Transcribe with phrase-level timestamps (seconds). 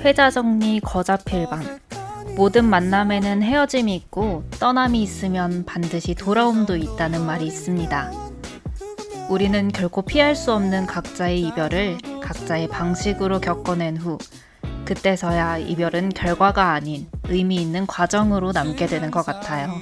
[0.00, 1.87] 회자 정리 거자필방
[2.38, 8.12] 모든 만남에는 헤어짐이 있고 떠남이 있으면 반드시 돌아옴도 있다는 말이 있습니다.
[9.28, 14.18] 우리는 결코 피할 수 없는 각자의 이별을 각자의 방식으로 겪어낸 후
[14.84, 19.74] 그때서야 이별은 결과가 아닌 의미 있는 과정으로 남게 되는 것 같아요.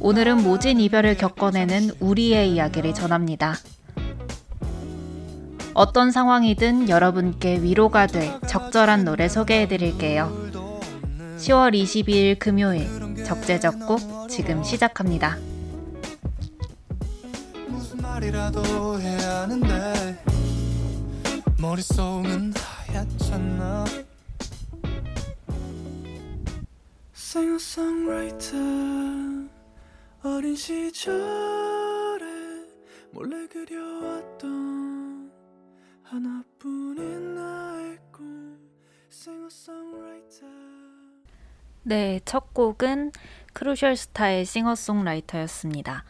[0.00, 3.54] 오늘은 모진 이별을 겪어내는 우리의 이야기를 전합니다.
[5.74, 10.47] 어떤 상황이든 여러분께 위로가 될 적절한 노래 소개해 드릴게요.
[11.38, 12.86] 10월 22일 금요일
[13.24, 15.38] 적재적곡 지금 시작합니다.
[30.22, 32.26] 어린 시절에
[33.12, 35.30] 몰래 그려왔던
[36.02, 38.58] 하나뿐인 나의 꿈.
[39.10, 40.77] Singer-songwriter
[41.88, 43.12] 네, 첫 곡은
[43.54, 46.04] 크루셜 스타의 싱어송라이터였습니다.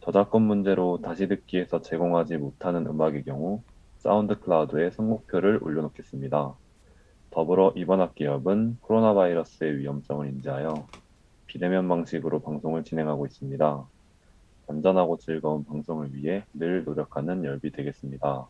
[0.00, 3.62] 저작권 문제로 다시 듣기에서 제공하지 못하는 음악의 경우
[3.98, 6.54] 사운드 클라우드에 선곡표를 올려놓겠습니다.
[7.30, 10.86] 더불어 이번 학기업은 코로나 바이러스의 위험성을 인지하여
[11.48, 13.86] 비대면 방식으로 방송을 진행하고 있습니다.
[14.68, 18.46] 안전하고 즐거운 방송을 위해 늘 노력하는 열비 되겠습니다.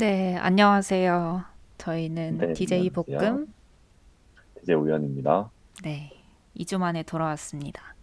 [0.00, 1.53] 네, 안녕하세요.
[1.78, 3.18] 저희는 네, DJ 안녕하세요.
[3.20, 3.54] 볶음
[4.60, 5.50] DJ 우연입니다.
[5.82, 6.10] 네,
[6.56, 7.94] 2주 만에 돌아왔습니다.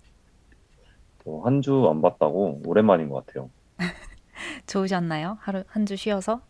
[1.23, 3.49] 뭐 한주 안 봤다고 오랜만인 것 같아요.
[4.67, 5.37] 좋으셨나요?
[5.41, 6.41] 하루 한 주 쉬어서?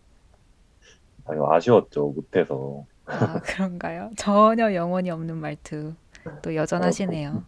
[1.25, 2.07] 아니, 아쉬웠죠.
[2.09, 2.85] 못해서.
[3.05, 4.11] 아, 그런가요?
[4.17, 5.93] 전혀 영혼이 없는 말투.
[6.41, 7.43] 또 여전하시네요.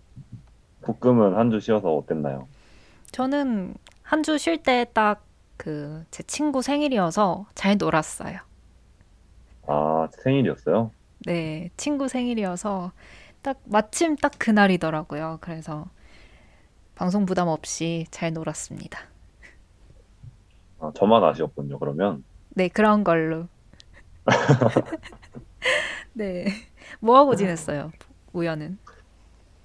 [0.85, 2.47] 어, 볶음은 한 주 쉬어서 어땠나요?
[3.11, 5.23] 저는 한 주 쉴 때 딱
[5.57, 8.39] 그 제 친구 생일이어서 잘 놀았어요.
[9.67, 10.91] 아, 생일이었어요?
[11.25, 12.91] 네, 친구 생일이어서
[13.41, 15.37] 딱 마침 딱 그날이더라고요.
[15.41, 15.87] 그래서
[16.95, 18.99] 방송 부담 없이 잘 놀았습니다.
[20.79, 22.23] 아, 저만 아쉬웠군요, 그러면.
[22.49, 23.47] 네, 그런 걸로.
[26.13, 26.45] 네.
[26.99, 27.91] 뭐 하고 지냈어요,
[28.33, 28.77] 우연은?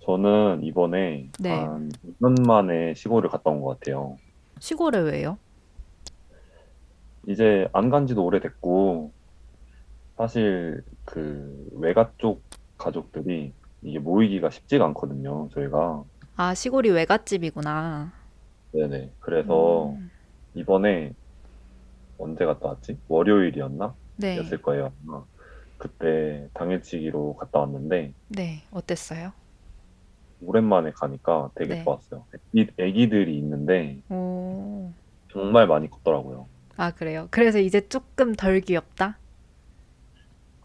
[0.04, 1.50] 저는 이번에 네.
[1.64, 4.16] 한 2년 만에 시골을 갔다 온 것 같아요.
[4.58, 5.38] 시골에 왜요?
[7.26, 9.12] 이제 안 간 지도 오래됐고,
[10.18, 12.42] 사실 그 외가 쪽
[12.76, 13.52] 가족들이
[13.82, 16.02] 이게 모이기가 쉽지가 않거든요, 저희가.
[16.36, 18.12] 아, 시골이 외갓집이구나.
[18.72, 19.12] 네네.
[19.20, 20.10] 그래서 음.
[20.54, 21.14] 이번에
[22.18, 22.98] 언제 갔다 왔지?
[23.06, 23.94] 월요일이었나?
[24.16, 24.36] 네.
[24.38, 24.92] 였을 거예요.
[25.06, 25.22] 아마.
[25.78, 28.62] 그때 당일치기로 갔다 왔는데 네.
[28.72, 29.32] 어땠어요?
[30.42, 31.84] 오랜만에 가니까 되게 네.
[31.84, 32.24] 좋았어요.
[32.54, 34.90] 애기, 애기들이 있는데 오.
[35.30, 36.48] 정말 많이 컸더라고요.
[36.76, 37.28] 아, 그래요?
[37.30, 39.18] 그래서 이제 조금 덜 귀엽다?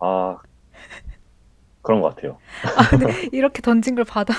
[0.03, 0.37] 아,
[1.81, 2.37] 그런 것 같아요.
[2.77, 3.29] 아, 네.
[3.31, 4.33] 이렇게 던진 걸 받아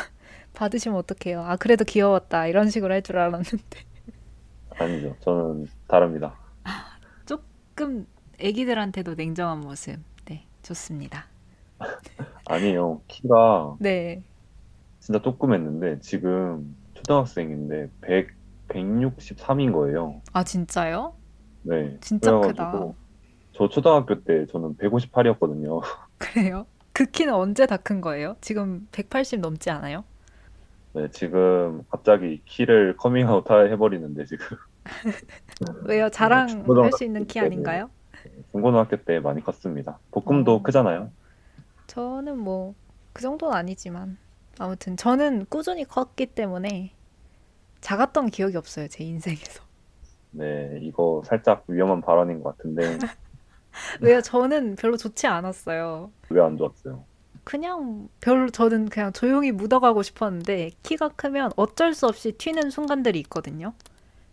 [0.55, 1.41] 받으시면 어떡해요?
[1.43, 2.47] 아, 그래도 귀여웠다.
[2.47, 3.59] 이런 식으로 할 줄 알았는데.
[4.79, 5.17] 아니죠.
[5.21, 6.35] 저는 다릅니다.
[6.65, 8.07] 아, 조금
[8.39, 9.99] 애기들한테도 냉정한 모습.
[10.27, 11.27] 네, 좋습니다.
[12.47, 13.01] 아니에요.
[13.09, 14.23] 키가 네.
[15.01, 18.29] 진짜 조그맸는데 지금 초등학생인데 100,
[18.69, 20.21] 163인 거예요.
[20.33, 21.15] 아, 진짜요?
[21.63, 21.97] 네.
[22.01, 22.93] 진짜 크다.
[23.57, 25.81] 저 초등학교 때 저는 158이었거든요.
[26.19, 26.67] 그래요?
[26.93, 28.37] 그 키는 언제 다 큰 거예요?
[28.41, 30.05] 지금 180 넘지 않아요?
[30.93, 34.47] 네, 지금 갑자기 키를 커밍아웃 해버리는데 지금.
[35.87, 36.09] 왜요?
[36.11, 37.91] 자랑할 수 있는 키 아닌가요?
[38.53, 39.99] 중고등학교 때 많이 컸습니다.
[40.11, 40.63] 볶음도 어.
[40.63, 41.11] 크잖아요.
[41.87, 42.75] 저는 뭐
[43.15, 44.19] 그 정도는 아니지만
[44.59, 46.91] 아무튼 저는 꾸준히 컸기 때문에
[47.81, 49.63] 작았던 기억이 없어요 제 인생에서.
[50.33, 52.83] 네, 이거 살짝 위험한 발언인 것 같은데.
[54.03, 54.21] 왜요?
[54.21, 56.13] 저는 별로 좋지 않았어요.
[56.29, 57.07] 왜 안 좋았어요?
[57.45, 63.75] 그냥 별로 저는 그냥 조용히 묻어가고 싶었는데 키가 크면 어쩔 수 없이 튀는 순간들이 있거든요.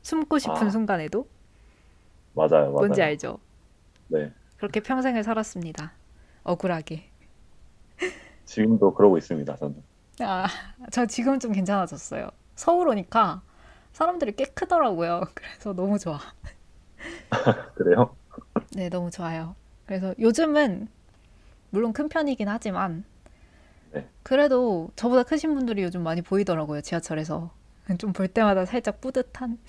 [0.04, 0.70] 숨고 싶은 아.
[0.70, 1.28] 순간에도
[2.34, 2.72] 맞아요, 맞아요.
[2.78, 3.40] 뭔지 알죠?
[4.08, 4.34] 네.
[4.58, 5.94] 그렇게 평생을 살았습니다.
[6.44, 7.12] 억울하게.
[8.46, 9.84] 지금도 그러고 있습니다, 저는.
[10.22, 10.48] 아,
[10.92, 12.30] 저 지금 좀 괜찮아졌어요.
[12.56, 13.42] 서울 오니까
[13.94, 15.22] 사람들이 꽤 크더라고요.
[15.36, 16.20] 그래서 너무 좋아.
[17.76, 18.16] 그래요?
[18.76, 19.56] 네, 너무 좋아요.
[19.86, 20.88] 그래서 요즘은
[21.72, 23.06] 물론 큰 편이긴 하지만
[23.92, 24.10] 네.
[24.24, 26.82] 그래도 저보다 크신 분들이 요즘 많이 보이더라고요.
[26.82, 27.52] 지하철에서.
[28.00, 29.60] 좀 볼 때마다 살짝 뿌듯한.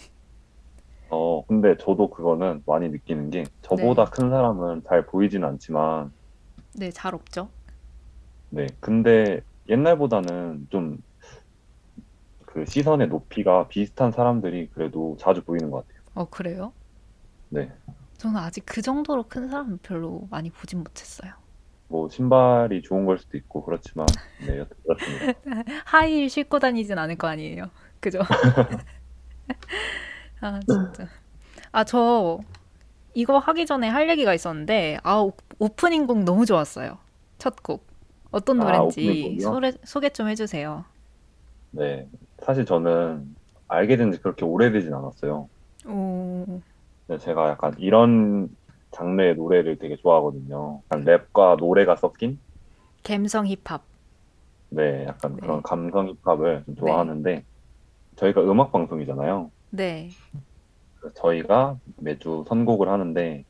[1.08, 6.12] 어, 근데 저도 그거는 많이 느끼는 게 저보다 큰 사람은 잘 보이진 않지만
[6.74, 7.48] 네, 잘 없죠?
[8.50, 8.66] 네.
[8.80, 10.98] 근데 옛날보다는 좀
[12.46, 16.02] 그 시선의 높이가 비슷한 사람들이 그래도 자주 보이는 것 같아요.
[16.14, 16.72] 어, 그래요?
[17.48, 17.70] 네.
[18.22, 21.32] 저는 아직 그 정도로 큰 사람은 별로 많이 보진 못했어요.
[21.88, 24.06] 뭐 신발이 좋은 걸 수도 있고 그렇지만
[24.46, 25.32] 네, 여튼 그렇습니다.
[25.84, 27.64] 하이힐 신고 다니진 않을 거 아니에요.
[28.00, 28.20] 그죠?
[30.40, 31.08] 아, 진짜.
[31.72, 32.38] 아, 저
[33.14, 36.98] 이거 하기 전에 할 얘기가 있었는데, 아, 오- 오프닝 곡 너무 좋았어요.
[37.38, 37.86] 첫 곡.
[38.30, 39.40] 어떤 아, 노래인지 곡이요?
[39.40, 40.84] 소개, 소개 좀 해주세요.
[41.72, 42.08] 네.
[42.42, 43.34] 사실 저는
[43.68, 45.48] 알게 된 지 그렇게 오래되진 않았어요.
[45.86, 46.60] 오,
[47.18, 48.48] 제가 약간 이런
[48.90, 50.82] 장르의 노래를 되게 좋아하거든요.
[50.90, 52.38] 약간 랩과 노래가 섞인
[53.02, 53.82] 갬성 힙합.
[54.70, 55.40] 네, 약간 네.
[55.40, 57.44] 그런 감성 힙합을 좀 좋아하는데
[58.16, 59.50] 저희가 음악 방송이잖아요.
[59.70, 60.10] 네.
[61.14, 63.44] 저희가 매주 선곡을 하는데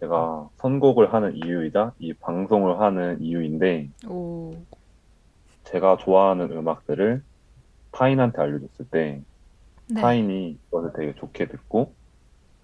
[0.00, 4.54] 제가 선곡을 하는 이유이자 이 방송을 하는 이유인데 오,
[5.64, 7.22] 제가 좋아하는 음악들을
[7.92, 9.22] 타인한테 알려줬을 때
[9.88, 10.00] 네.
[10.00, 11.92] 타인이 그것을 되게 좋게 듣고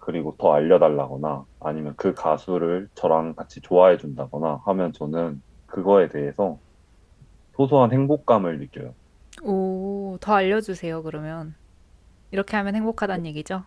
[0.06, 6.60] 그리고 더 알려달라거나 아니면 그 가수를 저랑 같이 좋아해 준다거나 하면 저는 그거에 대해서
[7.56, 8.94] 소소한 행복감을 느껴요.
[9.42, 11.56] 오, 더 알려주세요, 그러면.
[12.32, 13.64] 이렇게 하면 행복하다는 얘기죠?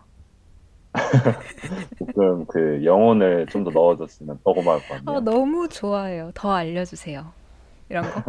[1.97, 5.23] 조금 그 영혼을 좀 더 넣어줬으면 더 고마울 것 아, 같네요.
[5.23, 6.31] 너무 좋아해요.
[6.35, 7.33] 더 알려주세요.
[7.89, 8.25] 이런 거.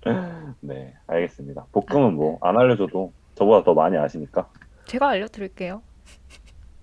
[0.60, 1.66] 네, 알겠습니다.
[1.72, 4.50] 볶음은 뭐 안 알려줘도 저보다 더 많이 아시니까
[4.86, 5.82] 제가 알려드릴게요.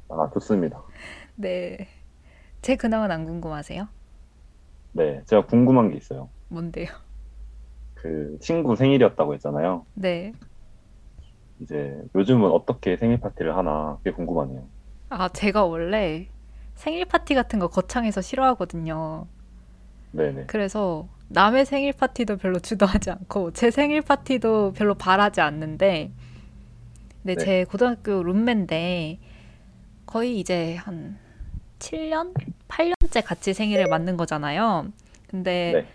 [0.09, 0.83] 아 좋습니다.
[1.35, 1.87] 네.
[2.61, 3.87] 제 근황은 안 궁금하세요?
[4.91, 6.29] 네, 제가 궁금한 게 있어요.
[6.49, 6.87] 뭔데요?
[7.93, 9.85] 그 친구 생일이었다고 했잖아요.
[9.93, 10.33] 네.
[11.59, 14.63] 이제 요즘은 어떻게 생일 파티를 하나 그게 궁금하네요.
[15.09, 16.27] 아, 제가 원래
[16.75, 19.27] 생일 파티 같은 거 거창해서 싫어하거든요.
[20.11, 20.45] 네네.
[20.47, 26.11] 그래서 남의 생일 파티도 별로 주도하지 않고 제 생일 파티도 별로 바라지 않는데
[27.23, 27.43] 네, 네.
[27.43, 29.19] 제 고등학교 룸메인데
[30.09, 31.19] 거의 이제 한
[31.77, 32.33] 7년?
[32.67, 34.87] 8년째 같이 생일을 맞는 거잖아요.
[35.27, 35.87] 근데 네.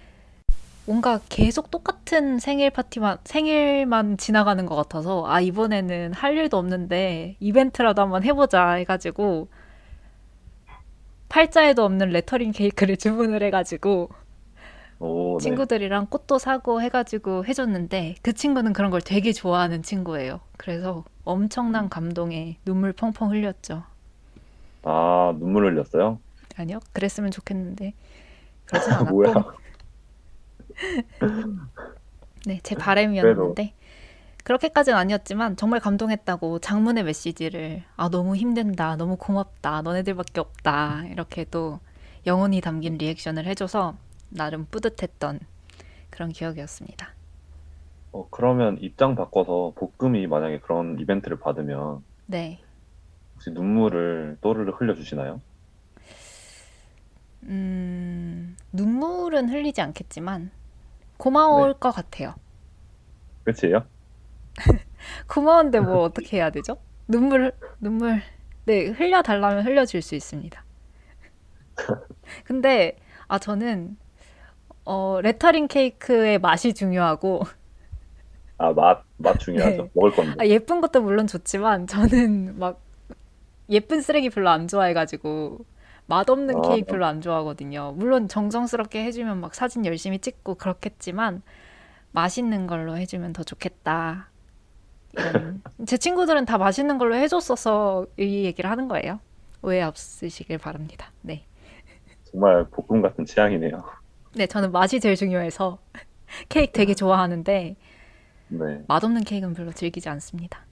[0.87, 8.03] 뭔가 계속 똑같은 생일 파티만, 생일만 지나가는 것 같아서, 아, 이번에는 할 일도 없는데, 이벤트라도
[8.03, 9.49] 한번 해보자 해가지고,
[11.29, 14.11] 팔자에도 없는 레터링 케이크를 주문을 해가지고,
[15.01, 15.43] 오, 네.
[15.43, 20.39] 친구들이랑 꽃도 사고 해가지고 해줬는데, 그 친구는 그런 걸 되게 좋아하는 친구예요.
[20.57, 23.83] 그래서 엄청난 감동에 눈물 펑펑 흘렸죠.
[24.85, 26.21] 아, 눈물 흘렸어요?
[26.57, 27.95] 아니요, 그랬으면 좋겠는데,
[28.67, 29.15] 그러진 않았고.
[29.15, 29.35] 뭐야?
[32.47, 33.75] 네, 제 바람이었는데
[34.45, 41.81] 그렇게까지는 아니었지만 정말 감동했다고 장문의 메시지를 아 너무 힘든다, 너무 고맙다, 너네들밖에 없다 이렇게 또
[42.27, 43.97] 영혼이 담긴 리액션을 해줘서
[44.29, 45.41] 나름 뿌듯했던
[46.11, 47.09] 그런 기억이었습니다.
[48.13, 52.61] 어, 그러면 입장 바꿔서 볶음이 만약에 그런 이벤트를 받으면 네,
[53.35, 55.41] 혹시 눈물을 또르르 흘려주시나요?
[57.45, 60.51] 음 눈물은 흘리지 않겠지만
[61.17, 62.35] 고마울 것 같아요.
[63.45, 63.85] 끝이에요?
[65.29, 66.79] 고마운데 뭐 어떻게 해야 되죠?
[67.09, 68.23] 눈물 눈물
[68.65, 70.65] 네 흘려 달라면 흘려줄 수 있습니다.
[72.45, 72.97] 근데
[73.29, 73.97] 아 저는
[74.85, 77.43] 어 레터링 케이크의 맛이 중요하고
[78.59, 79.83] 아, 맛, 맛 중요하죠.
[79.85, 79.91] 네.
[79.95, 80.37] 먹을 건데.
[80.39, 82.81] 아, 예쁜 것도 물론 좋지만 저는 막
[83.69, 85.65] 예쁜 쓰레기 별로 안 좋아해가지고
[86.07, 86.61] 맛없는 아.
[86.69, 87.93] 케이크 별로 안 좋아하거든요.
[87.97, 91.43] 물론 정성스럽게 해주면 막 사진 열심히 찍고 그렇겠지만
[92.13, 94.29] 맛있는 걸로 해주면 더 좋겠다.
[95.17, 99.21] 이런 제 친구들은 다 맛있는 걸로 해줬어서 이 얘기를 하는 거예요.
[99.63, 101.11] 오해 없으시길 바랍니다.
[101.23, 101.47] 네,
[102.25, 103.83] 정말 볶음 같은 취향이네요.
[104.37, 105.79] 네 저는 맛이 제일 중요해서
[106.49, 107.77] 케이크 되게 좋아하는데
[108.49, 108.85] 네.
[108.89, 110.67] 맛없는 케이크는 별로 즐기지 않습니다.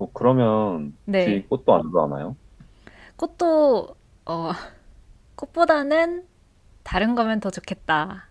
[0.00, 1.20] 어, 그러면 네.
[1.20, 2.34] 혹시 꽃도 안 좋아하나요?
[3.16, 4.50] 꽃도 어
[5.36, 6.24] 꽃보다는
[6.82, 8.24] 다른 거면 더 좋겠다.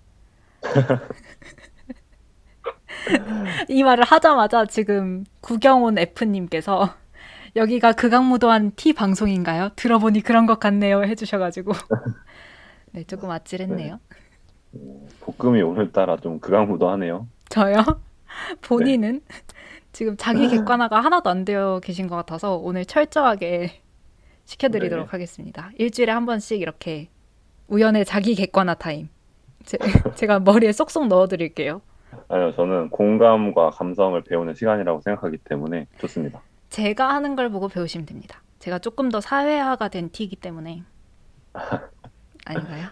[3.69, 6.95] 이 말을 하자마자 지금 구경온 F님께서
[7.55, 9.69] 여기가 극악무도한 T 방송인가요?
[9.75, 11.71] 들어보니 그런 것 같네요 해주셔가지고
[12.91, 13.99] 네 조금 아찔했네요.
[14.73, 17.27] 어, 볶음이 오늘따라 좀 극악무도하네요.
[17.49, 17.83] 저요?
[18.61, 19.21] 본인은
[19.91, 23.81] 지금 자기 객관화가 하나도 안 되어 계신 것 같아서 오늘 철저하게
[24.45, 25.11] 시켜드리도록 네.
[25.11, 25.71] 하겠습니다.
[25.77, 27.09] 일주일에 한 번씩 이렇게
[27.67, 29.09] 우연의 자기 객관화 타임
[29.63, 29.77] 제,
[30.15, 31.81] 제가 머리에 쏙쏙 넣어드릴게요.
[32.27, 36.41] 아니요, 저는 공감과 감성을 배우는 시간이라고 생각하기 때문에 좋습니다.
[36.69, 38.41] 제가 하는 걸 보고 배우시면 됩니다.
[38.59, 40.83] 제가 조금 더 사회화가 된 T이기 때문에
[42.45, 42.87] 아닌가요?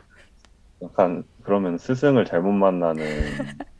[0.83, 3.03] 약간 그러면 스승을 잘못 만나는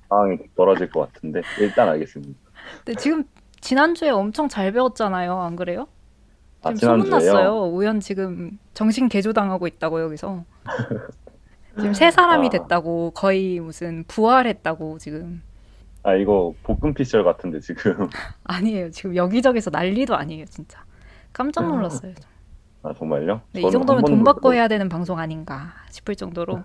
[0.10, 2.47] 상황이 벌어질 것 같은데 일단 알겠습니다.
[2.84, 3.24] 근데 지금
[3.62, 5.40] 지난주에 엄청 잘 배웠잖아요.
[5.40, 5.88] 안 그래요?
[6.64, 7.00] 아, 지금?
[7.02, 7.68] 소문났어요.
[7.68, 10.44] 우연 지금 정신 개조당하고 있다고 여기서.
[11.78, 12.50] 지금 세 사람이 아.
[12.50, 15.44] 됐다고 거의 무슨 부활했다고 지금
[16.02, 18.10] 아 이거 볶음 피셜 같은데 지금
[18.46, 18.90] 아니에요.
[18.92, 20.84] 지금 여기저기서 난리도 아니에요, 진짜.
[21.34, 22.14] 깜짝 놀랐어요.
[22.84, 23.42] 아 정말요?
[23.52, 26.64] 네, 이 정도면 한돈 받고 해야 되는 방송 아닌가 싶을 정도로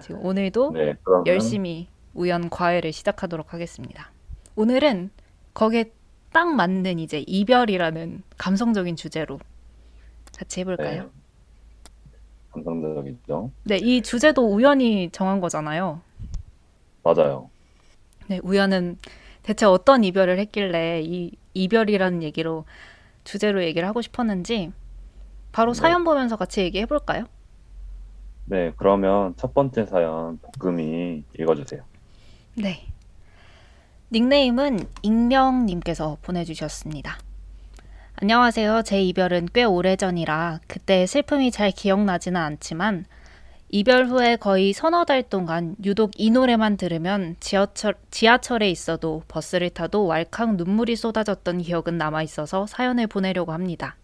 [0.00, 4.10] 지금 오늘도 네 열심히 우연 과외를 시작하도록 하겠습니다.
[4.56, 5.10] 오늘은
[5.54, 5.92] 거기에
[6.32, 9.38] 딱 맞는 이제 이별이라는 감성적인 주제로
[10.36, 11.02] 같이 해볼까요?
[11.04, 11.08] 네.
[12.52, 13.50] 감성적이죠.
[13.64, 16.00] 네, 이 주제도 우연히 정한 거잖아요.
[17.02, 17.50] 맞아요.
[18.28, 18.98] 네, 우연은
[19.42, 22.64] 대체 어떤 이별을 했길래 이 이별이라는 얘기로
[23.24, 24.72] 주제로 얘기를 하고 싶었는지
[25.52, 25.80] 바로 네.
[25.80, 27.26] 사연 보면서 같이 얘기해 볼까요?
[28.46, 31.82] 네 그러면 첫 번째 사연 볶음이 읽어주세요.
[32.56, 32.86] 네.
[34.16, 37.18] 닉네임은 익명님께서 보내주셨습니다.
[38.14, 38.80] 안녕하세요.
[38.80, 43.04] 제 이별은 꽤 오래전이라 그때의 슬픔이 잘 기억나지는 않지만
[43.68, 50.06] 이별 후에 거의 서너 달 동안 유독 이 노래만 들으면 지하철, 지하철에 있어도 버스를 타도
[50.06, 53.98] 왈칵 눈물이 쏟아졌던 기억은 남아 있어서 사연을 보내려고 합니다.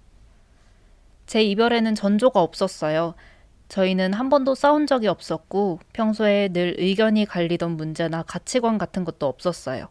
[1.24, 3.14] 제 이별에는 전조가 없었어요.
[3.68, 9.88] 저희는 한 번도 싸운 적이 없었고 평소에 늘 의견이 갈리던 문제나 가치관 같은 것도 없었어요.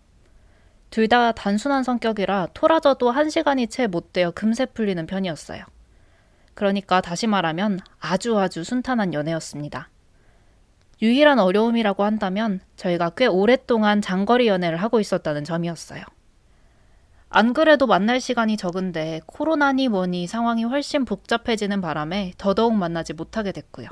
[0.92, 5.64] 둘 다 단순한 성격이라 토라져도 한 시간이 채 못 되어 금세 풀리는 편이었어요.
[6.54, 9.90] 그러니까 다시 말하면 아주 아주 순탄한 연애였습니다.
[11.02, 16.04] 유일한 어려움이라고 한다면 저희가 꽤 오랫동안 장거리 연애를 하고 있었다는 점이었어요.
[17.30, 23.88] 안 그래도 만날 시간이 적은데 코로나니 뭐니 상황이 훨씬 복잡해지는 바람에 더더욱 만나지 못하게 됐고요.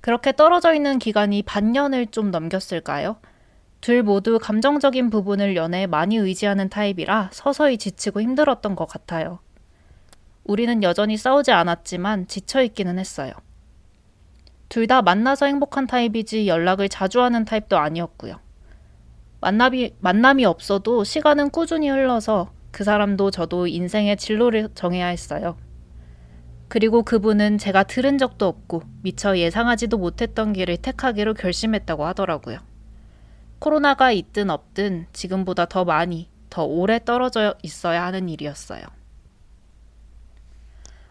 [0.00, 3.16] 그렇게 떨어져 있는 기간이 반년을 좀 넘겼을까요?
[3.84, 9.40] 둘 모두 감정적인 부분을 연애에 많이 의지하는 타입이라 서서히 지치고 힘들었던 것 같아요.
[10.42, 13.32] 우리는 여전히 싸우지 않았지만 지쳐 있기는 했어요.
[14.70, 18.40] 둘 다 만나서 행복한 타입이지 연락을 자주 하는 타입도 아니었고요.
[19.42, 25.58] 만남이, 만남이 없어도 시간은 꾸준히 흘러서 그 사람도 저도 인생의 진로를 정해야 했어요.
[26.68, 32.60] 그리고 그분은 제가 들은 적도 없고 미처 예상하지도 못했던 길을 택하기로 결심했다고 하더라고요.
[33.58, 38.82] 코로나가 있든 없든 지금보다 더 많이, 더 오래 떨어져 있어야 하는 일이었어요.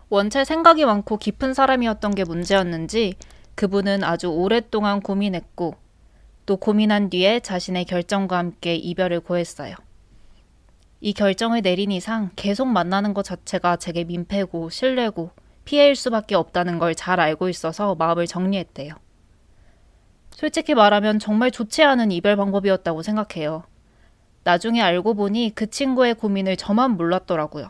[0.10, 3.16] 원체 생각이 많고 깊은 사람이었던 게 문제였는지
[3.56, 5.76] 그분은 아주 오랫동안 고민했고
[6.46, 9.76] 또 고민한 뒤에 자신의 결정과 함께 이별을 고했어요.
[11.02, 15.32] 이 결정을 내린 이상 계속 만나는 것 자체가 제게 민폐고 신뢰고
[15.66, 19.03] 피해일 수밖에 없다는 걸 잘 알고 있어서 마음을 정리했대요.
[20.36, 23.64] 솔직히 말하면 정말 좋지 않은 이별 방법이었다고 생각해요.
[24.44, 27.70] 나중에 알고 보니 그 친구의 고민을 저만 몰랐더라고요.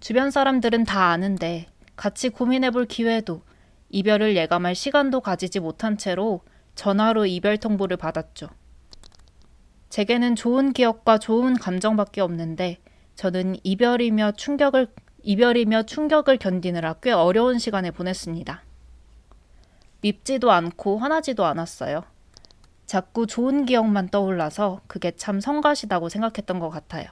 [0.00, 3.42] 주변 사람들은 다 아는데 같이 고민해 볼 기회도
[3.90, 6.40] 이별을 예감할 시간도 가지지 못한 채로
[6.74, 8.48] 전화로 이별 통보를 받았죠.
[9.88, 12.78] 제게는 좋은 기억과 좋은 감정밖에 없는데
[13.16, 14.88] 저는 이별이며 충격을
[15.22, 18.62] 이별이며 충격을 견디느라 꽤 어려운 시간을 보냈습니다.
[20.00, 22.04] 밉지도 않고 화나지도 않았어요.
[22.86, 27.08] 자꾸 좋은 기억만 떠올라서 그게 참 성가시다고 생각했던 것 같아요.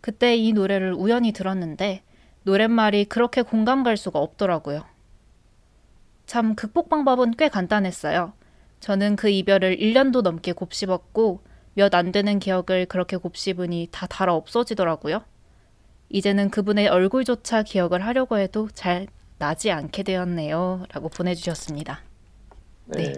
[0.00, 2.02] 그때 이 노래를 우연히 들었는데
[2.44, 4.84] 노랫말이 그렇게 공감 갈 수가 없더라고요.
[6.26, 8.32] 참 극복 방법은 꽤 간단했어요.
[8.80, 11.40] 저는 그 이별을 1년도 넘게 곱씹었고
[11.74, 15.22] 몇 안 되는 기억을 그렇게 곱씹으니 다 달아 없어지더라고요.
[16.08, 19.08] 이제는 그분의 얼굴조차 기억을 하려고 해도 잘
[19.38, 20.84] 나지 않게 되었네요.
[20.92, 22.00] 라고 보내주셨습니다.
[22.86, 23.12] 네.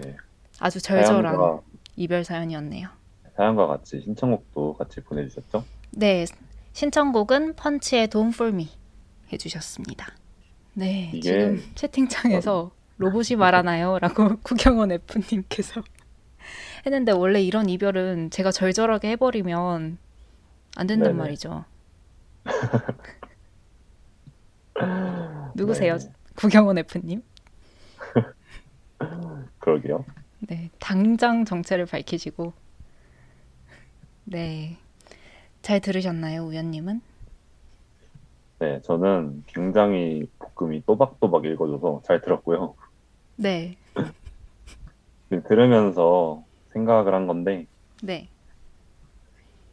[0.59, 1.61] 아주 절절한 사연과,
[1.95, 2.89] 이별 사연이었네요.
[3.37, 5.63] 사연과 같이 신청곡도 같이 보내주셨죠?
[5.91, 6.25] 네,
[6.73, 8.69] 신청곡은 펀치의 Don't For Me
[9.31, 10.13] 해주셨습니다.
[10.73, 13.97] 네, 이게- 지금 채팅창에서 로봇이 말하나요?
[14.01, 15.81] 라고 구경원 F님께서
[16.85, 19.97] 했는데 원래 이런 이별은 제가 절절하게 해버리면
[20.75, 21.13] 안 된단 네네.
[21.17, 21.63] 말이죠.
[25.55, 25.97] 누구세요?
[25.97, 26.11] 네.
[26.35, 27.21] 구경원 F님?
[29.59, 30.05] 그러게요.
[30.47, 32.53] 네, 당장 정체를 밝히시고
[34.25, 34.77] 네,
[35.61, 37.01] 잘 들으셨나요, 우연님은?
[38.59, 42.75] 네, 저는 굉장히 볶음이 또박또박 읽어줘서 잘 들었고요.
[43.37, 43.75] 네,
[45.29, 46.43] 지금 들으면서
[46.73, 47.65] 생각을 한 건데,
[48.03, 48.29] 네,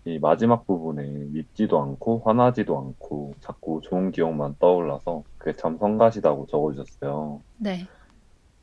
[0.07, 7.43] 이 마지막 부분에 밉지도 않고 화나지도 않고 자꾸 좋은 기억만 떠올라서 그게 참 성가시다고 적어주셨어요.
[7.59, 7.87] 네,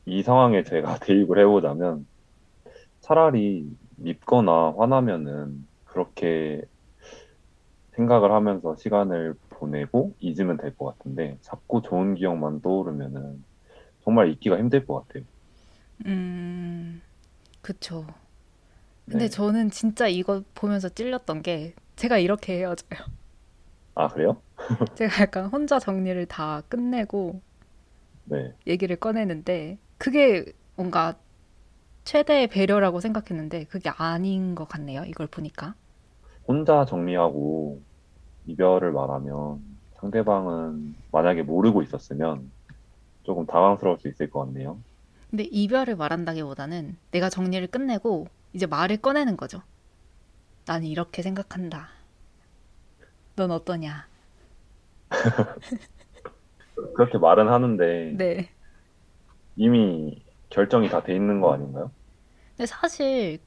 [0.06, 2.06] 이 상황에 제가 대입을 해보자면
[3.00, 6.62] 차라리 밉거나 화나면은 그렇게
[7.92, 13.44] 생각을 하면서 시간을 보내고 잊으면 될 것 같은데 자꾸 좋은 기억만 떠오르면은
[14.00, 15.24] 정말 잊기가 힘들 것 같아요.
[16.06, 17.00] 음,
[17.62, 18.06] 그쵸.
[19.08, 19.28] 근데 네.
[19.28, 23.00] 저는 진짜 이거 보면서 찔렸던 게 제가 이렇게 헤어져요.
[23.94, 24.42] 아, 그래요?
[24.94, 27.40] 제가 약간 혼자 정리를 다 끝내고
[28.24, 28.52] 네.
[28.66, 30.44] 얘기를 꺼내는데 그게
[30.76, 31.14] 뭔가
[32.04, 35.04] 최대의 배려라고 생각했는데 그게 아닌 것 같네요.
[35.06, 35.74] 이걸 보니까.
[36.46, 37.82] 혼자 정리하고
[38.46, 39.62] 이별을 말하면
[39.94, 42.52] 상대방은 만약에 모르고 있었으면
[43.22, 44.78] 조금 당황스러울 수 있을 것 같네요.
[45.30, 49.62] 근데 이별을 말한다기보다는 내가 정리를 끝내고 이제 말을 꺼내는 거죠.
[50.66, 51.90] 나는 이렇게 생각한다.
[53.36, 54.08] 넌 어떠냐?
[56.94, 58.50] 그렇게 말은 하는데 네.
[59.56, 61.90] 이미 결정이 다 돼 있는 거 아닌가요?
[62.56, 63.38] 근데 사실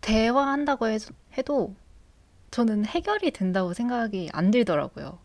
[0.00, 0.98] 대화한다고 해-
[1.38, 1.74] 해도
[2.50, 5.18] 저는 해결이 된다고 생각이 안 들더라고요.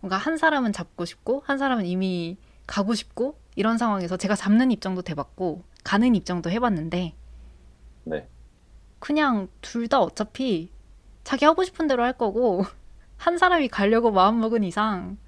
[0.00, 5.02] 뭔가 한 사람은 잡고 싶고 한 사람은 이미 가고 싶고 이런 상황에서 제가 잡는 입장도
[5.02, 7.14] 돼봤고 가는 입장도 해봤는데
[8.06, 8.28] 네.
[9.00, 10.72] 그냥 둘 다 어차피
[11.24, 12.64] 자기 하고 싶은 대로 할 거고
[13.18, 15.18] 한 사람이 가려고 마음먹은 이상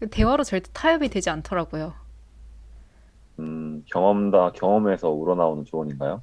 [0.00, 1.94] 그 대화로 절대 타협이 되지 않더라고요.
[3.38, 6.22] 음, 경험다 경험에서 우러나오는 조언인가요?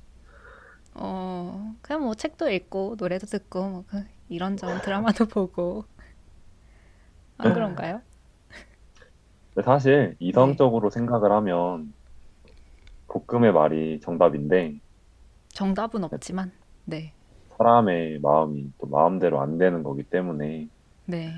[0.96, 5.86] 어, 그냥 뭐 책도 읽고 노래도 듣고 뭐그 이런저런 드라마도 보고
[7.38, 8.02] 안 그런가요?
[9.54, 11.94] 근데 사실 이성적으로 생각을 하면
[13.08, 14.80] 볶음의 말이 정답인데
[15.58, 16.52] 정답은 없지만
[16.86, 17.14] 네,
[17.58, 20.68] 사람의 마음이 또 마음대로 안 되는 거기 때문에
[21.06, 21.34] 네,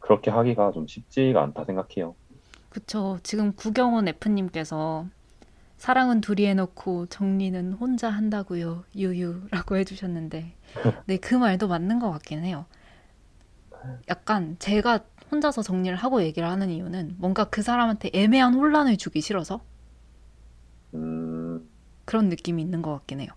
[0.00, 2.16] 그렇게 하기가 좀 쉽지가 않다 생각해요.
[2.68, 3.20] 그쵸.
[3.22, 5.06] 지금 구경원 F님께서
[5.76, 10.52] 사랑은 둘이 해놓고 정리는 혼자 한다고요, 유유라고 해주셨는데,
[11.06, 12.66] 네, 그 말도 맞는 것 같긴 해요.
[14.08, 19.60] 약간 제가 혼자서 정리를 하고 얘기를 하는 이유는 뭔가 그 사람한테 애매한 혼란을 주기 싫어서
[20.94, 21.39] 음,
[22.10, 23.28] 그런 느낌이 있는 것 같긴 해요.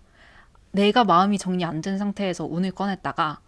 [0.72, 3.40] 내가 마음이 정리 안 된 상태에서 운을 꺼냈다가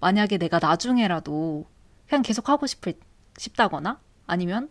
[0.00, 1.66] 만약에 내가 나중에라도
[2.08, 2.94] 그냥 계속 하고 싶을,
[3.36, 4.70] 싶다거나 아니면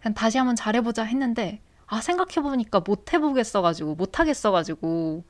[0.00, 5.24] 그냥 다시 한번 잘해보자 했는데 아 생각해보니까 못 해보겠어가지고 못 하겠어가지고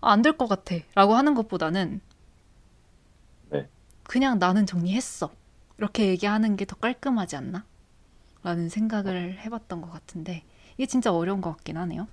[0.00, 2.00] 아, 안될 것 같아 라고 하는 것보다는
[3.50, 3.68] 네.
[4.04, 5.30] 그냥 나는 정리했어
[5.78, 7.64] 이렇게 얘기하는 게 더 깔끔하지 않나?
[8.42, 10.44] 라는 생각을 해봤던 것 같은데
[10.76, 12.08] 이게 진짜 어려운 것 같긴 하네요.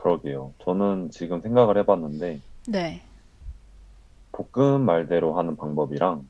[0.00, 0.54] 그러게요.
[0.64, 3.02] 저는 지금 생각을 해봤는데 네.
[4.32, 6.26] 볶음 말대로 하는 방법이랑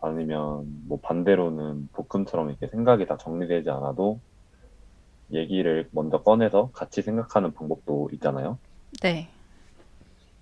[0.00, 4.20] 아니면 뭐 반대로는 볶음처럼 이렇게 생각이 다 정리되지 않아도
[5.32, 8.58] 얘기를 먼저 꺼내서 같이 생각하는 방법도 있잖아요.
[9.02, 9.28] 네.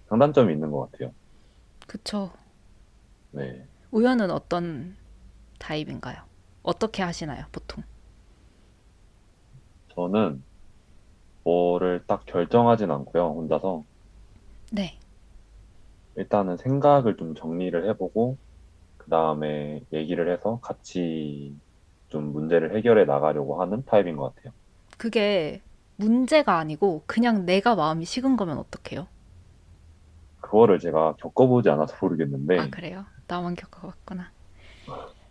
[0.08, 1.12] 장단점이 있는 것 같아요.
[1.86, 2.30] 그쵸.
[3.30, 3.66] 네.
[3.90, 4.94] 우연은 어떤
[5.58, 6.22] 타입인가요?
[6.62, 7.82] 어떻게 하시나요, 보통?
[9.94, 10.44] 저는
[11.48, 13.84] 뭐를 딱 결정하진 않고요, 혼자서.
[14.70, 14.98] 네.
[16.16, 18.38] 일단은 생각을 좀 정리를 해보고,
[18.98, 21.58] 그 다음에 얘기를 해서 같이
[22.08, 24.54] 좀 문제를 해결해 나가려고 하는 타입인 것 같아요.
[24.98, 25.62] 그게
[25.96, 29.06] 문제가 아니고 그냥 내가 마음이 식은 거면 어떡해요?
[30.40, 33.06] 그거를 제가 겪어보지 않아서 모르겠는데, 아, 그래요?
[33.26, 34.32] 나만 겪어봤구나.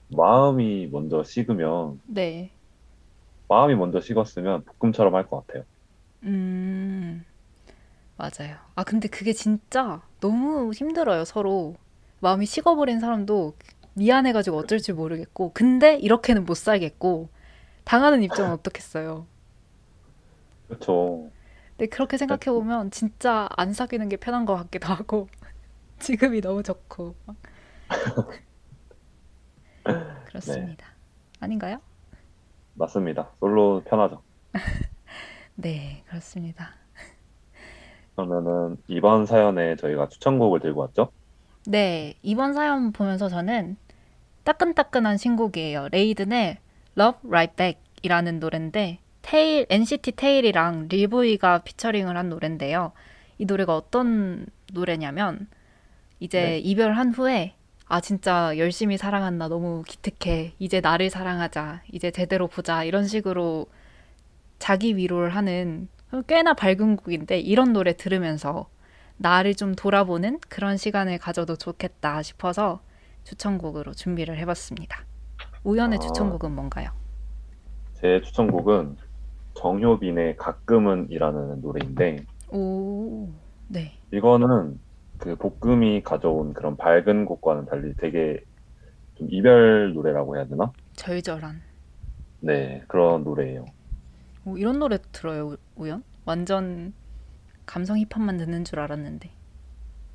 [0.09, 2.51] 마음이 먼저 식으면, 네.
[3.49, 5.63] 마음이 먼저 식었으면 볶음처럼 할 것 같아요.
[6.23, 7.25] 음,
[8.17, 8.57] 맞아요.
[8.75, 11.75] 아, 근데 그게 진짜 너무 힘들어요, 서로.
[12.21, 13.55] 마음이 식어버린 사람도
[13.95, 17.29] 미안해가지고 어쩔 줄 모르겠고, 근데 이렇게는 못 살겠고,
[17.85, 19.27] 당하는 입장은 어떻겠어요?
[20.67, 21.31] 그렇죠.
[21.77, 25.27] 근데 그렇게 생각해보면 진짜 안 사귀는 게 편한 것 같기도 하고,
[25.99, 27.15] 지금이 너무 좋고.
[30.23, 30.85] 그렇습니다.
[31.39, 31.81] 아닌가요?
[32.75, 33.33] 맞습니다.
[33.39, 34.23] 솔로 편하죠.
[35.59, 36.75] 네, 그렇습니다.
[38.15, 41.11] 그러면은 이번 사연에 저희가 추천곡을 들고 왔죠?
[41.65, 43.75] 네, 이번 사연 보면서 저는
[44.43, 45.89] 따끈따끈한 신곡이에요.
[45.91, 46.57] 레이든의
[46.97, 52.91] Love Right Back 이라는 노래인데 테일, NCT 테일이랑 릴보이가 피처링을 한 노래인데요.
[53.39, 55.47] 이 노래가 어떤 노래냐면
[56.19, 56.57] 이제 네.
[56.59, 57.55] 이별한 후에
[57.87, 63.65] 아 진짜 열심히 사랑한다 너무 기특해 이제 나를 사랑하자 이제 제대로 보자 이런 식으로
[64.59, 65.87] 자기 위로를 하는
[66.27, 68.67] 꽤나 밝은 곡인데 이런 노래 들으면서
[69.17, 72.81] 나를 좀 돌아보는 그런 시간을 가져도 좋겠다 싶어서
[73.23, 75.05] 추천곡으로 준비를 해봤습니다.
[75.63, 76.01] 우연의 아.
[76.01, 76.91] 추천곡은 뭔가요?
[77.95, 78.97] 제 추천곡은
[79.55, 83.27] 정효빈의 가끔은이라는 노래인데 오,
[83.67, 83.97] 네.
[84.13, 84.79] 이거는
[85.17, 88.39] 그 볶음이 가져온 그런 밝은 곡과는 달리 되게
[89.15, 90.71] 좀 이별 노래라고 해야 되나?
[90.93, 91.61] 절절한.
[92.39, 93.65] 네, 그런 노래예요.
[94.47, 96.03] 오, 이런 노래 들어요, 우- 우연?
[96.23, 96.93] 완전
[97.65, 99.29] 감성 힙합만 듣는 줄 알았는데.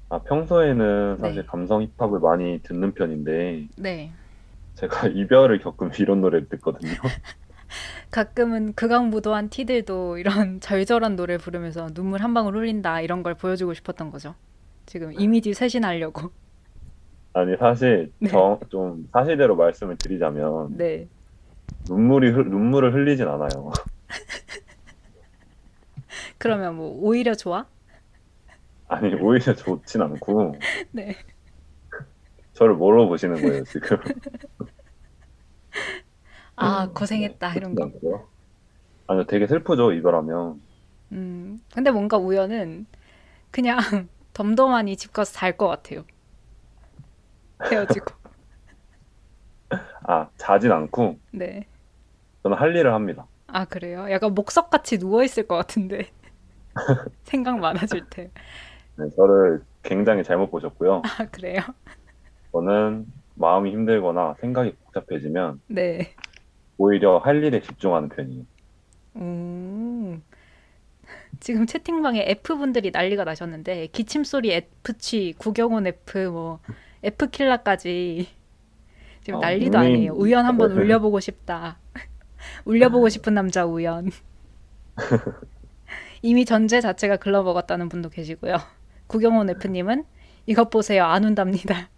[0.09, 1.47] 아, 평소에는 사실 네.
[1.47, 4.11] 감성 힙합을 많이 듣는 편인데 네.
[4.75, 6.93] 제가 이별을 겪으면 이런 노래를 듣거든요.
[8.11, 14.11] 가끔은 극악무도한 티들도 이런 절절한 노래 부르면서 눈물 한 방울 흘린다 이런 걸 보여주고 싶었던
[14.11, 14.35] 거죠.
[14.87, 16.31] 지금 이미지 쇄신하려고.
[17.35, 18.29] 아니 사실 네.
[18.31, 21.07] 정- 좀 사실대로 말씀을 드리자면 네.
[21.89, 23.73] 눈물이 흘- 눈물을 흘리진 않아요.
[26.39, 27.67] 그러면 뭐 오히려 좋아?
[28.89, 30.59] 아니 오히려 좋진 않고
[30.93, 31.17] 네.
[32.55, 33.97] 저를 뭐로 보시는 거예요 지금?
[36.57, 37.85] 아, 고생했다 이런 거.
[37.85, 38.29] 않고요.
[39.07, 40.61] 아니요 되게 슬프죠 이별하면.
[41.13, 41.61] 음.
[41.75, 42.87] 근데 뭔가 우연은
[43.51, 43.79] 그냥
[44.35, 46.05] 덤덤하니 집 가서 잘 것 같아요.
[47.71, 48.15] 헤어지고.
[50.05, 51.67] 아 자진 않고 네.
[52.43, 53.27] 저는 할 일을 합니다.
[53.53, 54.07] 아, 그래요?
[54.11, 56.09] 약간 목석같이 누워 있을 것 같은데.
[57.25, 58.31] 생각 많아질 때.
[58.97, 61.03] 네, 저를 굉장히 잘못 보셨고요.
[61.05, 61.61] 아, 그래요?
[62.53, 66.15] 저는 마음이 힘들거나 생각이 복잡해지면 네.
[66.79, 68.45] 오히려 할 일에 집중하는 편이에요.
[69.17, 70.23] 음.
[71.41, 76.61] 지금 채팅방에 F분들이 난리가 나셨는데, 기침 소리 F취, 구경온 F, 뭐,
[77.03, 78.29] F킬라까지
[79.23, 80.13] 지금 아, 난리도 아니에요.
[80.15, 81.79] 우연 한번 울려보고 싶다.
[82.65, 84.11] 울려보고 싶은 남자 우연.
[86.23, 88.57] 이미 전제 자체가 글러 먹었다는 분도 계시고요.
[89.09, 90.05] 구경온 F님은
[90.47, 91.05] 이것 보세요.
[91.05, 91.89] 안 운답니다.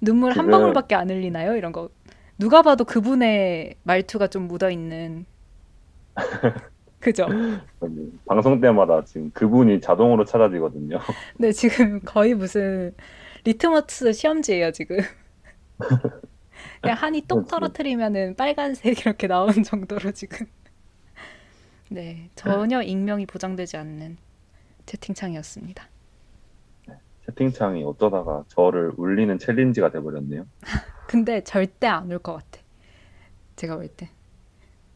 [0.00, 1.54] 눈물 한 방울밖에 안 흘리나요?
[1.56, 1.88] 이런 거.
[2.38, 5.24] 누가 봐도 그분의 말투가 좀 묻어 있는.
[6.98, 7.26] 그죠?
[8.26, 10.98] 방송 때마다 지금 그분이 자동으로 찾아지거든요.
[11.38, 12.94] 네, 지금 거의 무슨
[13.44, 14.98] 리트머스 시험지예요, 지금.
[16.80, 17.48] 그냥 한이 똑.
[17.48, 20.46] 떨어뜨리면은 빨간색 이렇게 나오는 정도로 지금.
[21.88, 24.16] 네, 전혀 익명이 보장되지 않는
[24.86, 25.88] 채팅창이었습니다.
[27.26, 30.46] 채팅창이 어쩌다가 저를 울리는 챌린지가 돼버렸네요.
[31.06, 32.62] 근데 절대 안올것 같아.
[33.56, 34.08] 제가 볼 때.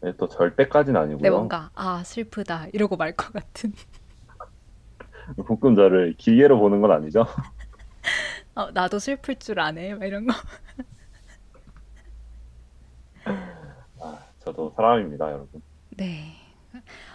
[0.01, 1.23] 네, 또 절대까지는 아니고요.
[1.23, 3.73] 내 뭔가 아 슬프다 이러고 말 것 같은.
[5.77, 7.27] 저를 기계로 보는 건 아니죠?
[8.55, 9.95] 어, 나도 슬플 줄 아네.
[9.95, 10.35] 막 이런 거.
[14.01, 15.63] 아, 저도 사람입니다, 여러분.
[15.97, 16.33] 네.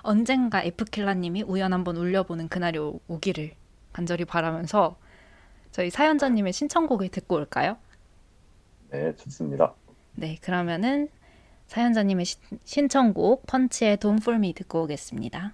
[0.02, 3.54] 언젠가 에프킬라님이 우연 한번 울려보는 그날이 오- 오기를
[3.93, 4.97] 간절히 바라면서
[5.71, 7.78] 저희 사연자님의 신청곡을 듣고 올까요?
[8.89, 9.74] 네, 좋습니다.
[10.15, 11.08] 네, 그러면은
[11.67, 15.54] 사연자님의 시- 신청곡 펀치의 Don't Me 듣고 오겠습니다.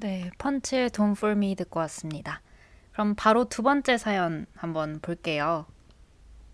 [0.00, 2.40] 네, 펀치의 Don't For Me 듣고 왔습니다.
[2.92, 5.66] 그럼 바로 두 번째 사연 한번 볼게요.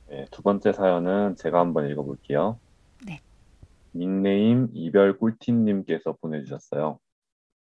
[0.08, 2.58] 네, 두 번째 사연은 제가 한번 읽어볼게요.
[3.06, 3.20] 네.
[3.94, 6.98] 닉네임 이별 꿀팁님께서 보내주셨어요.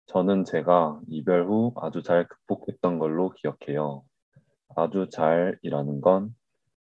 [0.08, 4.04] 저는 제가 이별 후 아주 잘 극복했던 걸로 기억해요.
[4.76, 6.34] 아주 잘이라는 건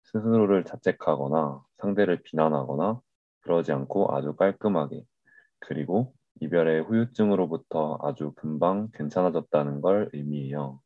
[0.05, 2.99] 스스로를 자책하거나 상대를 비난하거나
[3.41, 5.05] 그러지 않고 아주 깔끔하게
[5.59, 10.81] 그리고 이별의 후유증으로부터 아주 금방 괜찮아졌다는 걸 의미해요.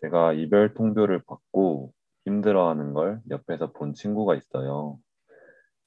[0.00, 1.92] 제가 이별 통보를 받고
[2.24, 4.98] 힘들어하는 걸 옆에서 본 친구가 있어요.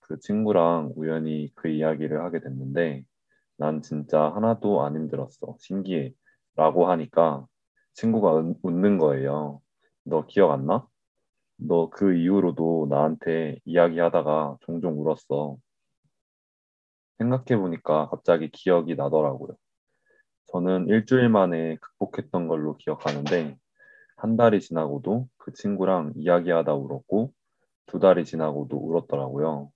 [0.02, 3.06] 그 친구랑 우연히 그 이야기를 하게 됐는데
[3.58, 5.58] 난 진짜 하나도 안 힘들었어.
[5.60, 6.14] 신기해.
[6.56, 7.48] 라고 하니까
[7.96, 9.62] 친구가 은- 웃는 거예요.
[10.06, 10.88] 너 기억 안 나?
[11.58, 15.58] 너 그 이후로도 나한테 이야기하다가 종종 울었어.
[17.18, 19.56] 생각해보니까 갑자기 기억이 나더라고요.
[20.48, 23.58] 저는 일주일 만에 극복했던 걸로 기억하는데,
[24.18, 27.32] 한 달이 지나고도 그 친구랑 이야기하다 울었고,
[27.88, 29.72] 두 달이 지나고도 울었더라고요.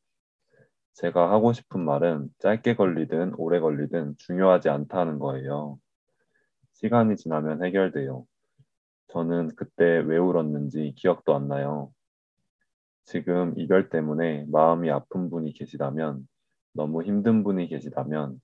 [0.93, 5.79] 제가 하고 싶은 말은 짧게 걸리든 오래 걸리든 중요하지 않다는 거예요.
[6.73, 8.25] 시간이 지나면 해결돼요.
[9.07, 11.91] 저는 그때 왜 울었는지 기억도 안 나요.
[13.05, 16.27] 지금 이별 때문에 마음이 아픈 분이 계시다면,
[16.73, 18.39] 너무 힘든 분이 계시다면,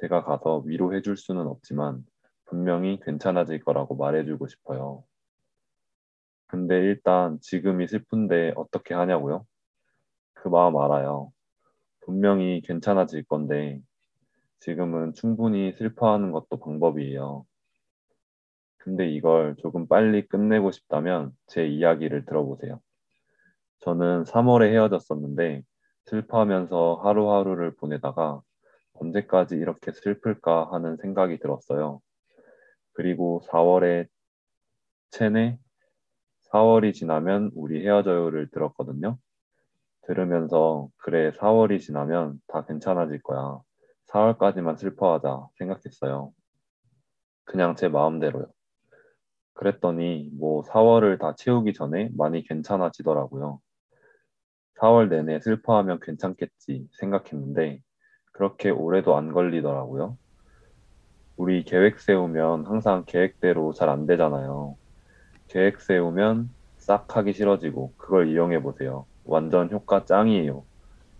[0.00, 2.04] 제가 가서 위로해 줄 수는 없지만,
[2.46, 5.04] 분명히 괜찮아질 거라고 말해주고 싶어요.
[6.46, 9.46] 근데 일단 지금이 슬픈데 어떻게 하냐고요?
[10.34, 11.32] 그 마음 알아요.
[12.00, 13.80] 분명히 괜찮아질 건데,
[14.58, 17.46] 지금은 충분히 슬퍼하는 것도 방법이에요.
[18.78, 22.80] 근데 이걸 조금 빨리 끝내고 싶다면 제 이야기를 들어보세요.
[23.80, 25.62] 저는 3월에 헤어졌었는데
[26.10, 28.42] 슬퍼하면서 하루하루를 보내다가
[28.94, 32.00] 언제까지 이렇게 슬플까 하는 생각이 들었어요.
[32.92, 34.08] 그리고 4월에
[35.10, 35.58] 체내
[36.52, 39.18] 4월이 지나면 우리 헤어져요를 들었거든요.
[40.02, 43.60] 들으면서 그래 4월이 지나면 다 괜찮아질 거야.
[44.08, 46.32] 4월까지만 슬퍼하자 생각했어요.
[47.44, 48.46] 그냥 제 마음대로요.
[49.54, 53.60] 그랬더니 뭐 4월을 다 채우기 전에 많이 괜찮아지더라고요.
[54.80, 57.80] 4월 내내 슬퍼하면 괜찮겠지 생각했는데
[58.32, 60.16] 그렇게 오래도 안 걸리더라고요.
[61.36, 64.76] 우리 계획 세우면 항상 계획대로 잘 안 되잖아요.
[65.48, 69.06] 계획 세우면 싹 하기 싫어지고 그걸 이용해 보세요.
[69.24, 70.64] 완전 효과 짱이에요.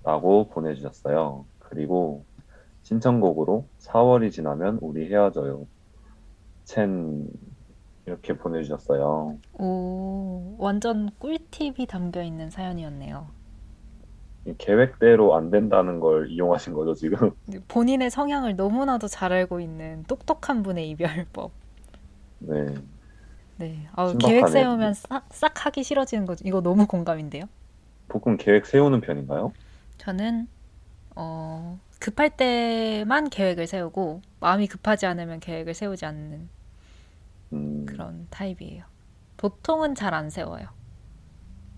[0.05, 1.45] 라고 보내주셨어요.
[1.59, 2.25] 그리고
[2.83, 5.67] 신청곡으로 4월이 지나면 우리 헤어져요.
[6.65, 7.27] 첸
[8.07, 9.37] 이렇게 보내주셨어요.
[9.59, 13.27] 오, 완전 꿀팁이 담겨 있는 사연이었네요.
[14.59, 17.33] 계획대로 안 된다는 걸 이용하신 거죠, 지금?
[17.69, 21.53] 본인의 성향을 너무나도 잘 알고 있는 똑똑한 분의 이별법.
[22.39, 22.75] 네.
[23.57, 23.89] 네.
[23.95, 24.15] 아.
[24.19, 26.43] 계획 세우면 싹, 싹 하기 싫어지는 거죠.
[26.47, 27.45] 이거 너무 공감인데요.
[28.09, 29.53] 보통 계획 세우는 편인가요?
[29.99, 30.49] 저는
[31.17, 36.49] 어, 급할 때만 계획을 세우고 마음이 급하지 않으면 계획을 세우지 않는
[37.53, 38.85] 음, 그런 타입이에요.
[39.37, 40.69] 보통은 잘 안 세워요.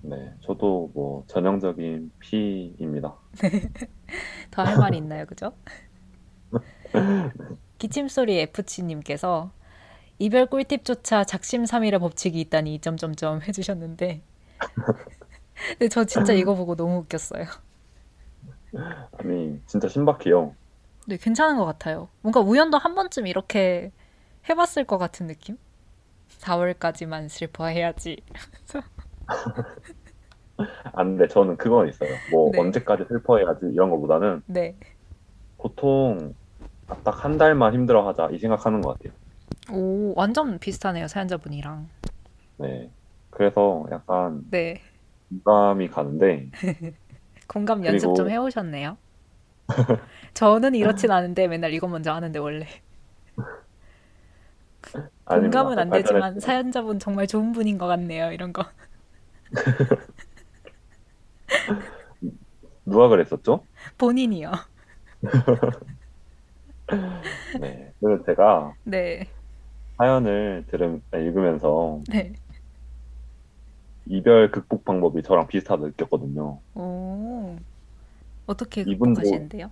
[0.03, 0.35] 네.
[0.45, 3.15] 저도 뭐 전형적인 P입니다.
[4.51, 5.53] 더 할 말이 있나요, 그죠?
[7.79, 9.53] 기침소리 FC님께서
[10.19, 14.23] 이별 꿀팁조차 작심삼일의 법칙이 있다니 점점점 해주셨는데
[15.79, 17.47] 근데 저 진짜 이거 보고 너무 웃겼어요.
[19.19, 20.55] 아니, 진짜 신박해요.
[21.07, 22.09] 네, 괜찮은 것 같아요.
[22.21, 23.93] 뭔가 우연도 한 번쯤 이렇게
[24.49, 25.59] 해봤을 것 같은 느낌?
[26.41, 28.19] 4월까지만 슬퍼해야지.
[29.27, 32.11] 아, 근데 저는 그건 있어요.
[32.31, 32.61] 뭐 네.
[32.61, 34.77] 언제까지 슬퍼해야지 이런 거보다는 네.
[35.59, 36.35] 보통
[37.05, 39.13] 딱 한 달만 힘들어하자 이 생각하는 것 같아요.
[39.73, 41.89] 오, 완전 비슷하네요, 사연자분이랑.
[42.59, 42.91] 네.
[43.31, 44.81] 그래서 약간 네.
[45.31, 46.51] 공감이 가는데
[47.49, 48.97] 공감 연습 그리고- 좀 해오셨네요.
[50.35, 52.67] 저는 이렇진 않은데 맨날 이거 먼저 하는데 원래.
[55.25, 58.33] 공감은 안 되지만 사연자분 정말 좋은 분인 것 같네요.
[58.33, 58.65] 이런 거.
[62.85, 63.67] 누가 그랬었죠?
[63.99, 64.53] 본인이요.
[67.61, 67.93] 네.
[68.01, 69.27] 그래서 제가 네.
[69.99, 72.33] 사연을 들음 읽으면서 네.
[74.07, 76.61] 이별 극복 방법이 저랑 비슷하다 느꼈거든요.
[76.75, 77.57] 오.
[78.47, 79.71] 어떻게 극복하시는데요?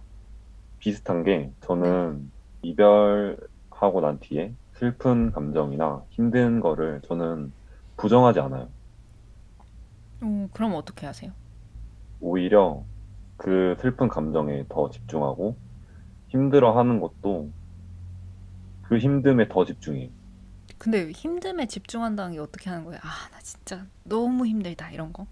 [0.79, 7.53] 비슷한 게 저는 이별하고 난 뒤에 슬픈 감정이나 힘든 거를 저는
[7.97, 8.73] 부정하지 않아요.
[10.23, 11.33] 오, 그럼 어떻게 하세요?
[12.21, 12.87] 오히려
[13.37, 15.59] 그 슬픈 감정에 더 집중하고
[16.29, 17.53] 힘들어 하는 것도
[18.83, 20.11] 그 힘듦에 더 집중해요.
[20.79, 23.01] 근데 힘듦에 집중한다는 게 어떻게 하는 거예요?
[23.03, 24.91] 아, 나 진짜 너무 힘들다.
[24.91, 25.27] 이런 거.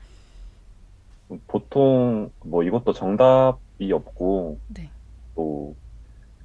[1.46, 4.90] 보통 뭐 이것도 정답이 없고 네.
[5.34, 5.76] 또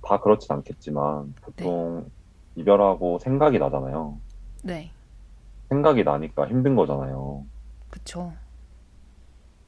[0.03, 2.11] 다 그렇진 않겠지만 보통
[2.55, 4.21] 이별하고 생각이 나잖아요.
[4.63, 4.91] 네.
[5.69, 7.45] 생각이 나니까 힘든 거잖아요.
[7.93, 8.33] 그쵸.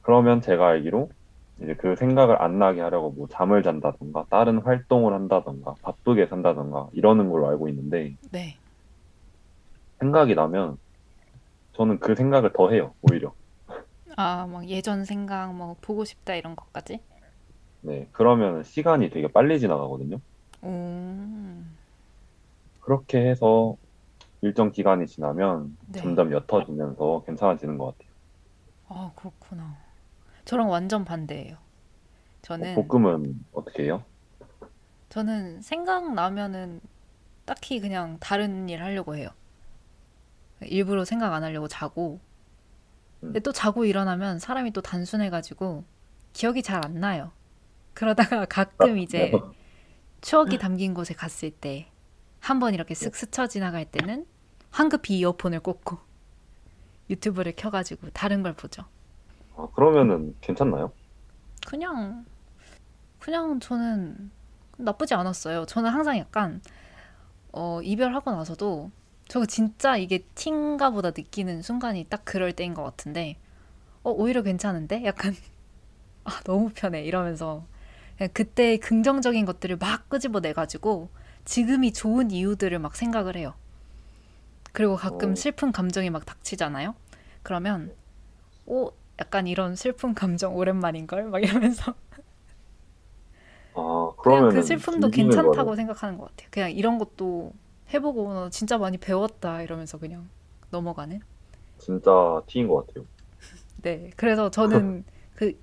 [0.02, 1.10] 그러면 제가 알기로
[1.62, 7.30] 이제 그 생각을 안 나게 하려고 뭐 잠을 잔다던가 다른 활동을 한다던가 바쁘게 산다던가 이러는
[7.30, 8.58] 걸로 알고 있는데 네.
[10.00, 10.78] 생각이 나면
[11.74, 13.34] 저는 그 생각을 더 해요, 오히려.
[14.16, 17.00] 아, 막 예전 생각, 뭐 보고 싶다 이런 것까지?
[17.80, 20.20] 네, 그러면 시간이 되게 빨리 지나가거든요.
[20.62, 20.68] 오.
[22.80, 23.76] 그렇게 해서
[24.42, 26.02] 일정 기간이 지나면 네.
[26.02, 28.05] 점점 옅어지면서 괜찮아지는 것 같아요.
[28.88, 29.76] 아, 그렇구나.
[30.44, 31.58] 저랑 완전 반대예요.
[32.42, 34.04] 저는 어, 볶음은 어떻게 해요?
[35.08, 36.80] 저는 생각나면은
[37.44, 39.30] 딱히 그냥 다른 일 하려고 해요.
[40.62, 42.20] 일부러 생각 안 하려고 자고.
[43.24, 43.42] 근데 음.
[43.42, 45.84] 또 자고 일어나면 사람이 또 단순해가지고
[46.32, 47.32] 기억이 잘 안 나요.
[47.94, 49.32] 그러다가 가끔 이제
[50.22, 51.90] 추억이 담긴 곳에 갔을 때
[52.40, 54.26] 한 번 이렇게 쓱 스쳐 지나갈 때는
[54.70, 55.98] 황급히 이어폰을 꽂고
[57.10, 58.84] 유튜브를 켜가지고 다른 걸 보죠.
[59.56, 60.92] 아, 그러면은 괜찮나요?
[61.66, 62.24] 그냥
[63.18, 64.30] 그냥 저는
[64.76, 65.66] 나쁘지 않았어요.
[65.66, 66.60] 저는 항상 약간
[67.52, 68.90] 어, 이별하고 나서도
[69.28, 73.36] 저거 진짜 이게 티인가 보다 느끼는 순간이 딱 그럴 때인 것 같은데
[74.02, 75.04] 어, 오히려 괜찮은데?
[75.04, 75.34] 약간
[76.24, 77.66] 아, 너무 편해 이러면서
[78.16, 81.10] 그냥 그때 긍정적인 것들을 막 끄집어내 가지고
[81.44, 83.54] 지금이 좋은 이유들을 막 생각을 해요.
[84.76, 85.36] 그리고 가끔 어.
[85.36, 86.94] 슬픈 감정이 막 닥치잖아요.
[87.44, 87.92] 그러면
[88.66, 91.94] 오 약간 이런 슬픈 감정 오랜만인 걸 막 이러면서
[93.74, 95.76] 아, 그냥 그 슬픔도 괜찮다고 거예요?
[95.76, 96.48] 생각하는 것 같아요.
[96.50, 97.52] 그냥 이런 것도
[97.94, 100.28] 해보고 나 진짜 많이 배웠다 이러면서 그냥
[100.70, 101.20] 넘어가는.
[101.78, 103.06] 진짜 T인 것 같아요.
[103.82, 105.58] 네, 그래서 저는 그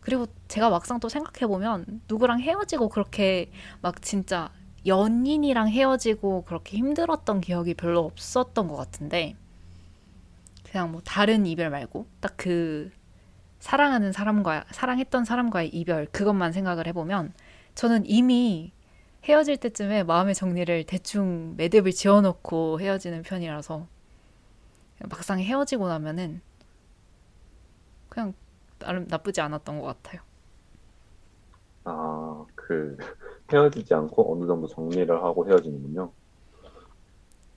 [0.00, 3.50] 그리고 제가 막상 또 생각해 보면 누구랑 헤어지고 그렇게
[3.82, 4.50] 막 진짜
[4.88, 9.36] 연인이랑 헤어지고 그렇게 힘들었던 기억이 별로 없었던 것 같은데
[10.70, 12.90] 그냥 뭐 다른 이별 말고 딱 그
[13.60, 17.34] 사랑하는 사람과 사랑했던 사람과의 이별 그것만 생각을 해보면
[17.74, 18.72] 저는 이미
[19.24, 23.88] 헤어질 때쯤에 마음의 정리를 대충 매듭을 지어놓고 헤어지는 편이라서
[25.08, 26.40] 막상 헤어지고 나면은
[28.08, 28.34] 그냥
[28.78, 30.22] 나름 나쁘지 않았던 것 같아요.
[31.84, 32.96] 아, 그
[33.52, 36.12] 헤어지지 않고 어느 정도 정리를 하고 헤어지는군요.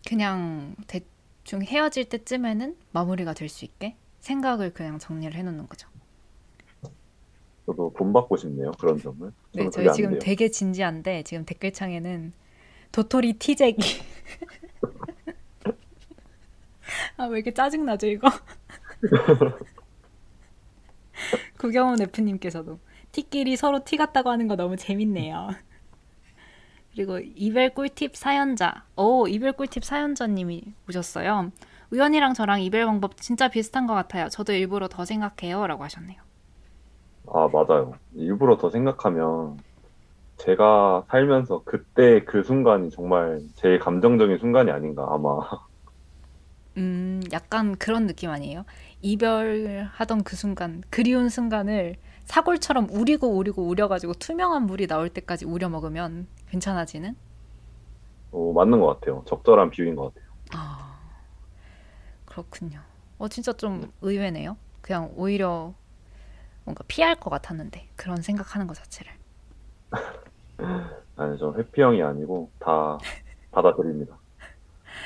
[0.07, 5.87] 그냥 대충 헤어질 때쯤에는 마무리가 될 수 있게 생각을 그냥 정리를 해놓는 거죠.
[7.65, 8.71] 저도 본받고 싶네요.
[8.79, 9.31] 그런 점을.
[9.53, 10.17] 네, 저희 지금.
[10.19, 12.33] 되게 진지한데 지금 댓글창에는
[12.91, 13.81] 도토리 티제기
[17.17, 18.29] 아 왜 이렇게 짜증 나죠 이거?
[21.57, 22.79] 구경원 F님께서도
[23.11, 25.49] 티끼리 서로 티 같다고 하는 거 너무 재밌네요.
[26.93, 31.51] 그리고 이별 꿀팁 사연자, 오 이별 꿀팁 사연자님이 오셨어요.
[31.91, 34.29] 우연이랑 저랑 이별 방법 진짜 비슷한 것 같아요.
[34.29, 36.21] 저도 일부러 더 생각해요 라고 하셨네요.
[37.27, 37.93] 아, 맞아요.
[38.13, 39.57] 일부러 더 생각하면
[40.37, 45.39] 제가 살면서 그때 그 순간이 정말 제일 감정적인 순간이 아닌가, 아마.
[46.77, 48.65] 음, 약간 그런 느낌 아니에요?
[49.01, 56.27] 이별하던 그 순간, 그리운 순간을 사골처럼 우리고 우리고 우려가지고 투명한 물이 나올 때까지 우려 먹으면
[56.51, 57.15] 괜찮아지는?
[58.31, 59.23] 어, 맞는 것 같아요.
[59.27, 60.31] 적절한 비유인 것 같아요.
[60.53, 60.99] 아,
[62.25, 62.81] 그렇군요.
[63.17, 64.57] 어, 진짜 좀 의외네요.
[64.81, 65.73] 그냥 오히려
[66.65, 69.11] 뭔가 피할 것 같았는데, 그런 생각하는 것 자체를.
[71.15, 72.97] 아니, 저 회피형이 아니고 다
[73.51, 74.17] 받아들입니다.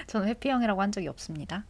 [0.08, 1.66] 저는 회피형이라고 한 적이 없습니다.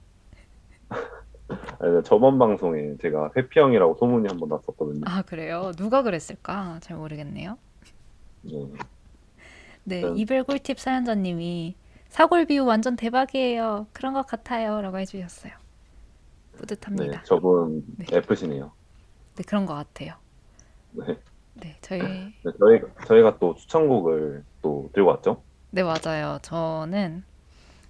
[1.79, 5.01] 아니, 저번 방송에 제가 회피형이라고 소문이 한 번 났었거든요.
[5.05, 5.71] 아, 그래요?
[5.77, 6.79] 누가 그랬을까?
[6.81, 7.57] 잘 모르겠네요.
[8.41, 8.51] 네.
[9.85, 10.17] 네, 음.
[10.17, 11.75] 이별 꿀팁 사연자님이
[12.09, 13.87] 사골 비유 완전 대박이에요.
[13.93, 14.81] 그런 것 같아요.
[14.81, 15.53] 라고 해주셨어요.
[15.53, 17.23] 네, 뿌듯합니다.
[17.23, 18.05] 저분 네.
[18.11, 18.71] F시네요.
[19.35, 20.15] 네, 그런 것 같아요.
[20.91, 21.17] 네.
[21.53, 21.99] 네, 저희,
[22.43, 25.43] 네, 저희, 저희가 또 추천곡을 또 들고 왔죠?
[25.71, 26.39] 네, 맞아요.
[26.41, 27.23] 저는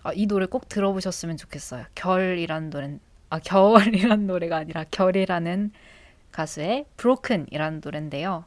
[0.04, 1.86] 아, 이 노래 꼭 들어보셨으면 좋겠어요.
[1.96, 5.72] 결이라는 노래, 아, 겨울이라는 노래가 아니라 결이라는
[6.32, 8.46] 가수의 브로큰이라는 노래인데요.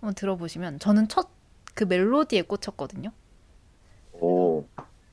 [0.00, 1.28] 한번 들어보시면 저는 첫
[1.74, 3.10] 그 멜로디에 꽂혔거든요.
[4.20, 4.64] 오,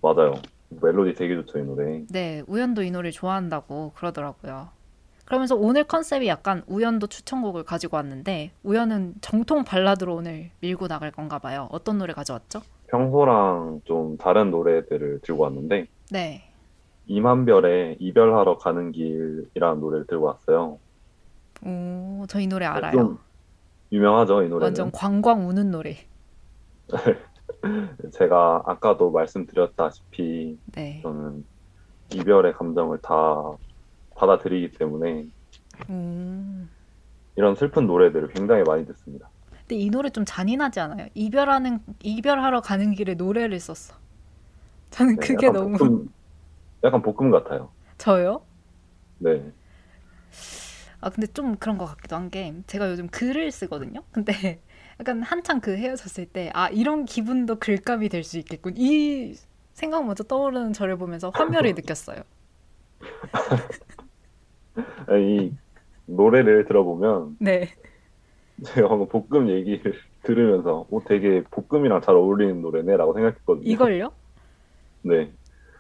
[0.01, 0.35] 맞아요.
[0.69, 2.03] 멜로디 되게 좋죠, 이 노래.
[2.09, 4.69] 네, 우연도 이 노래 좋아한다고 그러더라고요.
[5.25, 11.39] 그러면서 오늘 컨셉이 약간 우연도 추천곡을 가지고 왔는데 우연은 정통 발라드로 오늘 밀고 나갈 건가
[11.39, 11.67] 봐요.
[11.71, 12.61] 어떤 노래 가져왔죠?
[12.87, 16.43] 평소랑 좀 다른 노래들을 들고 왔는데, 네.
[17.07, 20.77] 이만별의 이별하러 가는 길이라는 노래를 들고 왔어요.
[21.65, 22.91] 오, 저 이 노래 알아요.
[22.91, 23.19] 좀
[23.93, 24.63] 유명하죠, 이 노래는.
[24.63, 25.95] 완전 광광 우는 노래.
[28.13, 30.99] 제가 아까도 말씀드렸다시피 네.
[31.03, 31.45] 저는
[32.13, 33.13] 이별의 감정을 다
[34.15, 35.27] 받아들이기 때문에
[35.89, 36.69] 음.
[37.35, 39.29] 이런 슬픈 노래들을 굉장히 많이 듣습니다.
[39.51, 41.07] 근데 이 노래 좀 잔인하지 않아요?
[41.13, 43.97] 이별하는 이별하러 가는 길에 노래를 썼어.
[44.89, 46.09] 저는 네, 그게 약간 너무 볶음,
[46.83, 47.71] 약간 볶음 같아요.
[47.97, 48.41] 저요?
[49.19, 49.51] 네.
[50.99, 54.01] 아 근데 좀 그런 것 같기도 한 게 제가 요즘 글을 쓰거든요.
[54.11, 54.61] 근데
[55.01, 59.35] 약간 한창 그 헤어졌을 때 아 이런 기분도 글감이 될 수 있겠군 이
[59.73, 62.17] 생각 먼저 떠오르는 저를 보면서 환멸을 느꼈어요.
[65.19, 65.53] 이
[66.05, 67.69] 노래를 들어보면 네.
[68.63, 69.93] 제가 방금 볶음 얘기를
[70.23, 73.67] 들으면서 어, 되게 볶음이랑 잘 어울리는 노래네라고 생각했거든요.
[73.69, 74.11] 이걸요?
[75.03, 75.31] 네.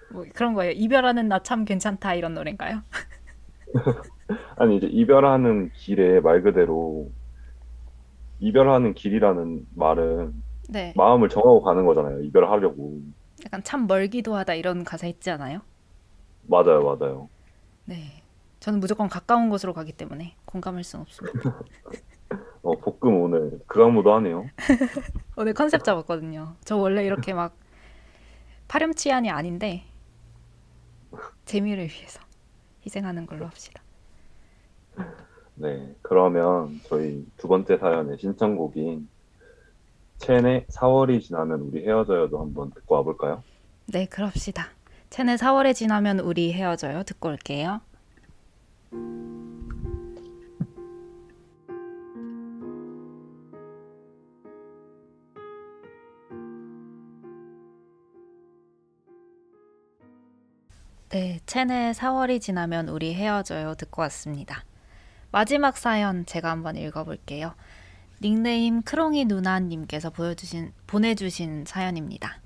[0.09, 0.71] 뭐 그런 거예요.
[0.73, 2.81] 이별하는 나 참 괜찮다 이런 노래인가요?
[4.57, 7.11] 아니 이제 이별하는 길에 말 그대로
[8.41, 10.33] 이별하는 길이라는 말은
[10.67, 10.93] 네.
[10.97, 12.21] 마음을 정하고 가는 거잖아요.
[12.21, 12.99] 이별하려고.
[13.45, 15.61] 약간 참 멀기도 하다 이런 가사 있지 않아요?
[16.47, 17.29] 맞아요, 맞아요.
[17.85, 18.23] 네.
[18.59, 21.61] 저는 무조건 가까운 곳으로 가기 때문에 공감할 수는 없습니다.
[22.63, 24.47] 어, 볶음 오늘 극악무도 하네요.
[25.37, 26.55] 오늘 컨셉 잡았거든요.
[26.63, 27.55] 저 원래 이렇게 막
[28.67, 29.83] 파렴치한이 아닌데
[31.45, 32.21] 재미를 위해서
[32.85, 33.81] 희생하는 걸로 합시다.
[35.55, 39.07] 네, 그러면 저희 두 번째 사연의 신청곡인
[40.17, 43.43] 첸의 4월이 지나면 우리 헤어져요도 한번 듣고 와볼까요?
[43.87, 44.67] 네, 그럽시다.
[45.09, 47.03] 첸의 4월에 지나면 우리 헤어져요.
[47.03, 47.81] 듣고 올게요.
[61.09, 64.63] 네, 첸의 4월이 지나면 우리 헤어져요 듣고 왔습니다.
[65.31, 67.53] 마지막 사연 제가 한번 읽어볼게요.
[68.21, 72.41] 닉네임 크롱이 누나님께서 보여주신, 보내주신 사연입니다.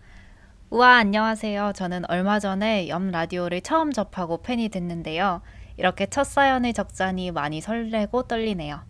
[0.69, 1.73] 우와, 안녕하세요.
[1.75, 5.41] 저는 얼마 전에 옆 라디오를 처음 접하고 팬이 됐는데요.
[5.77, 8.81] 이렇게 첫 사연을 적자니 많이 설레고 떨리네요.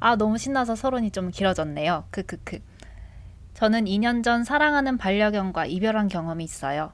[0.00, 2.04] 아, 너무 신나서 서론이 좀 길어졌네요.
[2.10, 2.60] 크크크.
[3.52, 6.92] 저는 2년 전 사랑하는 반려견과 이별한 경험이 있어요.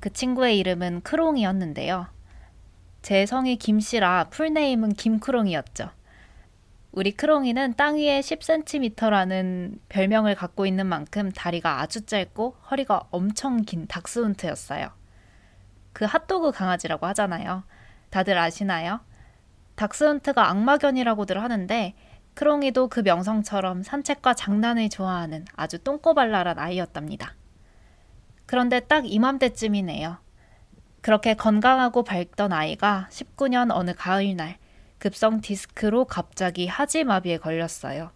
[0.00, 2.08] 그 친구의 이름은 크롱이었는데요.
[3.02, 5.90] 제 성이 김씨라 풀네임은 김크롱이었죠.
[6.92, 13.86] 우리 크롱이는 땅 위에 10cm라는 별명을 갖고 있는 만큼 다리가 아주 짧고 허리가 엄청 긴
[13.86, 14.90] 닥스훈트였어요.
[15.92, 17.64] 그 핫도그 강아지라고 하잖아요.
[18.10, 19.00] 다들 아시나요?
[19.76, 21.94] 닥스훈트가 악마견이라고들 하는데
[22.34, 27.34] 크롱이도 그 명성처럼 산책과 장난을 좋아하는 아주 똥꼬발랄한 아이였답니다.
[28.46, 30.18] 그런데 딱 이맘때쯤이네요.
[31.00, 34.58] 그렇게 건강하고 밝던 아이가 19년 어느 가을날
[34.98, 38.10] 급성 디스크로 갑자기 하지마비에 걸렸어요.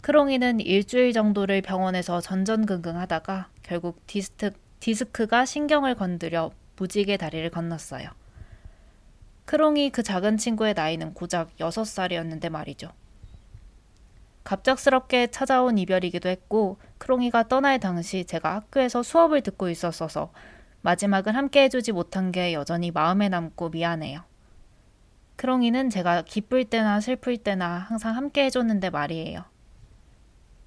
[0.00, 4.50] 크롱이는 일주일 정도를 병원에서 전전긍긍 하다가 결국 디스트,
[4.80, 8.10] 디스크가 신경을 건드려 무지개 다리를 건넜어요.
[9.44, 12.90] 크롱이 그 작은 친구의 나이는 고작 6살이었는데 말이죠.
[14.42, 20.32] 갑작스럽게 찾아온 이별이기도 했고 크롱이가 떠날 당시 제가 학교에서 수업을 듣고 있었어서
[20.82, 24.22] 마지막을 함께 해주지 못한 게 여전히 마음에 남고 미안해요.
[25.36, 29.44] 크롱이는 제가 기쁠 때나 슬플 때나 항상 함께 해줬는데 말이에요.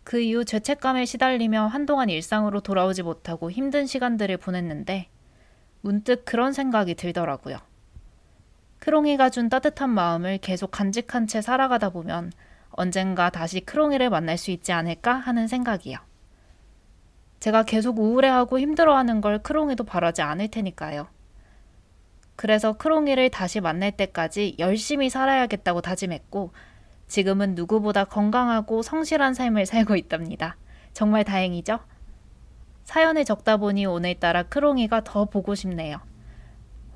[0.03, 5.07] 그 이후 죄책감에 시달리며 한동안 일상으로 돌아오지 못하고 힘든 시간들을 보냈는데
[5.81, 7.57] 문득 그런 생각이 들더라고요.
[8.79, 12.31] 크롱이가 준 따뜻한 마음을 계속 간직한 채 살아가다 보면
[12.69, 15.97] 언젠가 다시 크롱이를 만날 수 있지 않을까 하는 생각이요.
[17.45, 21.05] 제가 계속 우울해하고 힘들어하는 걸 크롱이도 바라지 않을 테니까요.
[22.35, 26.53] 그래서 크롱이를 다시 만날 때까지 열심히 살아야겠다고 다짐했고,
[27.07, 30.57] 지금은 누구보다 건강하고 성실한 삶을 살고 있답니다.
[30.91, 31.77] 정말 다행이죠?
[32.83, 36.01] 사연을 적다 보니 오늘따라 크롱이가 더 보고 싶네요.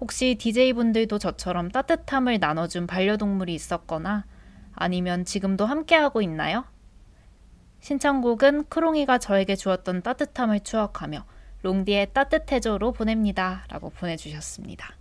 [0.01, 4.25] 혹시 DJ분들도 저처럼 따뜻함을 나눠준 반려동물이 있었거나
[4.73, 6.65] 아니면 지금도 함께하고 있나요?
[7.79, 11.23] 신청곡은 크롱이가 저에게 주었던 따뜻함을 추억하며
[11.61, 13.63] 롱디의 따뜻해져로 보냅니다.
[13.69, 14.95] 라고 보내주셨습니다.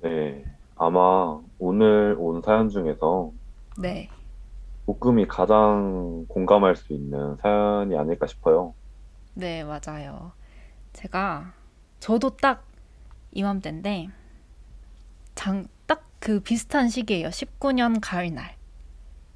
[0.00, 0.44] 네,
[0.76, 3.32] 아마 오늘 온 사연 중에서
[3.78, 4.08] 네.
[4.86, 8.74] 볶음이 가장 공감할 수 있는 사연이 아닐까 싶어요.
[9.34, 10.32] 네, 맞아요.
[10.92, 11.52] 제가
[12.00, 12.64] 저도 딱
[13.32, 14.08] 이맘때인데
[15.34, 17.28] 장, 딱 그 비슷한 시기예요.
[17.28, 18.56] 19년 가을날.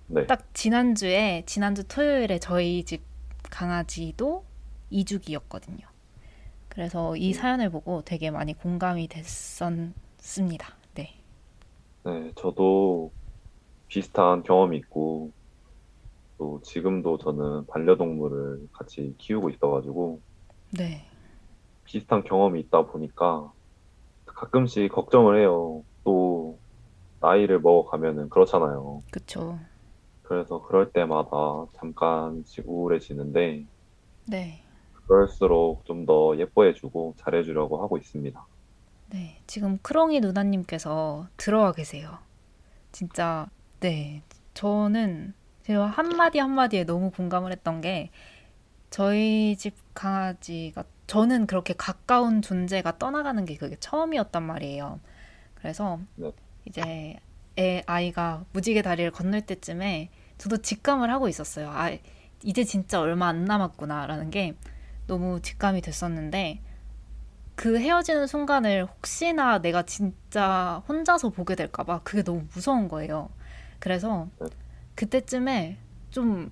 [0.08, 3.02] 네, 딱 지난주에 지난주 토요일에 저희 집
[3.42, 4.44] 강아지도
[4.90, 5.86] 이주기였거든요.
[6.68, 10.74] 그래서 이 사연을 보고 되게 많이 공감이 됐었습니다.
[10.94, 11.14] 네.
[12.04, 13.10] 네, 저도
[13.88, 15.30] 비슷한 경험이 있고,
[16.38, 20.20] 또 지금도 저는 반려동물을 같이 키우고 있어가지고,
[20.70, 21.04] 네.
[21.84, 23.52] 비슷한 경험이 있다 보니까
[24.26, 25.82] 가끔씩 걱정을 해요.
[26.04, 26.58] 또
[27.20, 29.02] 나이를 먹어가면은 그렇잖아요.
[29.10, 29.58] 그쵸.
[30.28, 33.64] 그래서 그럴 때마다 잠깐씩 우울해지는데,
[34.26, 34.64] 네.
[35.06, 38.46] 그럴수록 좀 더 예뻐해주고 잘해주려고 하고 있습니다.
[39.10, 39.40] 네.
[39.46, 42.18] 지금 크롱이 누나님께서 들어와 계세요.
[42.92, 43.48] 진짜,
[43.80, 44.22] 네.
[44.54, 48.10] 저는 제가 한마디 한마디에 너무 공감을 했던 게
[48.90, 55.00] 저희 집 강아지가 저는 그렇게 가까운 존재가 떠나가는 게 그게 처음이었단 말이에요.
[55.54, 56.32] 그래서 네.
[56.66, 57.18] 이제
[57.58, 61.70] 애 아이가 무지개 다리를 건널 때쯤에 저도 직감을 하고 있었어요.
[61.70, 61.90] 아,
[62.42, 64.54] 이제 진짜 얼마 안 남았구나라는 게
[65.06, 66.60] 너무 직감이 됐었는데
[67.54, 73.30] 그 헤어지는 순간을 혹시나 내가 진짜 혼자서 보게 될까봐 그게 너무 무서운 거예요.
[73.80, 74.28] 그래서
[74.94, 75.78] 그때쯤에
[76.10, 76.50] 좀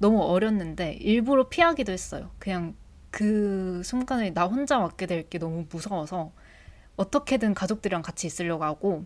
[0.00, 2.30] 너무 어렸는데 일부러 피하기도 했어요.
[2.38, 2.74] 그냥
[3.10, 6.32] 그 순간에 나 혼자 맞게 될 게 너무 무서워서
[6.96, 9.04] 어떻게든 가족들이랑 같이 있으려고 하고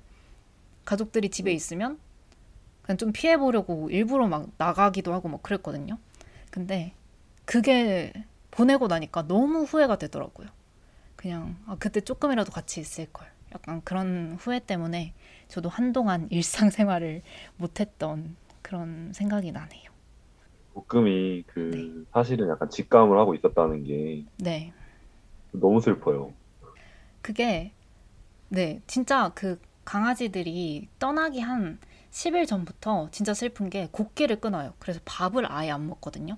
[0.85, 1.99] 가족들이 집에 있으면
[2.89, 5.99] 그냥 좀 피해보려고 일부러 막 나가기도 하고 막 그랬거든요.
[6.51, 6.95] 근데
[7.45, 8.14] 그게
[8.51, 10.49] 보내고 나니까 너무 후회가 되더라고요.
[11.16, 13.28] 그냥 아, 그때 조금이라도 같이 있을 걸.
[13.55, 15.12] 약간 그런 후회 때문에
[15.49, 17.22] 저도 한동안 일상생활을
[17.59, 19.91] 못했던 그런 생각이 나네요.
[20.72, 22.07] 볶음이 그 네.
[22.12, 24.72] 사실은 약간 직감을 하고 있었다는 게 네.
[25.53, 26.32] 너무 슬퍼요.
[27.22, 27.72] 그게
[28.49, 31.78] 네, 진짜 그 강아지들이 떠나기 한
[32.18, 34.74] 10일 전부터 진짜 슬픈 게 곡기를 끊어요.
[34.80, 36.36] 그래서 밥을 아예 안 먹거든요.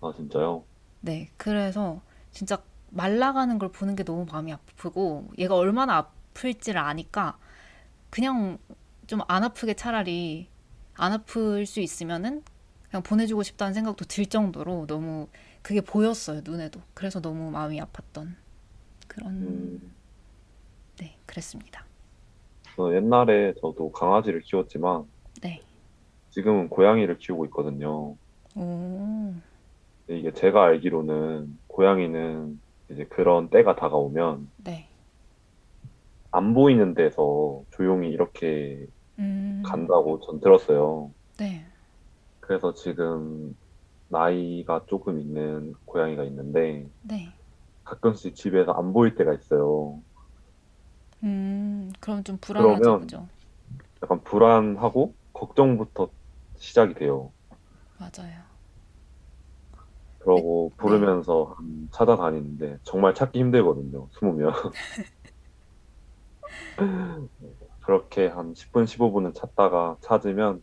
[0.00, 0.64] 아, 진짜요?
[1.00, 2.00] 네, 그래서
[2.32, 7.38] 진짜 말라가는 걸 보는 게 너무 마음이 아프고 얘가 얼마나 아플지를 아니까
[8.10, 8.58] 그냥
[9.06, 10.48] 좀 안 아프게 차라리
[10.94, 12.42] 안 아플 수 있으면은
[12.90, 15.28] 그냥 보내주고 싶다는 생각도 들 정도로 너무
[15.62, 16.80] 그게 보였어요, 눈에도.
[16.94, 18.36] 그래서 너무 마음이 아팠던
[19.08, 19.94] 그런, 음,
[20.98, 21.87] 네, 그랬습니다.
[22.78, 25.04] 저 옛날에 저도 강아지를 키웠지만
[25.42, 25.60] 네.
[26.30, 28.16] 지금은 고양이를 키우고 있거든요.
[28.54, 29.34] 오,
[30.06, 34.88] 근데 이게 제가 알기로는 고양이는 이제 그런 때가 다가오면 네.
[36.30, 38.86] 안 보이는 데서 조용히 이렇게
[39.18, 41.12] 음, 간다고 전 들었어요.
[41.38, 41.64] 네.
[42.40, 43.58] 그래서 지금
[44.08, 47.32] 나이가 조금 있는 고양이가 있는데 네.
[47.84, 50.00] 가끔씩 집에서 안 보일 때가 있어요.
[51.22, 53.28] 음, 그럼 좀 불안하죠, 그러면 그죠?
[54.02, 56.12] 약간 불안하고 걱정부터
[56.58, 57.34] 시작이 돼요.
[57.98, 58.46] 맞아요.
[60.18, 61.08] 그러고 네.
[61.08, 64.08] 부르면서 한 찾아다니는데 정말 찾기 힘들거든요.
[64.12, 64.52] 숨으면.
[67.80, 70.62] 그렇게 한 10분, 15분은 찾다가 찾으면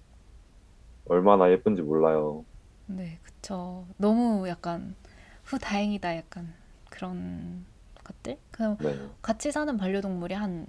[1.06, 2.45] 얼마나 예쁜지 몰라요.
[2.88, 3.88] 네, 그쵸.
[3.97, 4.95] 너무 약간
[5.43, 6.53] 후 다행이다 약간
[6.89, 7.66] 그런
[8.06, 8.39] 것들?
[8.51, 9.10] 그 네.
[9.22, 10.68] 같이 사는 반려동물이 한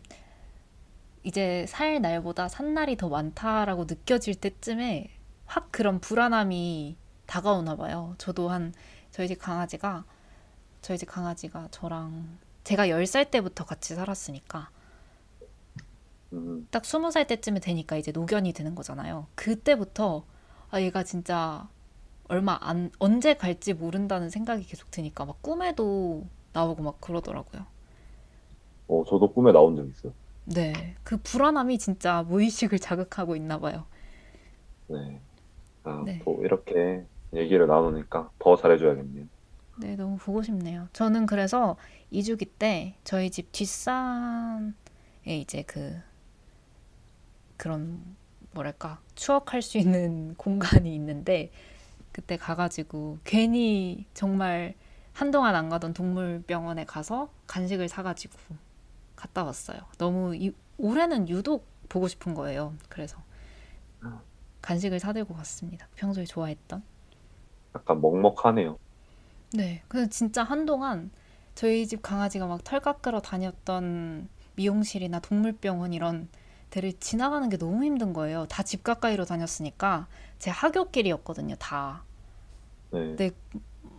[1.23, 5.11] 이제 살 날보다 산 날이 더 많다라고 느껴질 때쯤에
[5.45, 8.15] 확 그런 불안함이 다가오나 봐요.
[8.19, 8.73] 저도 한
[9.11, 10.05] 저희 집 강아지가
[10.83, 14.71] 저희 집 강아지가 저랑 제가 10살 때부터 같이 살았으니까
[16.33, 19.27] 음, 딱 스무 살 때쯤에 되니까 이제 노견이 되는 거잖아요.
[19.35, 20.25] 그때부터
[20.71, 21.69] 아 얘가 진짜
[22.29, 26.27] 얼마 안 언제 갈지 모른다는 생각이 계속 드니까 막 꿈에도
[26.57, 27.67] 나오고 막 그러더라고요.
[28.89, 30.15] 어, 저도 꿈에 나온 적 있어요.
[30.45, 33.87] 네, 그 불안함이 진짜 무의식을 자극하고 있나 봐요.
[34.89, 35.21] 네.
[35.85, 39.29] 아, 네, 또 이렇게 얘기를 나누니까 더 잘해줘야겠네요.
[39.79, 40.89] 네 너무 보고 싶네요.
[40.93, 41.77] 저는 그래서
[42.11, 44.73] 이주기 때 저희 집 뒷산에
[45.27, 46.01] 이제 그
[47.57, 48.03] 그런
[48.53, 51.51] 뭐랄까 추억할 수 있는 공간이 있는데
[52.13, 54.75] 그때 가가지고 괜히 정말
[55.17, 58.39] 한동안 안 가던 동물병원에 가서 간식을 사가지고
[59.17, 59.79] 갔다 왔어요.
[59.99, 62.75] 너무 이, 올해는 유독 보고 싶은 거예요.
[62.89, 63.19] 그래서
[64.63, 65.89] 간식을 사들고 갔습니다.
[65.95, 66.83] 평소에 좋아했던.
[67.77, 68.79] 약간 먹먹하네요.
[69.53, 69.83] 네.
[69.89, 71.11] 근데 진짜 한동안
[71.55, 76.29] 저희 집 강아지가 막 털 깎으러 다녔던 미용실이나 동물병원 이런
[76.71, 78.47] 데를 지나가는 게 너무 힘든 거예요.
[78.49, 80.09] 다 집 가까이로 다녔으니까
[80.39, 82.05] 제 하굣길이었거든요, 다.
[82.91, 83.17] 네.
[83.17, 83.31] 근데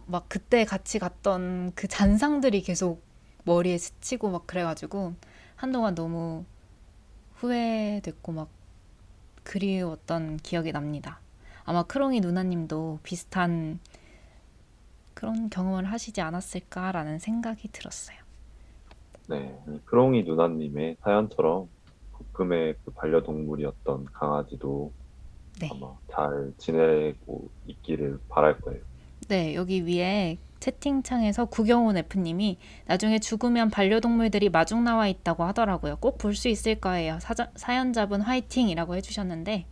[0.08, 3.02] 막 그때 같이 갔던 그 잔상들이 계속
[3.44, 5.14] 머리에 스치고 막 그래가지고
[5.56, 6.46] 한동안 너무
[7.36, 8.50] 후회됐고 막
[9.44, 11.20] 그리웠던 기억이 납니다.
[11.66, 13.80] 아마 크롱이 누나님도 비슷한
[15.14, 18.18] 그런 경험을 하시지 않았을까라는 생각이 들었어요.
[19.28, 19.60] 네.
[19.86, 21.68] 크롱이 누나님의 사연처럼
[22.14, 24.94] 국금의 그 반려동물이었던 강아지도
[25.60, 25.70] 네.
[25.72, 28.82] 아마 잘 지내고 있기를 바랄 거예요.
[29.28, 35.98] 네, 여기 위에 채팅창에서 구경온 F님이 나중에 죽으면 반려동물들이 마중 나와 있다고 하더라고요.
[35.98, 37.20] 꼭 볼 수 있을 거예요.
[37.20, 39.66] 사자, 사연자분 화이팅이라고 해주셨는데,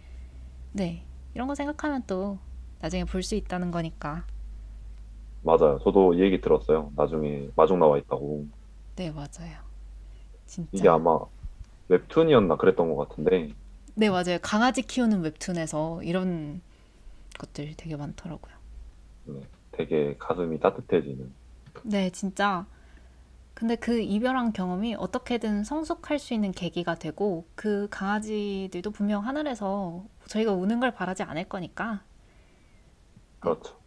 [0.73, 2.37] 네, 이런 거 생각하면 또
[2.81, 4.25] 나중에 볼 수 있다는 거니까.
[5.41, 5.79] 맞아요.
[5.83, 6.91] 저도 이 얘기 들었어요.
[6.95, 8.47] 나중에 마중 나와 있다고.
[8.95, 9.57] 네, 맞아요.
[10.71, 10.93] 이게 진짜.
[10.93, 11.19] 아마
[11.89, 13.53] 웹툰이었나 그랬던 것 같은데,
[13.95, 14.37] 네, 맞아요.
[14.41, 16.61] 강아지 키우는 웹툰에서 이런
[17.39, 18.54] 것들 되게 많더라고요.
[19.25, 21.31] 네, 되게 가슴이 따뜻해지는.
[21.83, 22.65] 네, 진짜.
[23.53, 30.51] 근데 그 이별한 경험이 어떻게든 성숙할 수 있는 계기가 되고 그 강아지들도 분명 하늘에서 저희가
[30.51, 32.03] 우는 걸 바라지 않을 거니까.
[33.39, 33.77] 그렇죠.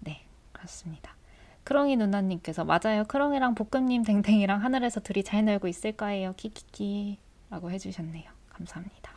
[0.00, 1.14] 네, 그렇습니다.
[1.62, 3.04] 크롱이 누나님께서 맞아요.
[3.04, 6.34] 크롱이랑 볶음님 댕댕이랑 하늘에서 둘이 잘 놀고 있을 거예요.
[6.36, 8.30] 키키키라고 해주셨네요.
[8.50, 9.12] 감사합니다.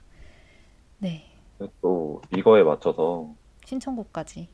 [0.99, 1.25] 네,
[1.81, 3.33] 또 이거에 맞춰서
[3.65, 4.47] 신청곡까지.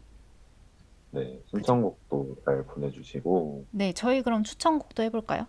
[1.13, 5.45] 네, 신청곡도 잘 보내주시고 네, 저희 그럼 추천곡도 해볼까요?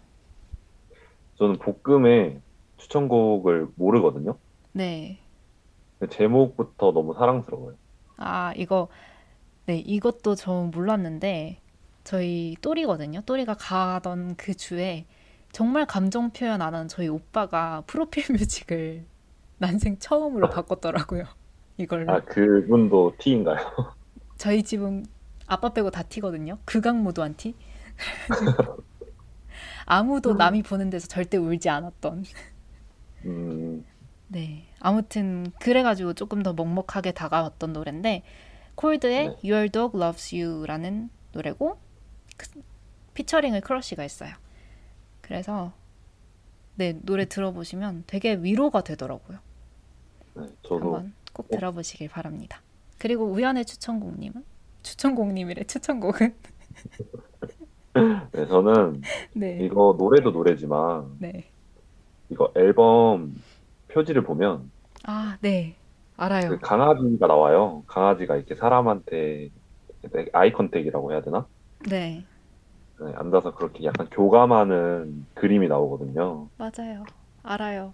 [1.36, 2.40] 저는 볶음의
[2.76, 4.36] 추천곡을 모르거든요.
[4.72, 5.18] 네,
[6.10, 7.76] 제목부터 너무 사랑스러워요.
[8.18, 8.88] 아 이거
[9.64, 11.60] 네 이것도 저 몰랐는데
[12.04, 13.22] 저희 또리거든요.
[13.22, 15.06] 또리가 가던 그 주에
[15.50, 19.06] 정말 감정 표현 안 하는 저희 오빠가 프로필 뮤직을
[19.56, 21.24] 난생 처음으로 바꿨더라고요.
[21.78, 22.12] 이걸로.
[22.12, 23.66] 아, 그분도 T인가요?
[24.36, 25.06] 저희 집은
[25.46, 26.58] 아빠 빼고 다 티거든요.
[26.64, 27.54] 극악무도 한 티.
[29.86, 32.24] 아무도 남이 보는 데서 절대 울지 않았던.
[33.26, 33.84] 음,
[34.28, 34.66] 네.
[34.80, 38.22] 아무튼 그래가지고 조금 더 먹먹하게 다가왔던 노래인데
[38.74, 39.50] 콜드의 네.
[39.50, 41.78] Your Dog Loves You라는 노래고
[42.36, 42.62] 그-
[43.14, 44.34] 피처링을 크러쉬가 했어요.
[45.20, 45.72] 그래서
[46.76, 49.38] 네 노래 들어보시면 되게 위로가 되더라고요.
[50.34, 52.60] 네, 저도 한번 꼭 들어보시길 바랍니다.
[52.98, 54.44] 그리고 우연의 추천곡님은
[54.84, 56.34] 추천곡님이래 추천곡은
[58.32, 59.02] 네, 저는
[59.34, 59.58] 네.
[59.62, 61.50] 이거 노래도 노래지만 네.
[62.30, 63.34] 이거 앨범
[63.88, 64.70] 표지를 보면
[65.06, 65.74] 아, 네.
[66.16, 66.50] 알아요.
[66.50, 67.82] 그 강아지가 나와요.
[67.86, 69.50] 강아지가 이렇게 사람한테
[70.32, 71.46] eye contact이라고 해야 되나?
[71.88, 72.24] 네.
[73.00, 76.48] 네, 앉아서 그렇게 약간 교감하는 그림이 나오거든요.
[76.56, 77.04] 맞아요.
[77.42, 77.92] 알아요.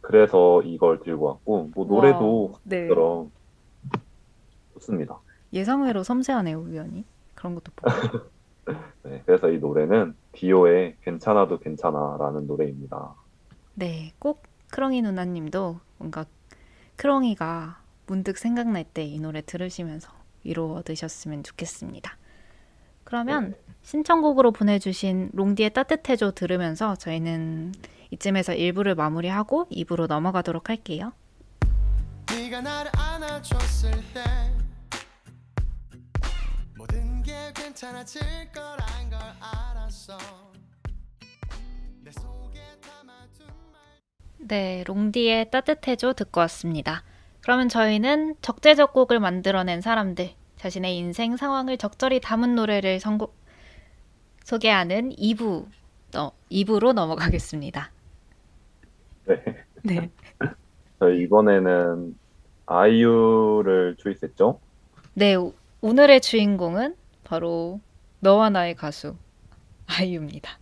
[0.00, 2.52] 그래서 이걸 들고 왔고 뭐 노래도 와우.
[2.64, 2.88] 네.
[4.74, 5.18] 좋습니다.
[5.54, 7.04] 예상외로 섬세하네요, 우연히.
[7.34, 8.30] 그런 것도 보고.
[9.04, 13.14] 네, 그래서 이 노래는 디오의 괜찮아도 괜찮아라는 노래입니다.
[13.74, 16.24] 네, 꼭 크롱이 누나님도 뭔가
[16.96, 20.10] 크롱이가 문득 생각날 때 이 노래 들으시면서
[20.44, 22.16] 위로 얻으셨으면 좋겠습니다.
[23.04, 23.56] 그러면 네.
[23.82, 27.72] 신청곡으로 보내주신 롱디의 따뜻해줘 들으면서 저희는
[28.10, 31.12] 이쯤에서 1부를 마무리하고 2부로 넘어가도록 할게요.
[32.30, 34.22] 네가 나를 안아줬을 때
[37.78, 38.22] 괜찮아질
[38.54, 40.16] 거란 걸 알았어
[42.04, 43.80] 내 속에 담아둔 말
[44.38, 47.02] 네, 롱디의 따뜻해줘 듣고 왔습니다.
[47.40, 53.34] 그러면 저희는 적재적 곡을 만들어낸 사람들, 자신의 인생 상황을 적절히 담은 노래를 선곡,
[54.44, 55.66] 소개하는 2부,
[56.16, 57.90] 어, 2부로 넘어가겠습니다.
[59.24, 59.42] 네.
[59.82, 60.10] 네.
[61.00, 62.16] 저희 이번에는
[62.66, 64.60] 아이유를 초이스했죠.
[65.14, 66.94] 네, 오- 오늘의 주인공은
[67.38, 67.80] 바로
[68.20, 69.16] 너와 나의 가수,
[69.86, 70.56] 아이유입니다.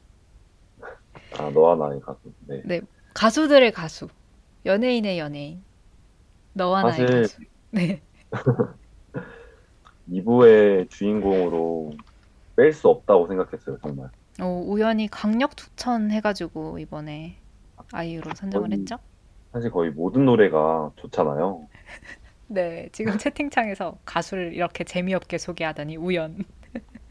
[1.38, 2.18] 아, 너와 나의 가수.
[2.46, 2.62] 네.
[2.64, 2.80] 네,
[3.12, 4.08] 가수들의 가수,
[4.64, 5.62] 연예인의 연예인,
[6.54, 7.40] 너와 나의 사실- 가수.
[7.72, 8.00] 네.
[10.10, 11.92] 2부의 주인공으로
[12.56, 14.08] 뺄 수 없다고 생각했어요, 정말.
[14.40, 17.36] 어, 우연히 강력 추천해가지고 이번에
[17.92, 18.96] 아이유로 선정을 거의- 했죠?
[19.52, 21.68] 사실 거의 모든 노래가 좋잖아요.
[22.48, 26.44] 네, 지금 채팅창에서 가수를 이렇게 재미없게 소개하다니 우연.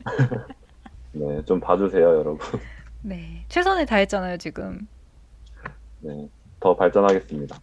[1.14, 2.40] 네, 좀 봐주세요, 여러분.
[3.02, 4.88] 네, 최선을 다했잖아요, 지금.
[6.00, 6.30] 네,
[6.60, 7.60] 더 발전하겠습니다.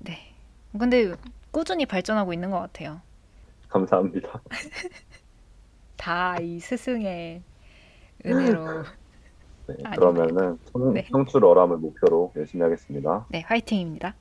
[0.00, 0.32] 네.
[0.78, 1.14] 근데
[1.50, 3.00] 꾸준히 발전하고 있는 것 같아요.
[3.68, 4.40] 감사합니다.
[5.96, 7.42] 다 이 스승의
[8.26, 8.82] 은혜로.
[9.68, 9.76] 네.
[9.94, 11.06] 그러면은 청, 네.
[11.10, 13.26] 청출 어람을 목표로 열심히 하겠습니다.
[13.30, 14.14] 네, 화이팅입니다.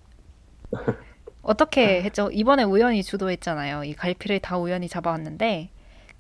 [1.42, 2.30] 어떻게 했죠?
[2.32, 3.84] 이번에 우연히 주도했잖아요.
[3.84, 5.70] 이 갈피를 다 우연히 잡아왔는데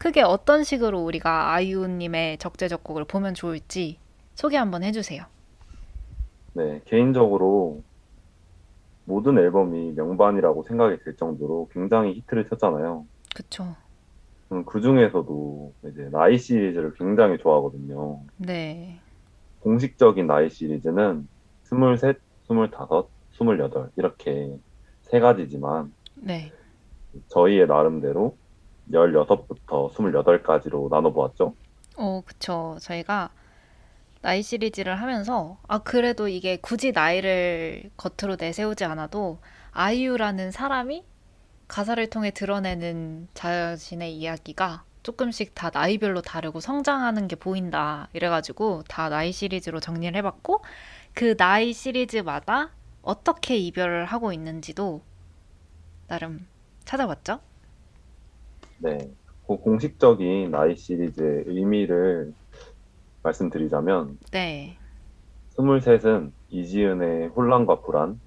[0.01, 3.99] 크게 어떤 식으로 우리가 아이유님의 적재적곡을 보면 좋을지
[4.33, 5.25] 소개 한번 해주세요.
[6.53, 7.83] 네, 개인적으로
[9.05, 13.05] 모든 앨범이 명반이라고 생각이 들 정도로 굉장히 히트를 쳤잖아요.
[13.35, 13.75] 그쵸?
[14.65, 18.21] 그 중에서도 이제 나이 시리즈를 굉장히 좋아하거든요.
[18.37, 18.99] 네,
[19.59, 21.27] 공식적인 나이 시리즈는
[21.63, 24.57] 23, 25, 28 이렇게
[25.03, 26.51] 세 가지지만 네,
[27.27, 28.40] 저희의 나름대로
[28.91, 31.53] 16부터 28까지로 나눠보았죠.
[31.97, 32.77] 어, 그쵸.
[32.81, 33.29] 저희가
[34.21, 39.39] 나이 시리즈를 하면서 아 그래도 이게 굳이 나이를 겉으로 내세우지 않아도
[39.71, 41.03] 아이유라는 사람이
[41.67, 48.09] 가사를 통해 드러내는 자신의 이야기가 조금씩 다 나이별로 다르고 성장하는 게 보인다.
[48.13, 50.63] 이래가지고 다 나이 시리즈로 정리를 해봤고
[51.13, 52.69] 그 나이 시리즈마다
[53.01, 55.01] 어떻게 이별을 하고 있는지도
[56.07, 56.45] 나름
[56.85, 57.39] 찾아봤죠.
[58.81, 59.11] 네.
[59.47, 62.33] 그 공식적인 나이 시리즈의 의미를
[63.23, 64.77] 말씀드리자면 네,
[65.55, 68.19] 23은 이지은의 혼란과 불안,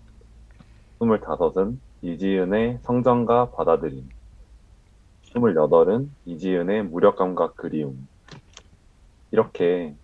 [1.00, 4.09] 25은 이지은의 성장과 받아들임.
[5.34, 8.07] 28은 이지은의 무력감과 그리움.
[9.32, 9.94] 이렇게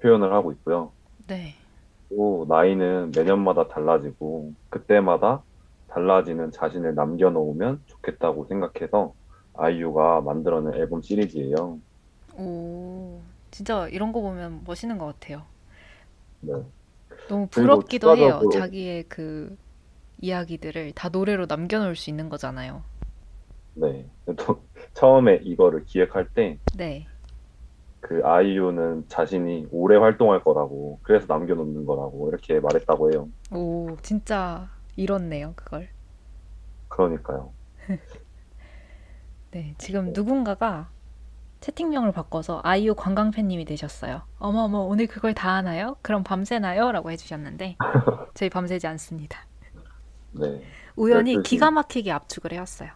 [0.00, 0.90] 표현을 하고 있고요.
[1.28, 1.54] 네.
[2.08, 5.42] 또 나이는 매년마다 달라지고 그때마다
[5.88, 9.14] 달라지는 자신을 남겨놓으면 좋겠다고 생각해서
[9.58, 11.78] 아이유가 만들어낸 앨범 시리즈예요.
[12.36, 15.42] 오, 진짜 이런 거 보면 멋있는 것 같아요.
[16.40, 16.52] 네.
[17.28, 18.40] 너무 부럽기도 해요.
[18.42, 19.56] 추가적으로- 자기의 그
[20.20, 22.82] 이야기들을 다 노래로 남겨놓을 수 있는 거잖아요.
[23.74, 24.06] 네.
[24.36, 24.62] 또
[24.94, 27.06] 처음에 이거를 기획할 때 네.
[28.00, 33.28] 그 아이유는 자신이 오래 활동할 거라고 그래서 남겨놓는 거라고 이렇게 말했다고 해요.
[33.52, 35.88] 오, 진짜 이렇네요, 그걸.
[36.88, 37.52] 그러니까요.
[39.50, 40.90] 네, 지금 누군가가
[41.60, 44.22] 채팅명을 바꿔서 아이유 관광팬님이 되셨어요.
[44.38, 45.96] 어머 어머 오늘 그걸 다 하나요?
[46.02, 46.92] 그럼 밤새나요?
[46.92, 47.76] 라고 해주셨는데
[48.34, 49.40] 저희 밤새지 않습니다.
[50.32, 50.62] 네.
[50.96, 51.42] 우연히 12시.
[51.44, 52.90] 기가 막히게 압축을 해왔어요.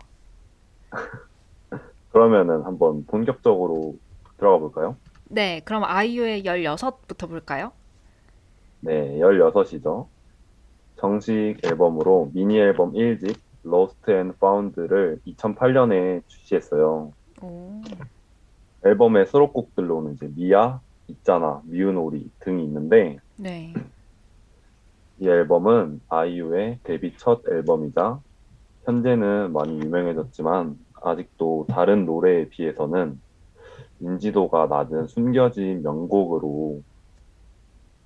[2.12, 3.96] 그러면은 한번 본격적으로
[4.36, 4.96] 들어가 볼까요?
[5.24, 7.72] 네, 그럼 아이유의 16부터 볼까요?
[8.80, 10.06] 네, 16이죠.
[10.96, 17.12] 정식 앨범으로 미니 앨범 1집 Lost and Found를 2008년에 출시했어요.
[17.42, 17.82] 오,
[18.84, 23.72] 앨범의 수록곡들로는 이제 미아, 있잖아, 미운 오리 등이 있는데 네.
[25.18, 28.20] 이 앨범은 아이유의 데뷔 첫 앨범이자
[28.84, 33.20] 현재는 많이 유명해졌지만 아직도 다른 노래에 비해서는
[34.00, 36.82] 인지도가 낮은 숨겨진 명곡으로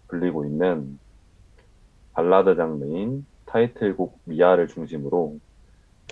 [0.09, 0.99] 불리고 있는
[2.13, 5.39] 발라드 장르인 타이틀곡 미아를 중심으로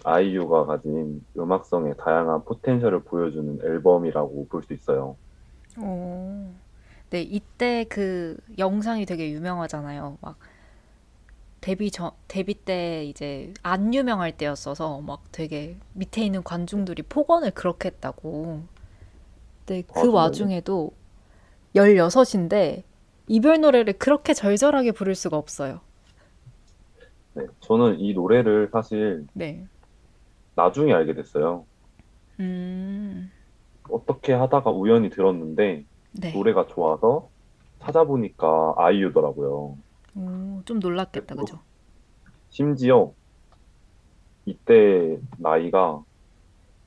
[0.02, 5.18] 아이유가 가진 음악성의 다양한 포텐셜을 보여주는 앨범이라고 볼 수 있어요.
[5.78, 6.52] 오.
[7.10, 10.18] 네, 이때 그 영상이 되게 유명하잖아요.
[10.20, 10.38] 막
[11.60, 17.88] 데뷔 전 데뷔 때 이제 안 유명할 때였어서 막 되게 밑에 있는 관중들이 폭언을 그렇게
[17.88, 18.62] 했다고.
[19.66, 20.52] 근데 아, 그 정말요?
[20.52, 20.92] 와중에도
[21.76, 22.84] 16인데
[23.28, 25.80] 이별 노래를 그렇게 절절하게 부를 수가 없어요.
[27.34, 29.66] 네, 저는 이 노래를 사실 네.
[30.54, 31.66] 나중에 알게 됐어요.
[32.40, 33.30] 음.
[33.88, 36.32] 어떻게 하다가 우연히 들었는데 네.
[36.32, 37.28] 노래가 좋아서
[37.80, 39.76] 찾아보니까 아이유더라고요.
[40.16, 41.34] 오, 좀 놀랐겠다.
[41.34, 41.60] 그죠?
[42.50, 43.12] 심지어
[44.46, 46.02] 이때 나이가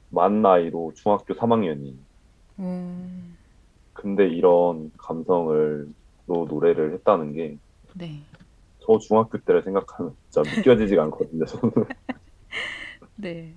[0.09, 1.95] 만 나이로 중학교 3학년이.
[2.59, 3.37] 음.
[3.93, 5.87] 근데 이런 감성을
[6.27, 7.57] 로 노래를 했다는 게저
[7.95, 8.21] 네.
[9.01, 11.45] 중학교 때를 생각하면 진짜 믿겨지지가 않거든요.
[11.45, 11.71] 저는.
[13.17, 13.55] 네.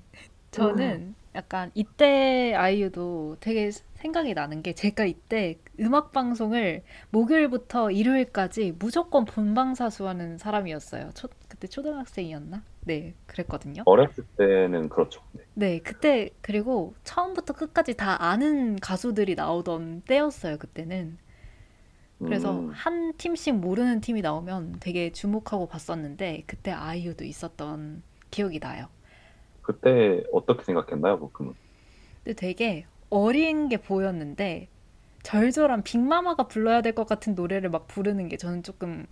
[0.51, 9.25] 저는 약간 이때 아이유도 되게 생각이 나는 게 제가 이때 음악 방송을 목요일부터 일요일까지 무조건
[9.25, 11.11] 본방사수하는 사람이었어요.
[11.15, 12.63] 초, 그때 초등학생이었나?
[12.87, 13.83] 네, 그랬거든요.
[13.85, 15.23] 어렸을 때는 그렇죠.
[15.33, 15.43] 네.
[15.55, 21.19] 네, 그때 그리고 처음부터 끝까지 다 아는 가수들이 나오던 때였어요, 그때는.
[22.19, 28.89] 그래서 음, 한 팀씩 모르는 팀이 나오면 되게 주목하고 봤었는데 그때 아이유도 있었던 기억이 나요.
[29.63, 31.55] 그때 어떻게 생각했나요, 보큼은?
[32.25, 34.69] 근데 되게 어린 게 보였는데
[35.23, 39.07] 절절한 빅마마가 불러야 될 것 같은 노래를 막 부르는 게 저는 조금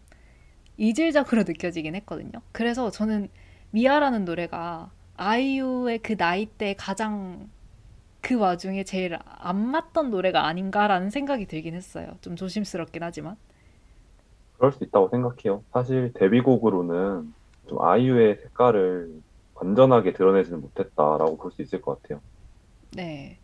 [0.79, 2.33] 이질적으로 느껴지긴 했거든요.
[2.53, 3.31] 그래서 저는
[3.73, 7.51] 미아라는 노래가 아이유의 그 나이 때 가장
[8.23, 12.19] 그 와중에 제일 안 맞던 노래가 아닌가라는 생각이 들긴 했어요.
[12.23, 13.37] 좀 조심스럽긴 하지만.
[14.53, 15.65] 그럴 수 있다고 생각해요.
[15.73, 17.35] 사실 데뷔곡으로는
[17.69, 19.23] 좀 아이유의 색깔을
[19.61, 22.23] 완전하게 드러내지는 못했다라고 볼 수 있을 것 같아요.
[22.91, 23.41] 네.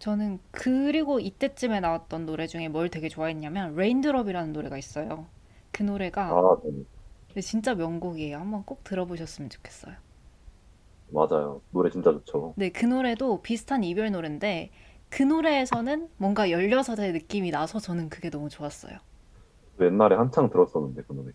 [0.00, 5.30] 저는 그리고 이때쯤에 나왔던 노래 중에 뭘 되게 좋아했냐면 Rain Drop이라는 노래가 있어요.
[5.72, 7.40] 그 노래가 아, 네.
[7.42, 8.38] 진짜 명곡이에요.
[8.38, 9.96] 한번 꼭 들어보셨으면 좋겠어요.
[11.08, 11.62] 맞아요.
[11.70, 12.56] 노래 진짜 좋죠.
[12.56, 14.70] 네, 그 노래도 비슷한 이별 노래인데
[15.08, 18.98] 그 노래에서는 뭔가 16의 느낌이 나서 저는 그게 너무 좋았어요.
[19.80, 21.32] 옛날에 한창 들었었는데 그 노래.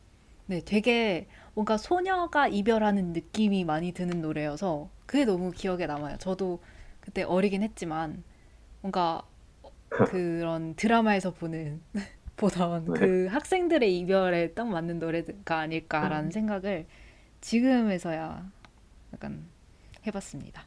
[0.48, 6.18] 네, 되게 뭔가 소녀가 이별하는 느낌이 많이 드는 노래여서 그게 너무 기억에 남아요.
[6.18, 6.60] 저도
[7.00, 8.24] 그때 어리긴 했지만
[8.82, 9.24] 뭔가
[10.04, 11.82] 그런 드라마에서 보는
[12.38, 12.94] 보던 네.
[12.94, 16.88] 그 학생들의 이별에 딱 맞는 노래가 아닐까라는 생각을
[17.42, 18.52] 지금에서야
[19.14, 19.46] 약간
[20.08, 20.66] 해봤습니다.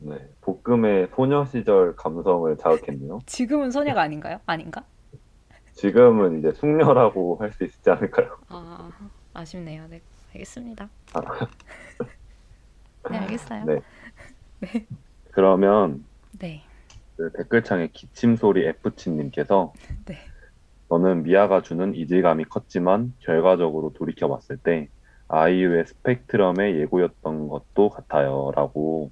[0.00, 0.16] 네.
[0.40, 3.20] 볶음의 소녀 시절 감성을 자극했네요.
[3.26, 4.40] 지금은 소녀가 아닌가요?
[4.46, 4.84] 아닌가?
[5.78, 8.36] 지금은 이제 숙녀라고 할 수 있지 않을까요?
[8.48, 8.90] 아,
[9.32, 9.86] 아쉽네요.
[9.88, 10.00] 네,
[10.34, 10.88] 알겠습니다.
[11.14, 11.20] 아.
[13.10, 13.64] 네, 알겠어요.
[13.64, 13.80] 네.
[15.32, 16.04] 그러면
[16.38, 16.62] 네.
[17.16, 19.72] 그 댓글창에 기침 소리 F치님께서
[20.04, 20.16] 네.
[20.88, 24.88] 너는 미아가 주는 이질감이 컸지만 결과적으로 돌이켜 봤을 때
[25.28, 29.10] 아이유의 스펙트럼의 예고였던 것도 같아요라고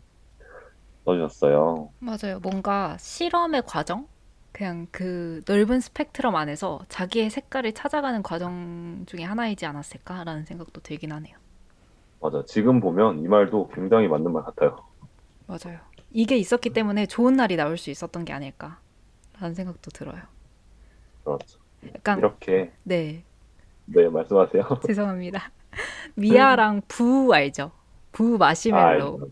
[1.04, 1.90] 써주셨어요.
[2.00, 2.40] 맞아요.
[2.40, 4.08] 뭔가 실험의 과정?
[4.56, 11.36] 그냥 그 넓은 스펙트럼 안에서 자기의 색깔을 찾아가는 과정 중에 하나이지 않았을까라는 생각도 들긴 하네요.
[12.20, 12.42] 맞아.
[12.46, 14.84] 지금 보면 이 말도 굉장히 맞는 말 같아요.
[15.46, 15.80] 맞아요.
[16.10, 20.22] 이게 있었기 때문에 좋은 날이 나올 수 있었던 게 아닐까라는 생각도 들어요.
[21.24, 21.58] 그렇죠.
[21.94, 23.24] 약간 이렇게 네
[23.86, 24.62] 네 말씀하세요.
[24.86, 25.50] 죄송합니다.
[26.16, 27.72] 미아랑 부 알죠?
[28.12, 29.20] 부 마시멜로.
[29.22, 29.26] 아,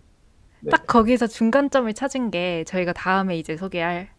[0.61, 0.71] 네.
[0.71, 4.11] 딱 거기서 중간점을 찾은 게 저희가 다음에 이제 소개할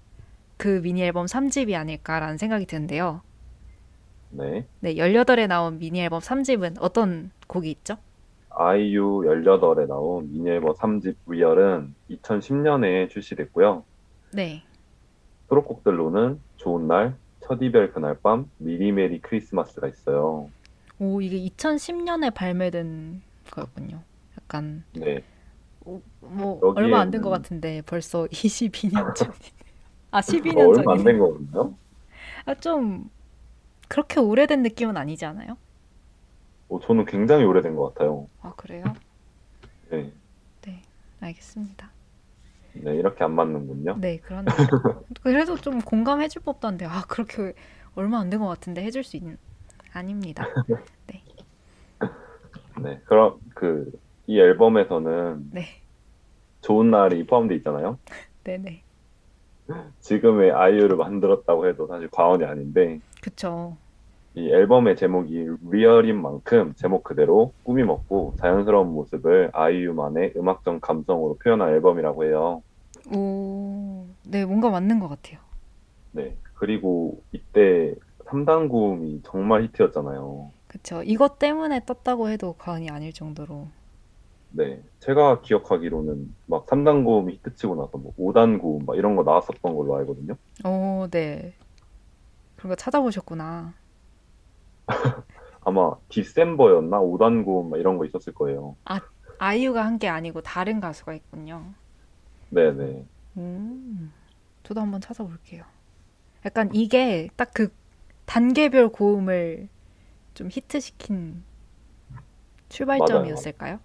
[0.58, 3.22] 그 미니 앨범 3집이 아닐까라는 생각이 드는데요.
[4.30, 4.66] 네.
[4.80, 7.98] 네, 18에 나온 미니 앨범 3집은 어떤 곡이 있죠?
[8.50, 13.84] 아이유 18에 나온 미니 앨범 3집 위얼은 2010년에 출시됐고요.
[14.34, 14.64] 네.
[15.50, 20.50] 수록곡들로는 좋은 날, 첫 이별 그날 밤, 미리 메리 크리스마스가 있어요.
[21.00, 24.02] 오, 이게 2010년에 발매된 거였군요.
[24.42, 25.22] 약간 네.
[25.86, 29.65] 오, 뭐 여기에는- 얼마 안 된 것 같은데 벌써 22년 전이네.
[30.12, 31.04] 아, 어, 12년 얼마 안.
[31.04, 31.78] 된 거거든요.
[32.46, 33.10] 아, 좀
[33.90, 35.58] 그렇게 오래된 느낌은 아니지 않아요?
[36.68, 38.30] 어, 저는 굉장히 오래된 것 같아요.
[38.42, 38.96] 아, 그래요?
[39.90, 40.14] 네.
[40.66, 40.82] 네,
[41.22, 41.92] 알겠습니다.
[42.74, 44.00] 네, 이렇게 안 맞는군요.
[44.00, 44.70] 네, 그러네요.
[45.24, 47.54] 그래도 좀 공감해줄 법도 한데, 아, 그렇게
[47.96, 49.38] 얼마 안 된 것 같은데 해줄 수 있는,
[49.94, 50.52] 아닙니다.
[51.08, 51.24] 네,
[52.76, 53.02] 네.
[53.06, 53.92] 그럼 그
[54.28, 55.66] 이 앨범에서는 네,
[56.62, 58.00] 좋은 날이 포함되어 있잖아요.
[58.44, 58.84] 네네.
[60.00, 63.78] 지금의 아이유를 만들었다고 해도 사실 과언이 아닌데 그쵸.
[64.36, 71.70] 이 앨범의 제목이 리얼인 만큼 제목 그대로 꾸미 먹고 자연스러운 모습을 아이유만의 음악적 감성으로 표현한
[71.70, 72.62] 앨범이라고 해요.
[73.14, 75.40] 오, 네, 뭔가 맞는 것 같아요.
[76.12, 76.36] 네.
[76.56, 77.96] 그리고 이때
[78.26, 80.52] 3단 고음이 정말 히트였잖아요.
[80.68, 81.02] 그쵸.
[81.04, 83.68] 이것 때문에 떴다고 해도 과언이 아닐 정도로.
[84.50, 84.82] 네.
[85.00, 89.96] 제가 기억하기로는 막 3단 고음이 히트치고 나서 뭐 5단 고음 막 이런 거 나왔었던 걸로
[89.98, 90.36] 알거든요.
[90.66, 91.54] 오, 네.
[92.56, 93.74] 그런 거 찾아보셨구나.
[95.62, 97.02] 아마 디셈버였나?
[97.02, 98.76] 5단 고음 막 이런 거 있었을 거예요.
[99.38, 101.74] 아이유가 한 게 아니고 다른 가수가 있군요.
[102.50, 103.06] 네 네.
[103.38, 104.14] 음,
[104.64, 105.64] 저도 한번 찾아볼게요.
[106.46, 107.74] 약간 이게 딱 그
[108.26, 109.68] 단계별 고음을
[110.34, 111.44] 좀 히트시킨
[112.70, 113.80] 출발점이었을까요?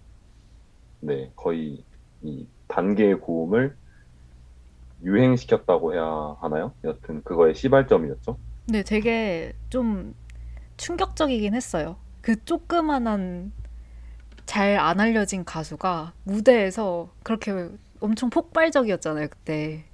[1.01, 1.31] 네.
[1.35, 1.85] 거의
[2.21, 3.77] 이 단계의 고음을
[5.03, 6.73] 유행시켰다고 해야 하나요?
[6.83, 8.37] 여튼 그거의 시발점이었죠.
[8.67, 10.15] 네, 되게 좀
[10.77, 11.97] 충격적이긴 했어요.
[12.21, 13.53] 그 조그만한
[14.45, 17.69] 잘 안 알려진 가수가 무대에서 그렇게
[18.01, 19.85] 엄청 폭발적이었잖아요, 그때.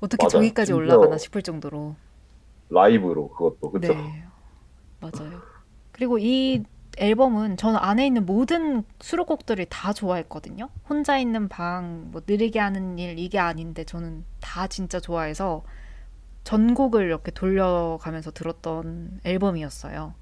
[0.00, 0.28] 어떻게 맞아요.
[0.28, 1.96] 저기까지 올라가나 싶을 정도로.
[2.70, 3.92] 라이브로 그것도 그쵸?
[3.94, 4.24] 네,
[5.00, 5.42] 맞아요.
[5.92, 6.64] 그리고 이
[6.98, 10.68] 앨범은 저는 안에 있는 모든 수록곡들을 다 좋아했거든요.
[10.88, 15.64] 혼자 있는 방, 뭐 느리게 하는 일 이게 아닌데 저는 다 진짜 좋아해서
[16.44, 20.14] 전곡을 이렇게 돌려가면서 들었던 앨범이었어요.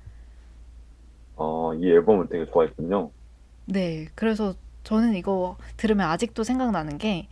[1.37, 3.11] 어, 이 앨범을 되게 좋아했군요.
[3.67, 4.55] 네, 그래서
[4.85, 7.29] 저는 이거 들으면 아직도 생각나는 게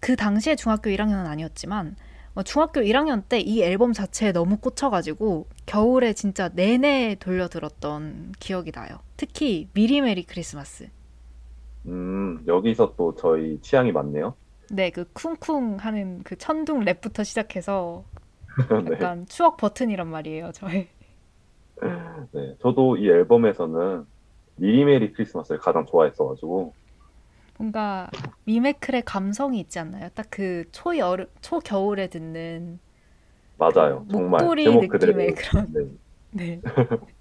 [0.00, 1.94] 그 당시에 중학교 1학년은 아니었지만 어,
[2.42, 8.98] 중학교 1학년 때 이 앨범 자체에 너무 꽂혀가지고 겨울에 진짜 내내 돌려 들었던 기억이 나요.
[9.16, 10.88] 특히 미리 메리 크리스마스.
[11.86, 14.36] 음, 여기서 또 저희 취향이 맞네요.
[14.70, 18.04] 네, 그 쿵쿵 하는 그 천둥 랩부터 시작해서
[18.84, 18.92] 네.
[18.92, 20.90] 약간 추억 버튼이란 말이에요, 저의.
[22.32, 22.56] 네.
[22.60, 24.04] 저도 이 앨범에서는
[24.56, 26.74] 미리 메리 크리스마스를 가장 좋아했어가지고,
[27.60, 28.10] 뭔가
[28.44, 30.08] 미메클의 감성이 있지 않나요?
[30.14, 32.80] 딱 그 초여름, 초겨울에 듣는
[33.56, 34.06] 맞아요.
[34.08, 35.34] 그 정말 목도리 느낌의 그대로.
[35.34, 35.80] 그런- 네.
[36.32, 36.60] 네.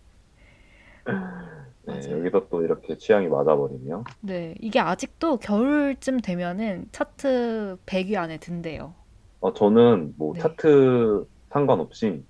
[1.82, 2.12] 네.
[2.12, 4.04] 여기서 또 이렇게 취향이 맞아버리네요.
[4.22, 8.96] 네, 이게 아직도 겨울쯤 되면은 차트 100위 안에 든대요.
[9.40, 10.40] 어, 저는 뭐 네.
[10.40, 12.26] 차트 상관없이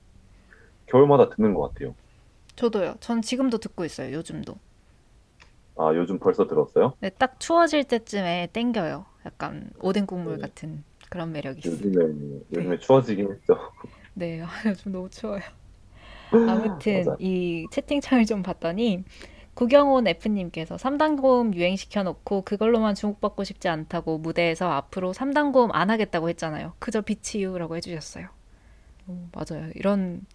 [0.88, 1.96] 겨울마다 듣는 것 같아요.
[2.56, 2.98] 저도요.
[3.00, 4.14] 전 지금도 듣고 있어요.
[4.14, 4.56] 요즘도.
[5.80, 6.94] 아, 요즘 벌써 들었어요?
[7.00, 9.06] 네, 딱 추워질 때쯤에 땡겨요.
[9.26, 10.42] 약간 오뎅 국물 네.
[10.42, 11.78] 같은 그런 매력이 있어요.
[11.78, 13.58] 요즘에, 요즘에 추워지긴 했죠.
[14.14, 15.42] 네, 아, 요즘 너무 추워요.
[16.32, 17.06] 아무튼.
[17.20, 19.06] 이 채팅창을 좀 봤더니
[19.54, 25.90] 구경온 F님께서 3단 고음 유행시켜 놓고 그걸로만 주목받고 싶지 않다고 무대에서 앞으로 3단 고음 안
[25.90, 26.74] 하겠다고 했잖아요.
[26.80, 28.28] 그저 비치유라고 해주셨어요.
[29.08, 29.70] 음, 맞아요.
[29.76, 30.26] 이런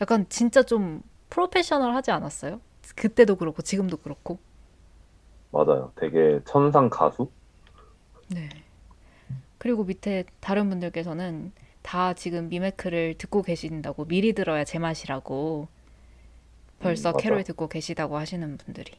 [0.00, 2.60] 약간 진짜 좀 프로페셔널 하지 않았어요?
[2.94, 4.38] 그때도 그렇고 지금도 그렇고.
[5.52, 5.92] 맞아요.
[5.96, 7.30] 되게 천상 가수?
[8.28, 8.48] 네.
[9.58, 15.68] 그리고 밑에 다른 분들께서는 다 지금 미메크를 듣고 계신다고 미리 들어야 제맛이라고
[16.80, 17.16] 벌써 음.
[17.18, 18.92] 캐롤 듣고 계시다고 하시는 분들이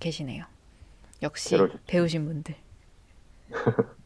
[0.00, 0.44] 계시네요.
[1.22, 1.56] 역시.
[1.86, 2.54] 배우신 분들.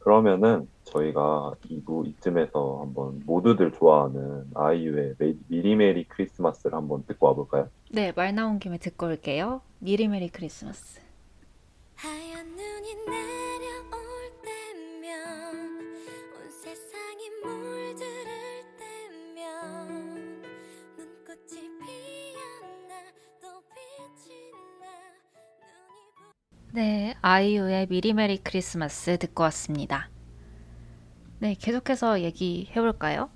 [0.00, 7.68] 그러면은 저희가 2부 이쯤에서 한번 모두들 좋아하는 아이유의 메- 미리 메리 크리스마스를 한번 듣고 와볼까요?
[7.90, 9.62] 네, 말 나온 김에 듣고 올게요.
[9.78, 11.00] 미리 메리 크리스마스.
[11.96, 15.68] 하얀 눈이 내려올 때면
[16.34, 18.30] 온 세상이 물들을
[18.78, 20.42] 때면
[20.98, 22.94] 눈꽃이 피었나
[23.40, 24.86] 또 빛이 나
[25.32, 26.74] 눈이 부...
[26.74, 30.10] 네, 아이유의 미리 메리 크리스마스 듣고 왔습니다.
[31.42, 33.28] 네, 계속해서 얘기해 볼까요?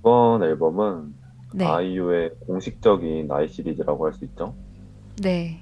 [0.00, 1.14] 이번 앨범은
[1.52, 1.66] 네.
[1.66, 4.54] 아이유의 공식적인 아이 시리즈라고 할 수 있죠.
[5.20, 5.60] 네.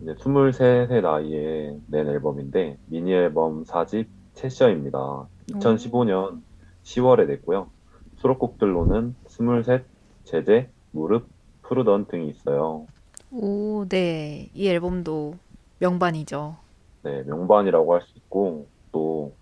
[0.00, 5.28] 이제 23세 나이에 낸 앨범인데 미니 앨범 4집 채셔입니다.
[5.50, 6.40] 2015년
[6.82, 7.70] 10월에 냈고요.
[8.16, 9.84] 수록곡들로는 23,
[10.24, 11.28] 제제, 무릎,
[11.62, 12.88] 푸르던 등이 있어요.
[13.30, 14.50] 오, 네.
[14.52, 15.36] 이 앨범도
[15.78, 16.56] 명반이죠.
[17.04, 19.32] 네, 명반이라고 할 수 있고 또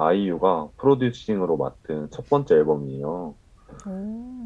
[0.00, 3.34] 아이유가 프로듀싱으로 맡은 첫 번째 앨범이에요.
[3.86, 4.40] 오.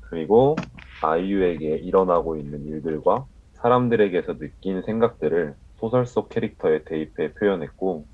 [0.00, 0.56] 그리고
[1.02, 8.06] 아이유에게 일어나고 있는 일들과 사람들에게서 느낀 생각들을 소설 속 캐릭터에 대입해 표현했고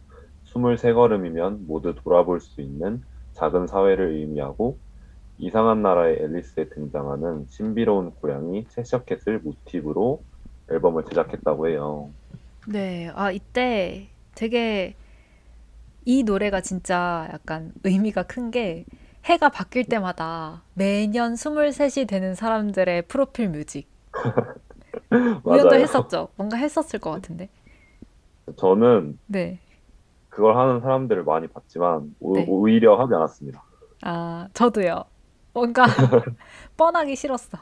[0.46, 4.78] 23걸음이면 모두 돌아볼 수 있는 작은 사회를 의미하고
[5.38, 10.22] 이상한 나라의 앨리스에 등장하는 신비로운 고양이 채셔캣을 모티브로
[10.70, 12.10] 앨범을 제작했다고 해요.
[12.68, 13.10] 네.
[13.14, 14.94] 아, 이때 되게
[16.04, 18.84] 이 노래가 진짜 약간 의미가 큰 게
[19.24, 23.88] 해가 바뀔 때마다 매년 23이 되는 사람들의 프로필 뮤직.
[25.44, 25.74] 우연도.
[25.76, 26.28] 했었죠.
[26.36, 27.48] 뭔가 했었을 것 같은데.
[28.56, 29.58] 저는 네.
[30.28, 32.44] 그걸 하는 사람들을 많이 봤지만 오, 네.
[32.48, 33.62] 오히려 하지 않았습니다.
[34.02, 35.04] 아, 저도요.
[35.52, 35.86] 뭔가
[36.76, 37.58] 뻔하기 싫었어.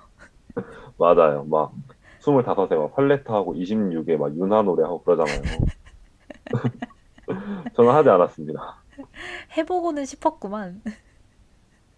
[0.99, 1.45] 맞아요.
[1.45, 1.73] 막
[2.21, 5.43] 25세 막 팔레트 하고 26에 막 윤하 노래 하고 그러잖아요.
[7.75, 8.83] 저는 하지 않았습니다.
[9.57, 10.83] 해보고는 싶었구만.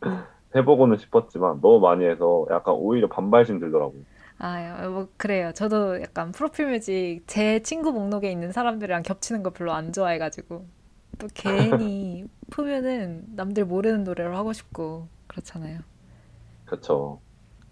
[0.55, 4.05] 해보고는 싶었지만 너무 많이 해서 약간 오히려 반발심 들더라고요.
[4.39, 5.53] 아, 뭐 그래요.
[5.53, 10.67] 저도 약간 프로필 뮤직 제 친구 목록에 있는 사람들이랑 겹치는 거 별로 안 좋아해가지고
[11.19, 15.81] 또 괜히 풀면은 남들 모르는 노래로 하고 싶고 그렇잖아요.
[16.65, 17.23] 그렇죠.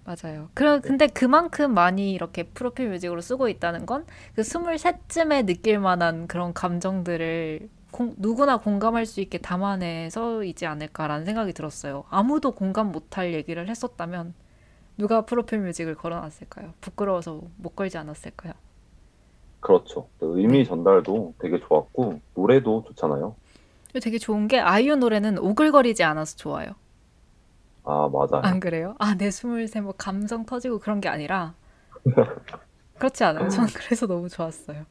[0.04, 0.48] 맞아요.
[0.54, 7.68] 그, 근데 그만큼 많이 이렇게 프로필 뮤직으로 쓰고 있다는 건그 23쯤에 느낄 만한 그런 감정들을
[7.92, 12.04] 공- 누구나 공감할 수 있게 담아내서이지 않을까라는 생각이 들었어요.
[12.10, 14.34] 아무도 공감 못할 얘기를 했었다면
[14.98, 16.72] 누가 프로필 뮤직을 걸어놨을까요?
[16.80, 18.54] 부끄러워서 못 걸지 않았을까요?
[19.60, 20.08] 그렇죠.
[20.18, 23.36] 또 의미 전달도 되게 좋았고 노래도 좋잖아요.
[24.02, 26.70] 되게 좋은 게 아이유 노래는 오글거리지 않아서 좋아요.
[27.84, 28.42] 아 맞아요.
[28.42, 28.94] 안 그래요?
[28.98, 31.54] 아, 내 스물세 뭐 감성 터지고 그런 게 아니라
[32.98, 33.48] 그렇지 않아요.
[33.48, 34.86] 저는 그래서 너무 좋았어요.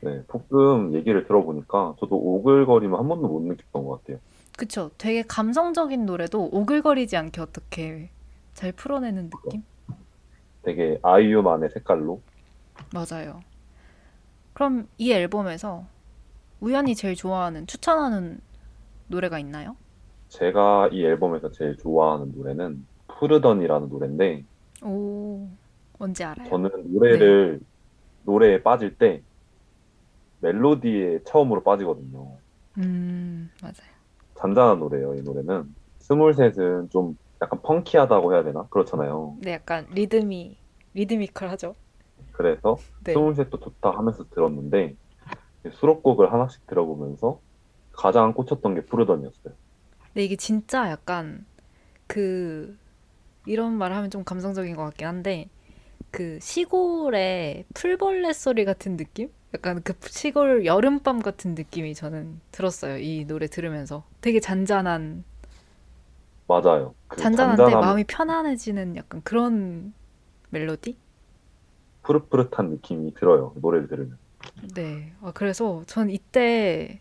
[0.00, 4.20] 네, 조금 얘기를 들어보니까 저도 오글거림을 한 번도 못 느꼈던 것 같아요.
[4.56, 4.90] 그쵸.
[4.98, 8.10] 되게 감성적인 노래도 오글거리지 않게 어떻게
[8.54, 9.62] 잘 풀어내는 느낌?
[10.62, 12.22] 되게 아이유만의 색깔로
[12.92, 13.40] 맞아요.
[14.54, 15.86] 그럼 이 앨범에서
[16.60, 18.40] 우연히 제일 좋아하는, 추천하는
[19.08, 19.76] 노래가 있나요?
[20.28, 24.44] 제가 이 앨범에서 제일 좋아하는 노래는 푸르던이라는 노래인데
[24.82, 25.48] 오,
[25.98, 26.48] 뭔지 알아요.
[26.48, 27.60] 저는 노래를
[28.24, 29.22] 노래에 빠질 때
[30.40, 32.36] 멜로디에 처음으로 빠지거든요.
[32.78, 33.96] 음, 맞아요.
[34.38, 35.74] 잔잔한 노래예요, 이 노래는.
[36.00, 38.66] 스물셋은 좀 약간 펑키하다고 해야 되나?
[38.68, 39.36] 그렇잖아요.
[39.40, 40.56] 네, 약간 리듬이,
[40.94, 41.74] 리드미컬하죠?
[42.32, 43.14] 그래서 네.
[43.14, 44.94] 스물셋도 좋다 하면서 들었는데
[45.72, 47.40] 수록곡을 하나씩 들어보면서
[47.92, 49.54] 가장 꽂혔던 게 푸르던이었어요.
[50.16, 51.44] 근데 이게 진짜 약간
[52.06, 52.78] 그
[53.46, 55.48] 이런 말 하면 좀 감성적인 것 같긴 한데
[56.10, 59.30] 그 시골의 풀벌레 소리 같은 느낌?
[59.54, 62.98] 약간 그 시골 여름밤 같은 느낌이 저는 들었어요.
[62.98, 65.24] 이 노래 들으면서 되게 잔잔한
[66.46, 66.94] 맞아요.
[67.08, 69.92] 그 잔잔한데 잔잔함, 마음이 편안해지는 약간 그런
[70.50, 70.96] 멜로디?
[72.04, 73.52] 푸릇푸릇한 느낌이 들어요.
[73.56, 74.18] 노래를 들으면.
[74.74, 75.12] 네.
[75.22, 77.00] 아, 그래서 전 이때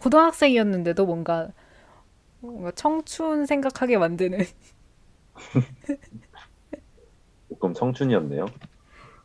[0.00, 1.50] 고등학생이었는데도 뭔가
[2.44, 4.38] 뭔가 청춘 생각하게 만드는
[7.48, 8.46] 조금 청춘이었네요.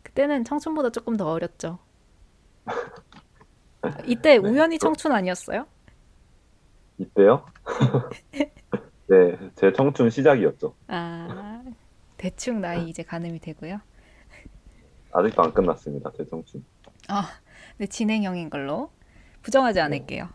[0.04, 1.80] 그때는 청춘보다 조금 더 어렸죠.
[4.06, 5.66] 이때 우연히 청춘 아니었어요?
[6.98, 7.46] 이때요?
[9.08, 10.76] 네, 제 청춘 시작이었죠.
[10.88, 11.64] 아,
[12.18, 13.80] 대충 나이 이제 가늠이 되고요.
[15.12, 16.12] 아직도 안 끝났습니다.
[16.16, 16.64] 제 청춘.
[17.08, 17.28] 아,
[17.78, 18.92] 네, 진행형인 걸로
[19.42, 20.30] 부정하지 않을게요.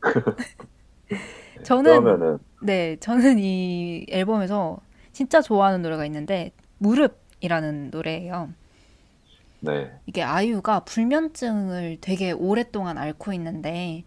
[1.62, 4.78] 저는 그러면은 네, 저는 이 앨범에서
[5.12, 8.50] 진짜 좋아하는 노래가 있는데 무릎이라는 노래예요.
[9.60, 9.90] 네.
[10.06, 14.04] 이게 아이유가 불면증을 되게 오랫동안 앓고 있는데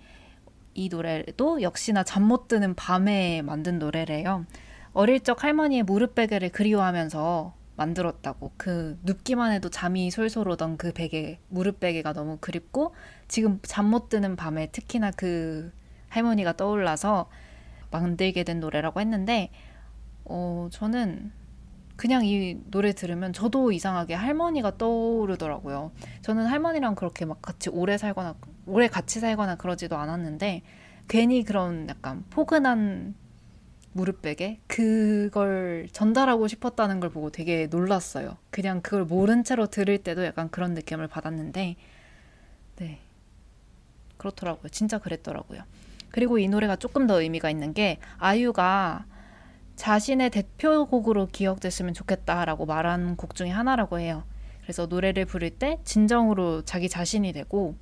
[0.74, 4.46] 이 노래도 역시나 잠 못 드는 밤에 만든 노래래요.
[4.94, 8.52] 어릴 적 할머니의 무릎 베개를 그리워하면서 만들었다고.
[8.58, 12.94] 그 눕기만 해도 잠이 솔솔 오던 그 베개, 무릎 베개가 너무 그립고
[13.28, 15.72] 지금 잠 못 드는 밤에 특히나 그
[16.10, 17.30] 할머니가 떠올라서
[17.92, 19.50] 만들게 된 노래라고 했는데
[20.26, 21.32] 어 저는
[21.96, 25.92] 그냥 이 노래 들으면 저도 이상하게 할머니가 떠오르더라고요.
[26.22, 28.36] 저는 할머니랑 그렇게 막 같이 오래 살거나
[28.66, 30.62] 오래 같이 살거나 그러지도 않았는데
[31.10, 33.16] 괜히 그런 약간 포근한
[33.92, 38.38] 무릎 베개 그걸 전달하고 싶었다는 걸 보고 되게 놀랐어요.
[38.50, 41.76] 그냥 그걸 모른 채로 들을 때도 약간 그런 느낌을 받았는데
[42.78, 43.00] 네.
[44.18, 44.70] 그렇더라고요.
[44.70, 45.64] 진짜 그랬더라고요.
[46.12, 49.06] 그리고 이 노래가 조금 더 의미가 있는 게 아이유가
[49.76, 54.24] 자신의 대표곡으로 기억됐으면 좋겠다라고 말한 곡 중에 하나라고 해요.
[54.62, 57.76] 그래서 노래를 부를 때 진정으로 자기 자신이 되고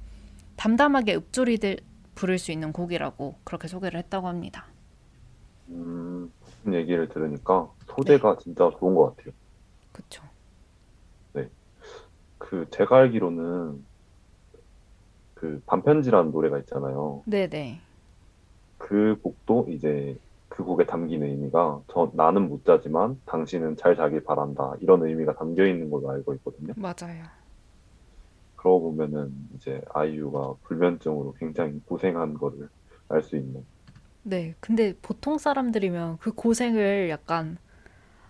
[0.55, 1.77] 담담하게 읊조리들
[2.15, 4.65] 부를 수 있는 곡이라고 그렇게 소개를 했다고 합니다.
[5.69, 9.33] 음, 무슨 얘기를 들으니까 소재가 진짜 좋은 것 같아요.
[9.91, 10.23] 그쵸.
[12.37, 13.83] 그 제가 알기로는
[15.33, 17.23] 그 반편지라는 노래가 있잖아요.
[17.25, 17.81] 네네.
[18.77, 20.19] 그 곡도 이제
[20.49, 25.65] 그 곡에 담긴 의미가 저 나는 못 자지만 당신은 잘 자길 바란다 이런 의미가 담겨
[25.67, 26.73] 있는 걸로 알고 있거든요.
[26.75, 27.25] 맞아요.
[28.55, 32.69] 그러고 보면은 이제 아이유가 불면증으로 굉장히 고생한 거를
[33.09, 33.65] 알 수 있는.
[34.23, 34.55] 네.
[34.59, 37.57] 근데 보통 사람들이면 그 고생을 약간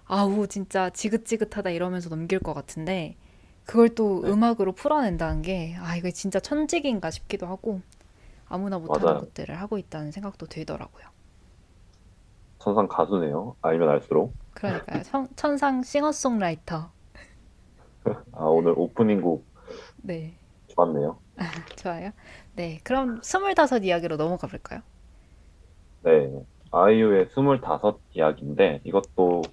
[0.05, 3.17] 아우 진짜 지긋지긋하다 이러면서 넘길 것 같은데
[3.65, 4.31] 그걸 또 네.
[4.31, 7.81] 음악으로 풀어낸다는 게 아 이거 진짜 천직인가 싶기도 하고
[8.49, 9.19] 아무나 못하는 맞아요.
[9.19, 11.05] 것들을 하고 있다는 생각도 들더라고요.
[12.59, 13.55] 천상 가수네요.
[13.61, 14.33] 알면 알수록.
[14.53, 15.03] 그러니까요.
[15.03, 16.91] 천, 천상 싱어송라이터.
[18.33, 19.45] 아, 오늘 오프닝 곡
[19.97, 20.33] 네.
[20.67, 21.17] 좋았네요.
[21.75, 22.11] 좋아요.
[22.55, 22.79] 네.
[22.83, 24.81] 그럼 스물다섯 이야기로 넘어가 볼까요?
[26.03, 26.31] 네.
[26.71, 29.43] 아이유의 25 이야기인데 이것도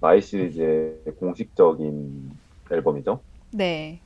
[0.00, 2.30] 나이 시리즈의 공식적인
[2.70, 3.20] 앨범이죠.
[3.52, 4.00] 네.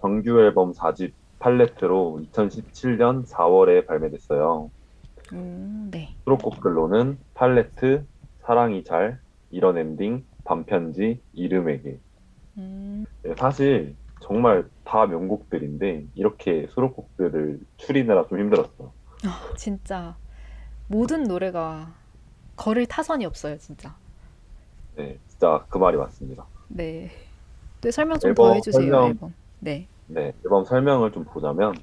[0.00, 4.70] 정규 앨범 4집 팔레트로 2017년 4월에 발매됐어요.
[5.32, 6.14] 음, 네.
[6.24, 8.04] 수록곡들로는 팔레트,
[8.44, 9.20] 사랑이 잘,
[9.50, 11.98] 이런 엔딩, 반편지, 이름에게.
[12.58, 18.92] 음, 네, 사실 정말 다 명곡들인데 이렇게 수록곡들을 추리느라 좀 힘들었어요.
[19.56, 20.16] 진짜
[20.88, 21.92] 모든 노래가
[22.56, 23.94] 걸을 타선이 없어요, 진짜.
[24.96, 26.46] 네, 진짜 그 말이 맞습니다.
[26.68, 27.10] 네.
[27.80, 29.06] 네, 설명 좀 더 해주세요, 설명.
[29.08, 29.34] 앨범.
[29.60, 29.86] 네.
[30.08, 31.74] 네, 앨범 설명을 좀 보자면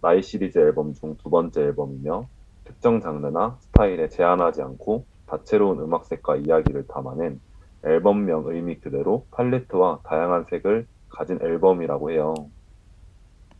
[0.00, 2.28] 나이 시리즈 앨범 중 두 번째 앨범이며
[2.64, 7.40] 특정 장르나 스타일에 제한하지 않고 다채로운 음악색과 이야기를 담아낸
[7.84, 12.34] 앨범명 의미 그대로 팔레트와 다양한 색을 가진 앨범이라고 해요.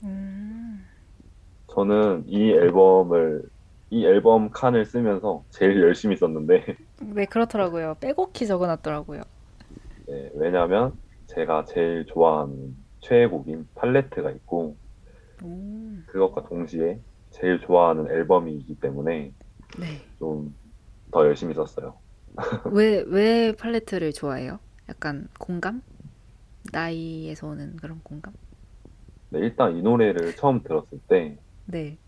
[0.03, 0.84] 음,
[1.68, 3.43] 저는 이 앨범을
[3.90, 6.64] 이 앨범 칸을 쓰면서 제일 열심히 썼는데
[7.01, 7.97] 네, 그렇더라고요.
[8.01, 9.22] 빼곡히 적어놨더라고요.
[10.07, 14.77] 네, 왜냐면 제가 제일 좋아하는 최애곡인 팔레트가 있고
[15.45, 16.99] 음, 그것과 동시에
[17.31, 19.33] 제일 좋아하는 앨범이기 때문에
[19.79, 19.87] 네.
[20.19, 20.55] 좀
[21.13, 21.95] 더 열심히 썼어요.
[22.73, 24.59] 왜, 왜 팔레트를 좋아해요?
[24.89, 25.83] 약간 공감?
[26.73, 28.33] 나이에서 오는 그런 공감?
[29.29, 31.99] 네, 일단 이 노래를 처음 들었을 때 네.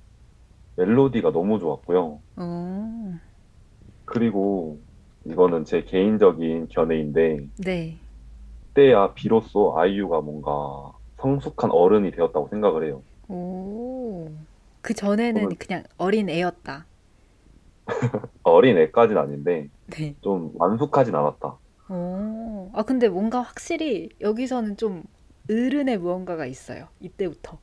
[0.77, 2.19] 멜로디가 너무 좋았고요.
[2.37, 3.15] 어,
[4.07, 4.81] 그리고
[5.27, 7.99] 이거는 제 개인적인 견해인데 네.
[8.75, 13.03] 그때야 비로소 아이유가 뭔가 성숙한 어른이 되었다고 생각을 해요.
[13.29, 14.29] 오,
[14.83, 16.85] 그 전에는 저는- 그냥 어린 애였다.
[18.43, 20.15] 어린 애까지는 아닌데 네.
[20.23, 21.57] 좀 완숙하진 않았다.
[21.89, 25.05] 오, 아, 근데 뭔가 확실히 여기서는 좀
[25.49, 26.89] 어른의 무언가가 있어요.
[27.01, 27.59] 이때부터.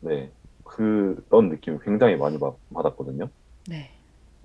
[0.00, 0.30] 네,
[0.62, 3.28] 그런 느낌을 굉장히 많이 받- 받았거든요.
[3.68, 3.90] 네.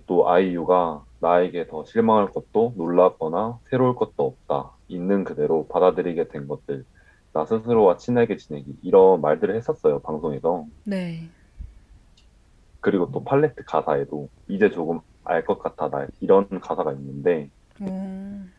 [0.10, 4.78] 또 아이유가 나에게 더 실망할 것도 놀랍거나 새로울 것도 없다.
[4.90, 6.86] 있는 그대로 받아들이게 된 것들.
[7.34, 8.78] 나 스스로와 친하게 지내기.
[8.84, 10.68] 이런 말들을 했었어요, 방송에서.
[10.86, 11.32] 네.
[12.82, 16.08] 그리고 또 팔레트 가사에도 이제 조금 알 것 같아, 나.
[16.20, 18.54] 이런 가사가 있는데 음,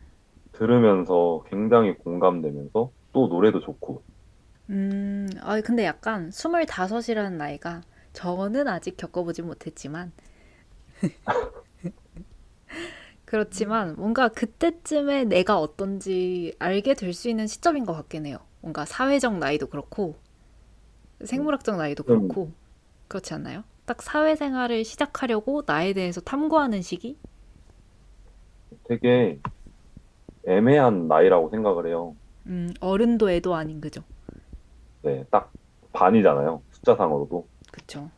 [0.53, 4.05] 들으면서 굉장히 공감되면서 또 노래도 좋고.
[4.69, 7.81] 음, 아, 근데 약간 스물다섯이라는 나이가
[8.13, 10.11] 저는 아직 겪어보지 못했지만
[13.25, 18.37] 그렇지만 뭔가 그때쯤에 내가 어떤지 알게 될 수 있는 시점인 것 같긴 해요.
[18.61, 20.15] 뭔가 사회적 나이도 그렇고
[21.23, 22.07] 생물학적 나이도 음.
[22.07, 22.51] 그렇고
[23.07, 23.63] 그렇지 않나요?
[23.85, 27.17] 딱 사회생활을 시작하려고 나에 대해서 탐구하는 시기?
[28.87, 29.39] 되게
[30.47, 32.15] 애매한 나이라고 생각을 해요.
[32.47, 34.03] 음, 어른도 애도 아닌 그죠?
[35.03, 35.51] 네, 딱
[35.93, 36.61] 반이잖아요.
[36.71, 37.47] 숫자상으로도.
[37.71, 38.09] 그쵸.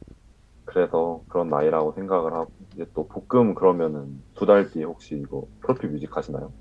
[0.74, 5.90] 그래서 그런 나이라고 생각을 하고 이제 또 볶음 그러면은 두 달 뒤에 혹시 이거 프로필
[5.92, 6.54] 뮤직 하시나요?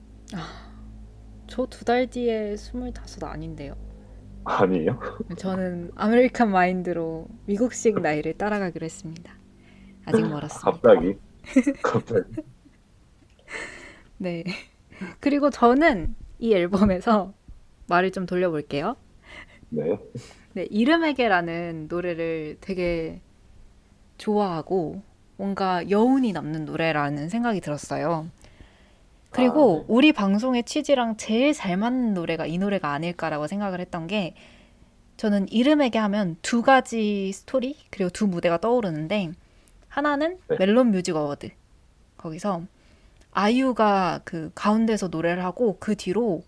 [1.47, 3.76] 저두 달 뒤에 스물다섯 아닌데요.
[4.44, 4.98] 아니에요?
[5.36, 9.39] 저는 American mind로 미국식 나이를 따라가기로 했습니다.
[10.05, 10.82] 아직 멀었습니다.
[10.82, 11.18] 갑자기
[11.82, 12.24] 갑자기
[14.18, 14.44] 네.
[15.20, 17.34] 그리고 저는 이 앨범에서
[17.89, 18.97] 말을 좀 돌려볼게요.
[19.70, 19.98] 네.
[20.55, 23.22] 네, 이름에게라는 노래를 되게
[24.23, 25.03] 좋아하고
[25.36, 28.28] 뭔가 여운이 남는 노래라는 생각이 들었어요.
[29.31, 29.85] 그리고 아, 네.
[29.89, 34.35] 우리 방송의 취지랑 제일 잘 맞는 노래가 이 노래가 아닐까라고 생각을 했던 게
[35.16, 39.32] 저는 이름에게 하면 두 가지 스토리 그리고 두 무대가 떠오르는데
[39.89, 40.57] 하나는 네.
[40.59, 41.51] 멜론 뮤직 어워드
[42.16, 42.62] 거기서
[43.32, 46.44] 아이유가 그 가운데서 노래를 하고 그 뒤로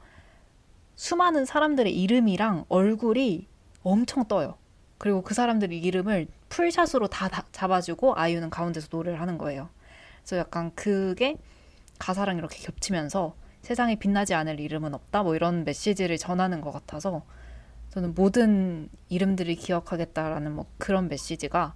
[0.94, 3.46] 수많은 사람들의 이름이랑 얼굴이
[3.82, 4.54] 엄청 떠요.
[4.98, 9.68] 그리고 그 사람들의 이름을 full shot으로 다, 다 잡아주고 아이유는 가운데서 노래를 하는 거예요.
[10.20, 11.36] 그래서 약간 그게
[11.98, 17.24] 가사랑 이렇게 겹치면서 세상에 빛나지 않을 이름은 없다 뭐 이런 메시지를 전하는 것 같아서
[17.90, 21.74] 저는 모든 이름들을 기억하겠다라는 뭐 그런 메시지가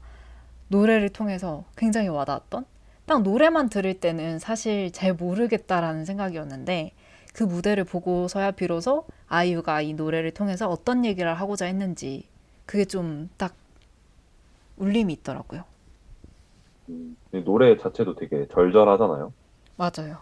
[0.69, 2.65] 노래를 통해서 굉장히 와닿았던
[3.07, 6.93] 딱 노래만 들을 때는 사실 잘 모르겠다라는 생각이었는데
[7.33, 12.29] 그 무대를 보고서야 비로소 아이유가 이 노래를 통해서 어떤 얘기를 하고자 했는지
[12.67, 13.55] 그게 좀 딱
[14.79, 15.65] 울림이 있더라고요.
[16.89, 19.33] 음, 이 노래 자체도 되게 절절하잖아요.
[19.77, 20.19] 맞아요.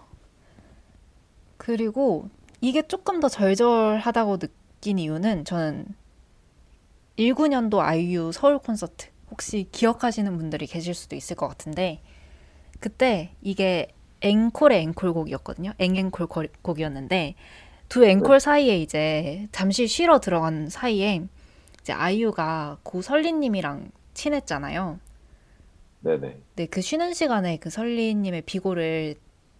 [1.57, 2.29] 그리고
[2.61, 5.87] 이게 조금 더 절절하다고 느낀 이유는 저는
[7.17, 12.03] 19년도 아이유 서울 콘서트 혹시 기억하시는 분들이 계실 수도 있을 것 같은데
[12.81, 13.89] 그때 이게
[14.21, 15.73] 앵콜의 앵콜곡이었거든요.
[15.79, 17.35] 앵앵콜 거- 곡이었는데
[17.89, 21.23] 두 앵콜 사이에 이제 잠시 쉬러 들어간 사이에
[21.81, 24.99] 이제 아이유가 고 설리님이랑 친했잖아요.
[26.01, 26.39] 네네.
[26.57, 29.17] 네, 그 쉬는 시간에 그 설리님의 비고를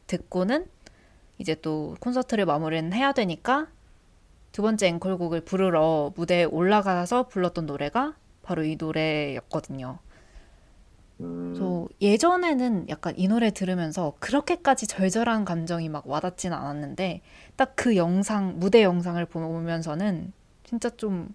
[0.07, 0.67] 듣고는
[1.39, 3.69] 이제 또 콘서트를 마무리는 해야 되니까
[4.53, 9.99] 두 번째 앵콜곡을 부르러 무대에 올라가서 불렀던 노래가 바로 이 노래였거든요.
[11.21, 17.23] 음, 그래서 예전에는 약간 이 노래 들으면서 그렇게까지 절절한 감정이 막 와닿지는 않았는데
[17.57, 20.33] 딱 그 영상, 무대 영상을 보면서는
[20.65, 21.29] 진짜 좀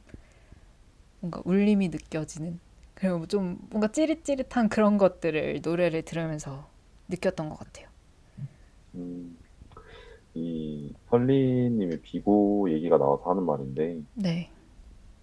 [1.20, 2.60] 뭔가 울림이 느껴지는
[3.02, 6.70] 그리고 좀 뭔가 찌릿찌릿한 그런 것들을 노래를 들으면서
[7.10, 7.88] 느꼈던 것 같아요.
[8.96, 9.38] 음,
[10.36, 14.50] 이 설리님의 비고 얘기가 나와서 하는 말인데 네,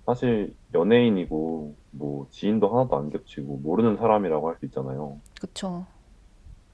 [0.06, 5.20] 사실 연예인이고 뭐 지인도 하나도 안 겹치고 모르는 사람이라고 할 수 있잖아요.
[5.40, 5.86] 그쵸.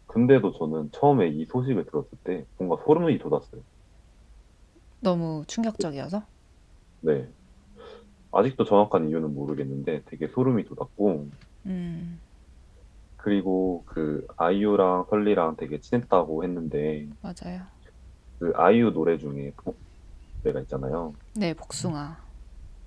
[0.06, 3.62] 근데도 저는 처음에 이 소식을 들었을 때 뭔가 소름이 돋았어요.
[5.00, 6.26] 너무 충격적이어서.
[7.00, 7.32] 네.
[8.34, 11.28] 아직도 정확한 이유는 모르겠는데 되게 소름이 돋았고
[11.66, 12.20] 음,
[13.16, 17.62] 그리고 그 아이유랑 설리랑 되게 친했다고 했는데 맞아요.
[18.38, 19.78] 그 아이유 노래 중에 복
[20.42, 21.14] 노래가 있잖아요.
[21.36, 22.18] 네, 복숭아.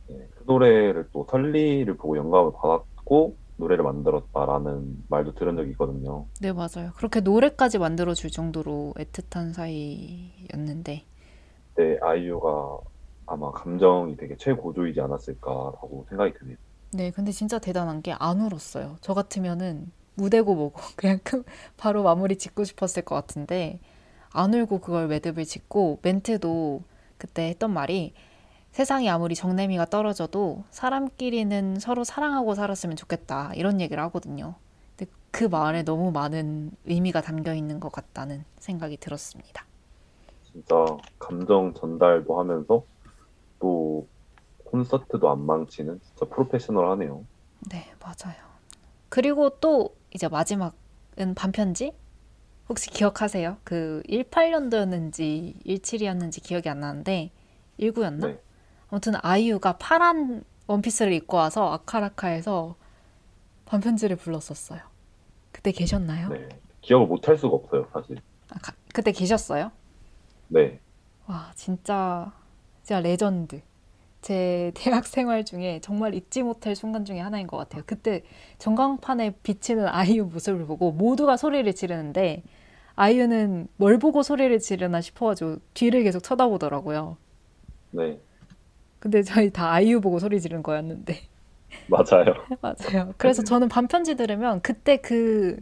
[0.10, 6.28] 네, 그 노래를 또 설리를 보고 영감을 받았고 노래를 만들었다라는 말도 들은 적이 있거든요.
[6.40, 6.92] 네, 맞아요.
[6.96, 11.04] 그렇게 노래까지 만들어 줄 정도로 애틋한 사이였는데.
[11.74, 12.80] 그때 아이유가
[13.28, 16.58] 아마 감정이 되게 최고조이지 않았을까라고 생각이 드네요.
[16.92, 18.98] 네, 근데 진짜 대단한 게 안 울었어요.
[19.02, 21.44] 저 같으면은 무대고 뭐고 그냥 그-
[21.78, 23.80] 바로 마무리 짓고 싶었을 것 같은데
[24.32, 26.84] 안 울고 그걸 매듭을 짓고 멘트도
[27.18, 28.14] 그때 했던 말이
[28.72, 34.56] 세상이 아무리 정내미가 떨어져도 사람끼리는 서로 사랑하고 살았으면 좋겠다 이런 얘기를 하거든요.
[34.98, 39.66] 근데 그 말에 너무 많은 의미가 담겨 있는 것 같다는 생각이 들었습니다.
[40.44, 40.76] 진짜
[41.20, 42.84] 감정 전달도 하면서
[43.60, 44.08] 또
[44.66, 47.26] 콘서트도 안 망치는 진짜 프로페셔널하네요.
[47.72, 48.36] 네, 맞아요.
[49.10, 51.94] 그리고 또 이제 마지막은 반편지?
[52.70, 53.58] 혹시 기억하세요?
[53.64, 57.32] 그 18년도였는지 17이었는지 기억이 안 나는데
[57.80, 58.28] 19였나?
[58.28, 58.40] 네.
[58.90, 62.76] 아무튼 아이유가 파란 원피스를 입고 와서 아카라카에서
[63.66, 64.82] 반편지를 불렀었어요.
[65.52, 66.30] 그때 계셨나요?
[66.30, 66.50] 네.
[66.82, 68.18] 기억을 못 할 수가 없어요, 사실.
[68.50, 69.72] 아, 가- 그때 계셨어요?
[70.50, 70.80] 네.
[71.26, 72.32] 와, 진짜
[72.88, 73.60] 진짜 레전드.
[74.22, 77.84] 제 대학 생활 중에 정말 잊지 못할 순간 중에 하나인 것 같아요.
[77.86, 78.24] 그때
[78.60, 82.44] 전광판에 비치는 아이유 모습을 보고 모두가 소리를 지르는데
[82.96, 87.18] 아이유는 뭘 보고 소리를 지르나 싶어가지고 뒤를 계속 쳐다보더라고요.
[87.92, 88.20] 네.
[89.00, 91.20] 근데 저희 다 아이유 보고 소리 지른 거였는데.
[91.88, 92.36] 맞아요.
[92.62, 93.14] 맞아요.
[93.18, 95.62] 그래서 저는 밤편지 들으면 그때 그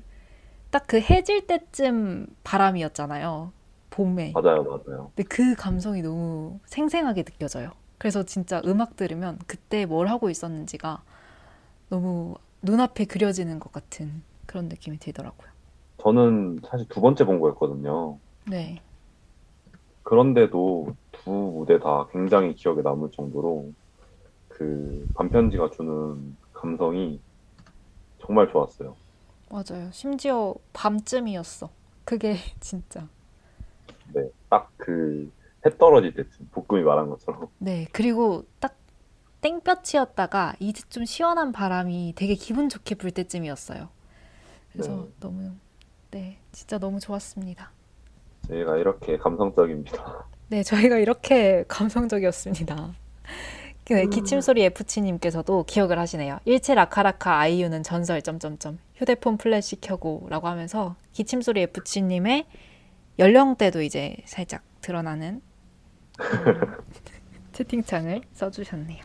[0.69, 3.51] 딱그 해질 때쯤 바람이었잖아요.
[3.95, 4.33] 봄에.
[4.33, 5.11] 맞아요, 맞아요.
[5.15, 7.71] 근데 그 감성이 너무 생생하게 느껴져요.
[7.97, 11.01] 그래서 진짜 음악 들으면 그때 뭘 하고 있었는지가
[11.89, 15.49] 너무 눈앞에 그려지는 것 같은 그런 느낌이 들더라고요.
[15.97, 18.19] 저는 사실 두 번째 본 거였거든요.
[18.47, 18.81] 네.
[20.03, 23.73] 그런데도 두 무대 다 굉장히 기억에 남을 정도로
[24.49, 27.21] 그 반편지가 주는 감성이
[28.19, 28.97] 정말 좋았어요.
[29.49, 29.89] 맞아요.
[29.91, 31.69] 심지어 밤쯤이었어.
[32.03, 33.07] 그게 진짜.
[34.13, 35.31] 네, 딱 그
[35.65, 37.47] 해 떨어질 때쯤 볶음이 말한 것처럼.
[37.57, 37.87] 네.
[37.91, 38.77] 그리고 딱
[39.41, 43.89] 땡볕이었다가 이제 좀 시원한 바람이 되게 기분 좋게 불 때쯤이었어요.
[44.71, 45.07] 그래서 네.
[45.19, 45.51] 너무
[46.11, 47.71] 네, 진짜 너무 좋았습니다.
[48.47, 50.27] 저희가 이렇게 감성적입니다.
[50.49, 52.93] 네, 저희가 이렇게 감성적이었습니다.
[53.89, 56.39] 네, 기침소리 FC님께서도 기억을 하시네요.
[56.47, 62.45] 17 아카라카 아이유는 전설 점점점 휴대폰 플래시 켜고라고 하면서 기침소리 FC님의
[63.17, 65.41] 연령대도 이제 살짝 드러나는
[66.19, 66.21] 음,
[67.53, 69.01] 채팅창을 써주셨네요.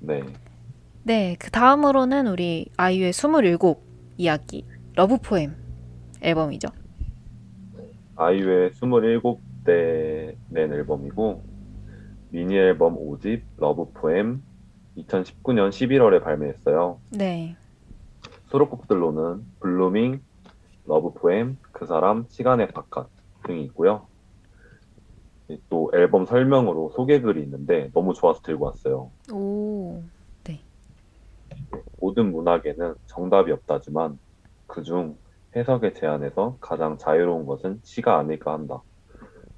[0.00, 0.22] 네,
[1.02, 3.58] 네, 그 다음으로는 우리 아이유의 27
[4.16, 4.64] 이야기
[4.94, 5.54] Love poem
[6.22, 6.68] 앨범이죠.
[8.16, 11.44] 아이유의 27대 낸 앨범이고
[12.30, 14.42] 미니 앨범 5집 Love poem
[14.96, 16.98] 2019년 11월에 발매했어요.
[17.10, 17.56] 네,
[18.46, 20.20] 수록곡들로는 Blooming,
[20.86, 23.08] Love poem, 그 사람, 시간의 바깥
[23.46, 24.06] 등이 있고요.
[25.68, 29.10] 또 앨범 설명으로 소개글이 있는데 너무 좋아서 들고 왔어요.
[29.32, 30.02] 오,
[32.00, 34.18] 모든 문학에는 정답이 없다지만
[34.66, 35.16] 그중
[35.54, 38.82] 해석의 제한에서 가장 자유로운 것은 시가 아닐까 한다.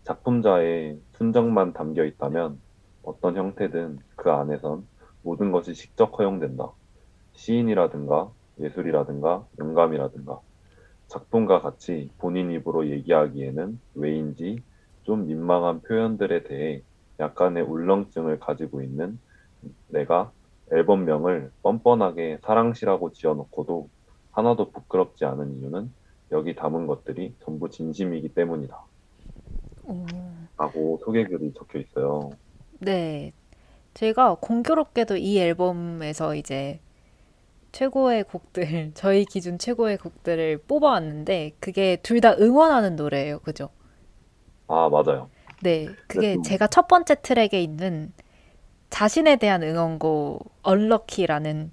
[0.05, 2.61] 작품자의 순정만 담겨 있다면
[3.03, 4.87] 어떤 형태든 그 안에선
[5.23, 6.71] 모든 것이 식적 허용된다.
[7.33, 8.31] 시인이라든가
[8.61, 10.41] 예술이라든가 영감이라든가
[11.09, 14.63] 작품과 같이 본인 입으로 얘기하기에는 왜인지
[15.03, 16.83] 좀 민망한 표현들에 대해
[17.19, 19.19] 약간의 울렁증을 가지고 있는
[19.89, 20.31] 내가
[20.71, 23.89] 앨범명을 뻔뻔하게 사랑시라고 지어놓고도
[24.33, 25.91] 하나도 부끄럽지 않은 이유는
[26.33, 28.79] 여기 담은 것들이 전부 진심이기 때문이다.
[29.85, 30.07] 오.
[30.59, 32.31] 라고 소개글이 적혀 있어요.
[32.81, 33.33] 네.
[33.95, 36.81] 제가 공교롭게도 이 앨범에서 이제
[37.73, 38.63] 최고의 곡들,
[38.95, 43.41] 저희 기준 최고의 곡들을 뽑아왔는데, 그게 둘 다 응원하는 노래예요.
[43.41, 43.71] 그죠?
[44.67, 45.31] 아, 맞아요.
[45.63, 45.87] 네.
[46.07, 46.43] 그게 음.
[46.43, 48.13] 제가 첫 번째 트랙에 있는
[48.91, 51.73] 자신에 대한 응원곡, 얼럭키라는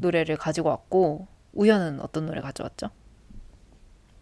[0.00, 2.88] 노래를 가지고 왔고, 우연은 어떤 노래 가져왔죠?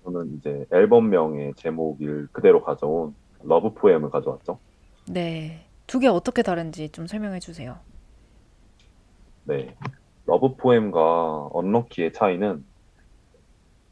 [0.05, 4.59] 저는 이제 앨범명의 제목을 그대로 가져온 Love poem을 가져왔죠.
[5.09, 5.67] 네.
[5.87, 7.79] 두 개 어떻게 다른지 좀 설명해 주세요.
[9.45, 9.75] 네.
[10.27, 12.65] Love poem과 Unlucky의 차이는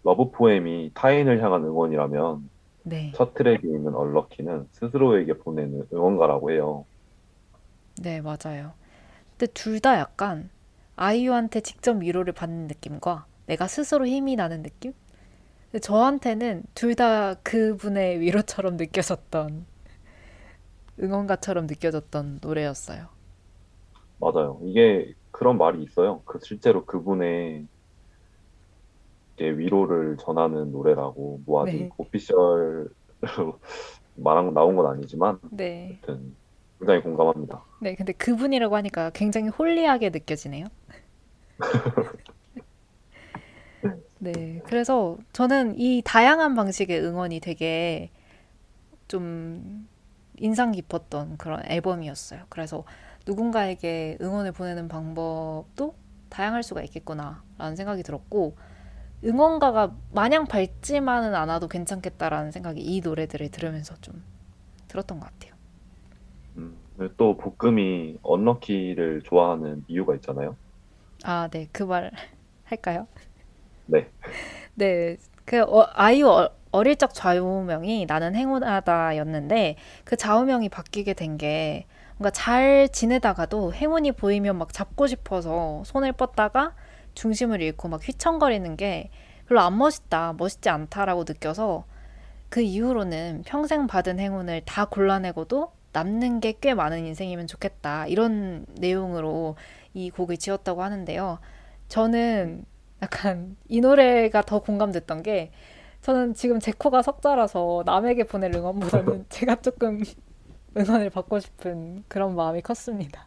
[0.03, 2.51] Love poem이 타인을 향한 응원이라면
[2.83, 3.13] 네.
[3.13, 6.87] 첫 트랙에 있는 Unlucky는 스스로에게 보내는 응원가라고 해요.
[7.97, 8.75] 네, 맞아요.
[9.39, 10.51] 근데 둘 다 약간
[10.97, 14.95] 아이유한테 직접 위로를 받는 느낌과 내가 스스로 힘이 나는 느낌?
[15.83, 19.67] 저한테는 둘 다 그분의 위로처럼 느껴졌던
[21.03, 23.09] 응원가처럼 느껴졌던 노래였어요.
[24.19, 24.61] 맞아요.
[24.65, 26.21] 이게 그런 말이 있어요.
[26.27, 27.67] 그 실제로 그분의
[29.39, 31.91] 위로를 전하는 노래라고 뭐 아직 네.
[31.97, 32.89] 오피셜로
[34.17, 35.99] 말한 나온 건 아니지만 네.
[36.05, 36.37] 아무튼
[36.79, 37.65] 굉장히 공감합니다.
[37.81, 40.67] 네, 근데 그분이라고 하니까 굉장히 홀리하게 느껴지네요.
[44.19, 48.11] 네, 그래서 저는 이 다양한 방식의 응원이 되게
[49.09, 49.89] 좀
[50.39, 52.45] 인상 깊었던 그런 앨범이었어요.
[52.49, 52.85] 그래서
[53.27, 55.95] 누군가에게 응원을 보내는 방법도
[56.29, 58.57] 다양할 수가 있겠구나라는 생각이 들었고,
[59.25, 64.25] 응원가가 마냥 밝지만은 않아도 괜찮겠다라는 생각이 이 노래들을 들으면서 좀
[64.89, 65.55] 들었던 것 같아요.
[66.57, 66.81] 음,
[67.17, 70.57] 또 볶음이 언럭키를 좋아하는 이유가 있잖아요.
[71.25, 72.11] 아, 네, 그 말
[72.65, 73.07] 할까요?
[73.87, 74.11] 네.
[74.75, 81.87] 네, 그 어, 아이유 어, 어릴 적 좌우명이 나는 행운하다였는데 그 좌우명이 바뀌게 된 게
[82.21, 86.75] 뭔가 잘 지내다가도 행운이 보이면 막 잡고 싶어서 손을 뻗다가
[87.15, 89.09] 중심을 잃고 막 휘청거리는 게
[89.49, 91.87] 별로 안 멋있다, 멋있지 않다라고 느껴서
[92.51, 98.07] 그 이후로는 평생 받은 행운을 다 골라내고도 남는 게 꽤 많은 인생이면 좋겠다.
[98.07, 99.57] 이런 내용으로
[99.95, 101.39] 이 곡을 지었다고 하는데요.
[101.89, 102.67] 저는
[103.01, 105.53] 약간 이 노래가 더 공감됐던 게
[106.03, 110.03] 저는 지금 제 코가 석자라서 남에게 보낼 응원보다는 제가 조금
[110.77, 113.27] 응원을 받고 싶은 그런 마음이 컸습니다.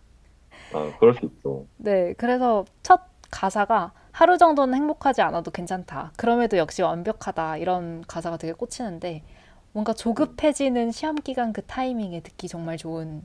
[0.73, 1.67] 아, 그럴 수 있죠.
[1.77, 3.01] 네, 그래서 첫
[3.31, 6.13] 가사가 하루 정도는 행복하지 않아도 괜찮다.
[6.17, 7.57] 그럼에도 역시 완벽하다.
[7.57, 9.23] 이런 가사가 되게 꽂히는데
[9.71, 13.23] 뭔가 조급해지는 시험 기간 그 타이밍에 듣기 정말 좋은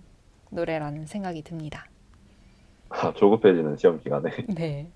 [0.50, 1.86] 노래라는 생각이 듭니다.
[2.88, 4.90] 아, 조급해지는 시험 기간에 네.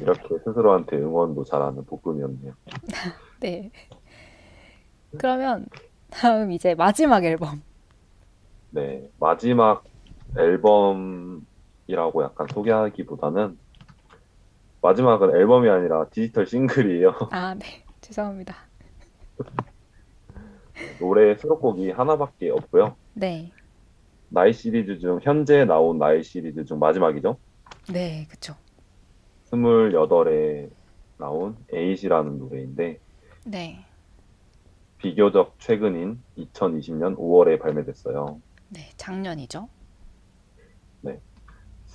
[0.00, 2.54] 이렇게 스스로한테 응원도 잘하는 복근이었네요.
[3.40, 3.70] 네.
[5.18, 5.66] 그러면
[6.10, 7.62] 다음 이제 마지막 앨범.
[8.70, 9.84] 네, 마지막
[10.36, 13.58] 앨범이라고 약간 소개하기보다는
[14.82, 17.14] 마지막은 앨범이 아니라 디지털 싱글이에요.
[17.32, 17.84] 아, 네.
[18.00, 18.54] 죄송합니다.
[21.00, 22.96] 노래 수록곡이 하나밖에 없고요.
[23.14, 23.52] 네.
[24.28, 27.36] 나이 시리즈 중 현재 나온 나이 시리즈 중 마지막이죠.
[27.92, 28.54] 네, 그쵸.
[29.50, 30.70] 28에
[31.18, 33.00] 나온 에잇이라는 노래인데
[33.44, 33.84] 네.
[34.98, 38.40] 비교적 최근인 2020년 5월에 발매됐어요.
[38.68, 39.68] 네, 작년이죠.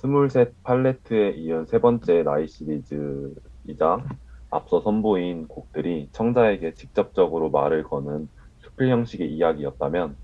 [0.02, 4.04] 스물셋 팔레트에 이은 세 번째 나이 시리즈이자
[4.50, 10.16] 앞서 선보인 곡들이 청자에게 직접적으로 말을 거는 수필 형식의 이야기였다면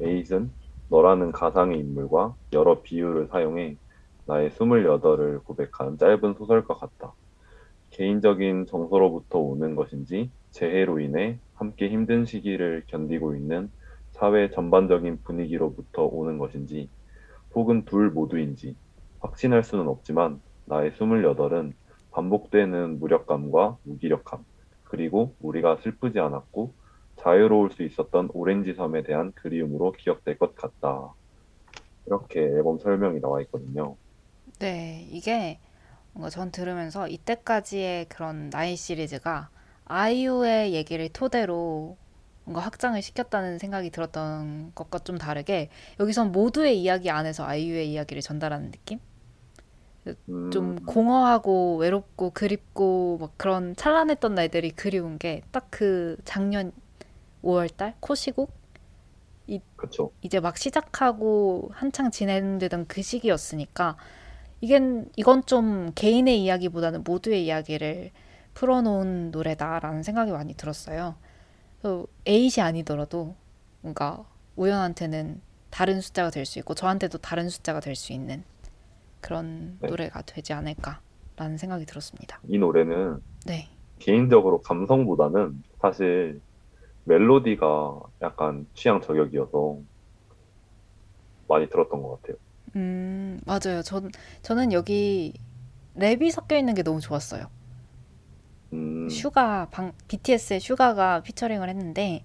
[0.00, 0.52] 에잇은
[0.88, 3.76] 너라는 가상의 인물과 여러 비유를 사용해
[4.26, 7.14] 나의 스물여덟을 고백한 짧은 소설과 같다.
[8.00, 13.70] 개인적인 정서로부터 오는 것인지 재해로 인해 함께 힘든 시기를 견디고 있는
[14.12, 16.88] 사회 전반적인 분위기로부터 오는 것인지
[17.54, 18.74] 혹은 둘 모두인지
[19.18, 21.74] 확신할 수는 없지만 나의 스물여덟은
[22.12, 24.44] 반복되는 무력감과 무기력함
[24.84, 26.72] 그리고 우리가 슬프지 않았고
[27.16, 31.12] 자유로울 수 있었던 오렌지 섬에 대한 그리움으로 기억될 것 같다.
[32.06, 33.98] 이렇게 앨범 설명이 나와 있거든요.
[34.58, 35.58] 네, 이게
[36.12, 39.50] 뭔가 전 들으면서 이때까지의 그런 나이 시리즈가
[39.86, 41.96] 아이유의 얘기를 토대로
[42.44, 45.68] 뭔가 확장을 시켰다는 생각이 들었던 것과 좀 다르게
[46.00, 48.98] 여기선 모두의 이야기 안에서 아이유의 이야기를 전달하는 느낌?
[50.28, 56.72] 음, 좀 공허하고 외롭고 그립고 막 그런 찬란했던 날들이 그리운 게 딱 그 작년
[57.42, 58.50] 5월달 코시국
[59.76, 60.12] 그쵸.
[60.22, 63.96] 이제 막 시작하고 한창 진행되던 그 시기였으니까
[64.60, 68.10] 이겐 이건 좀 개인의 이야기보다는 모두의 이야기를
[68.54, 71.14] 풀어놓은 노래다라는 생각이 많이 들었어요.
[71.80, 73.34] 그래서 에잇이 아니더라도
[73.80, 74.24] 뭔가
[74.56, 78.44] 우연한테는 다른 숫자가 될 수 있고 저한테도 다른 숫자가 될 수 있는
[79.20, 79.88] 그런 네.
[79.88, 82.40] 노래가 되지 않을까라는 생각이 들었습니다.
[82.48, 83.68] 이 노래는 네.
[83.98, 86.40] 개인적으로 감성보다는 사실
[87.04, 89.78] 멜로디가 약간 취향 저격이어서
[91.48, 92.36] 많이 들었던 것 같아요.
[92.76, 93.82] 음, 맞아요.
[93.82, 94.10] 전,
[94.42, 95.34] 저는 여기
[95.96, 97.46] 랩이 섞여 있는 게 너무 좋았어요.
[98.72, 102.24] 음, 슈가, 방, BTS의 슈가가 피처링을 했는데,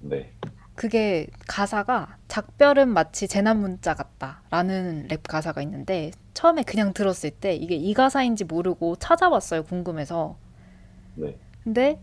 [0.00, 0.32] 네.
[0.76, 7.74] 그게 가사가 작별은 마치 재난 문자 같다라는 랩 가사가 있는데, 처음에 그냥 들었을 때 이게
[7.74, 9.64] 이 가사인지 모르고 찾아봤어요.
[9.64, 10.38] 궁금해서.
[11.16, 11.36] 네.
[11.64, 12.00] 근데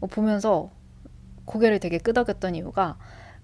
[0.00, 0.70] 뭐 보면서
[1.46, 2.98] 고개를 되게 끄덕였던 이유가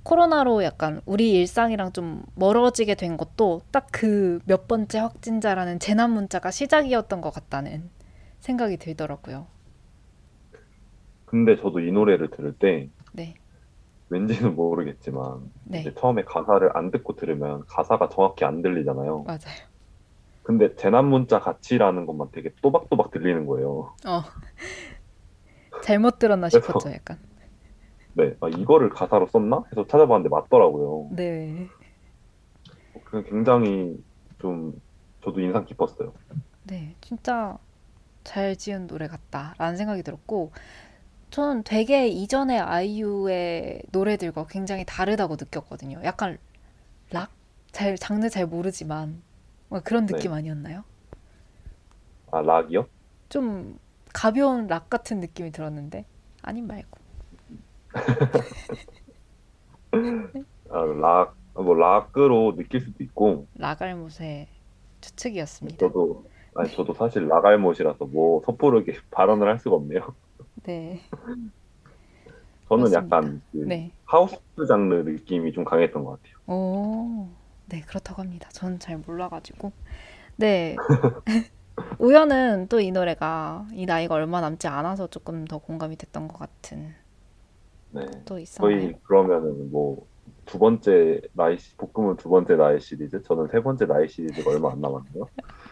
[0.04, 6.50] 코로나로 약간 우리 일상이랑 좀 멀어지게 된 것도 딱 그 몇 번째 확진자라는 재난 문자가
[6.50, 7.90] 시작이었던 것 같다는
[8.40, 9.46] 생각이 들더라고요.
[11.26, 13.34] 근데 저도 이 노래를 들을 때 네,
[14.08, 19.24] 왠지는 모르겠지만 네, 이제 처음에 가사를 안 듣고 들으면 가사가 정확히 안 들리잖아요.
[19.24, 19.68] 맞아요.
[20.42, 23.94] 근데 재난 문자 같이라는 것만 되게 또박또박 들리는 거예요.
[24.06, 24.22] 어,
[25.80, 27.18] 잘못 들었나 싶었죠, 약간.
[28.14, 29.64] 네, 아, 이거를 가사로 썼나?
[29.72, 31.10] 해서 찾아봤는데 맞더라고요.
[31.16, 31.68] 네,
[33.04, 33.96] 그 굉장히
[34.38, 34.72] 좀
[35.22, 36.12] 저도 인상 깊었어요.
[36.64, 37.58] 네, 진짜
[38.24, 40.52] 잘 지은 노래 같다라는 생각이 들었고,
[41.30, 46.00] 저는 되게 이전의 아이유의 노래들과 굉장히 다르다고 느꼈거든요.
[46.04, 46.38] 약간
[47.10, 47.30] 락?
[47.72, 49.22] 잘, 장르 잘 모르지만,
[49.68, 50.38] 뭔가 그런 느낌 네.
[50.38, 50.84] 아니었나요?
[52.30, 52.86] 아, 락이요?
[53.28, 53.78] 좀
[54.12, 56.04] 가벼운 락 같은 느낌이 들었는데,
[56.42, 57.03] 아님 말고.
[60.70, 64.46] 아, 락, 뭐 락으로 느낄 수도 있고 라갈못의
[65.00, 65.92] 추측이었습니다.
[65.92, 70.16] 저도 아니 저도 사실 락알못이라서 뭐 섣부르게 발언을 할 수가 없네요.
[70.64, 71.02] 네,
[72.68, 72.92] 저는 그렇습니다.
[72.92, 73.92] 약간 그 네.
[74.04, 74.36] 하우스
[74.68, 76.34] 장르 느낌이 좀 강했던 것 같아요.
[76.46, 77.28] 오,
[77.66, 78.48] 네, 그렇다고 합니다.
[78.52, 79.72] 저는 잘 몰라가지고.
[80.36, 80.84] 네.
[81.98, 86.94] 우연은 또 이 노래가 이 나이가 얼마 남지 않아서 조금 더 공감이 됐던 것 같은
[87.94, 88.06] 네.
[88.24, 88.76] 또 있었나요?
[88.78, 90.06] 거의 그러면은 뭐
[90.46, 94.72] 두 번째 나이 시- 볶음은 두 번째 나이 시리즈, 저는 세 번째 나이 시리즈가 얼마
[94.72, 95.26] 안 남았네요.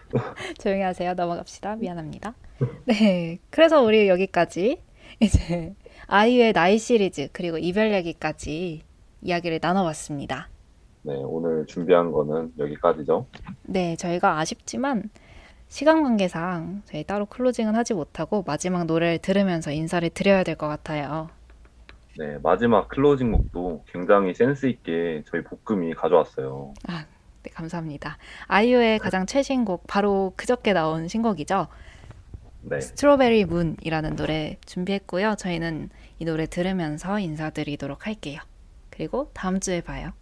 [0.59, 1.13] 조용히 하세요.
[1.13, 1.77] 넘어갑시다.
[1.77, 2.35] 미안합니다.
[2.87, 3.39] 네.
[3.51, 4.81] 그래서 우리 여기까지
[5.21, 5.75] 이제
[6.07, 8.83] 아이유의 나이 시리즈 그리고 이별 얘기까지
[9.21, 10.49] 이야기를 나눠봤습니다.
[11.03, 13.27] 네, 오늘 준비한 거는 여기까지죠.
[13.65, 15.11] 네, 저희가 아쉽지만
[15.69, 21.29] 시간 관계상 저희 따로 클로징은 하지 못하고 마지막 노래를 들으면서 인사를 드려야 될 것 같아요.
[22.19, 26.75] 네, 마지막 클로징 곡도 굉장히 센스 있게 저희 볶음이 가져왔어요.
[27.43, 28.19] 네, 감사합니다.
[28.47, 31.69] 아이유의 가장 최신 곡 바로 그저께 나온 신곡이죠.
[32.63, 35.35] 네, 스트로베리 문이라는 노래 준비했고요.
[35.37, 38.41] 저희는 이 노래 들으면서 인사드리도록 할게요.
[38.91, 40.13] 그리고 다음 주에 봐요.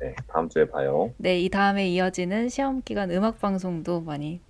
[0.00, 1.12] 네, 다음 주에 봐요.
[1.16, 4.40] 네, 이 다음에 이어지는 시험 기간 음악 방송도 많이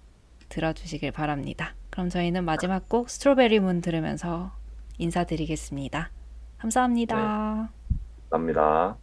[0.48, 1.74] 들어주시길 바랍니다.
[1.90, 4.53] 그럼 저희는 마지막 곡 스트로베리 문 들으면서
[4.98, 6.11] 인사드리겠습니다.
[6.58, 7.72] 감사합니다.
[8.30, 8.98] 감사합니다.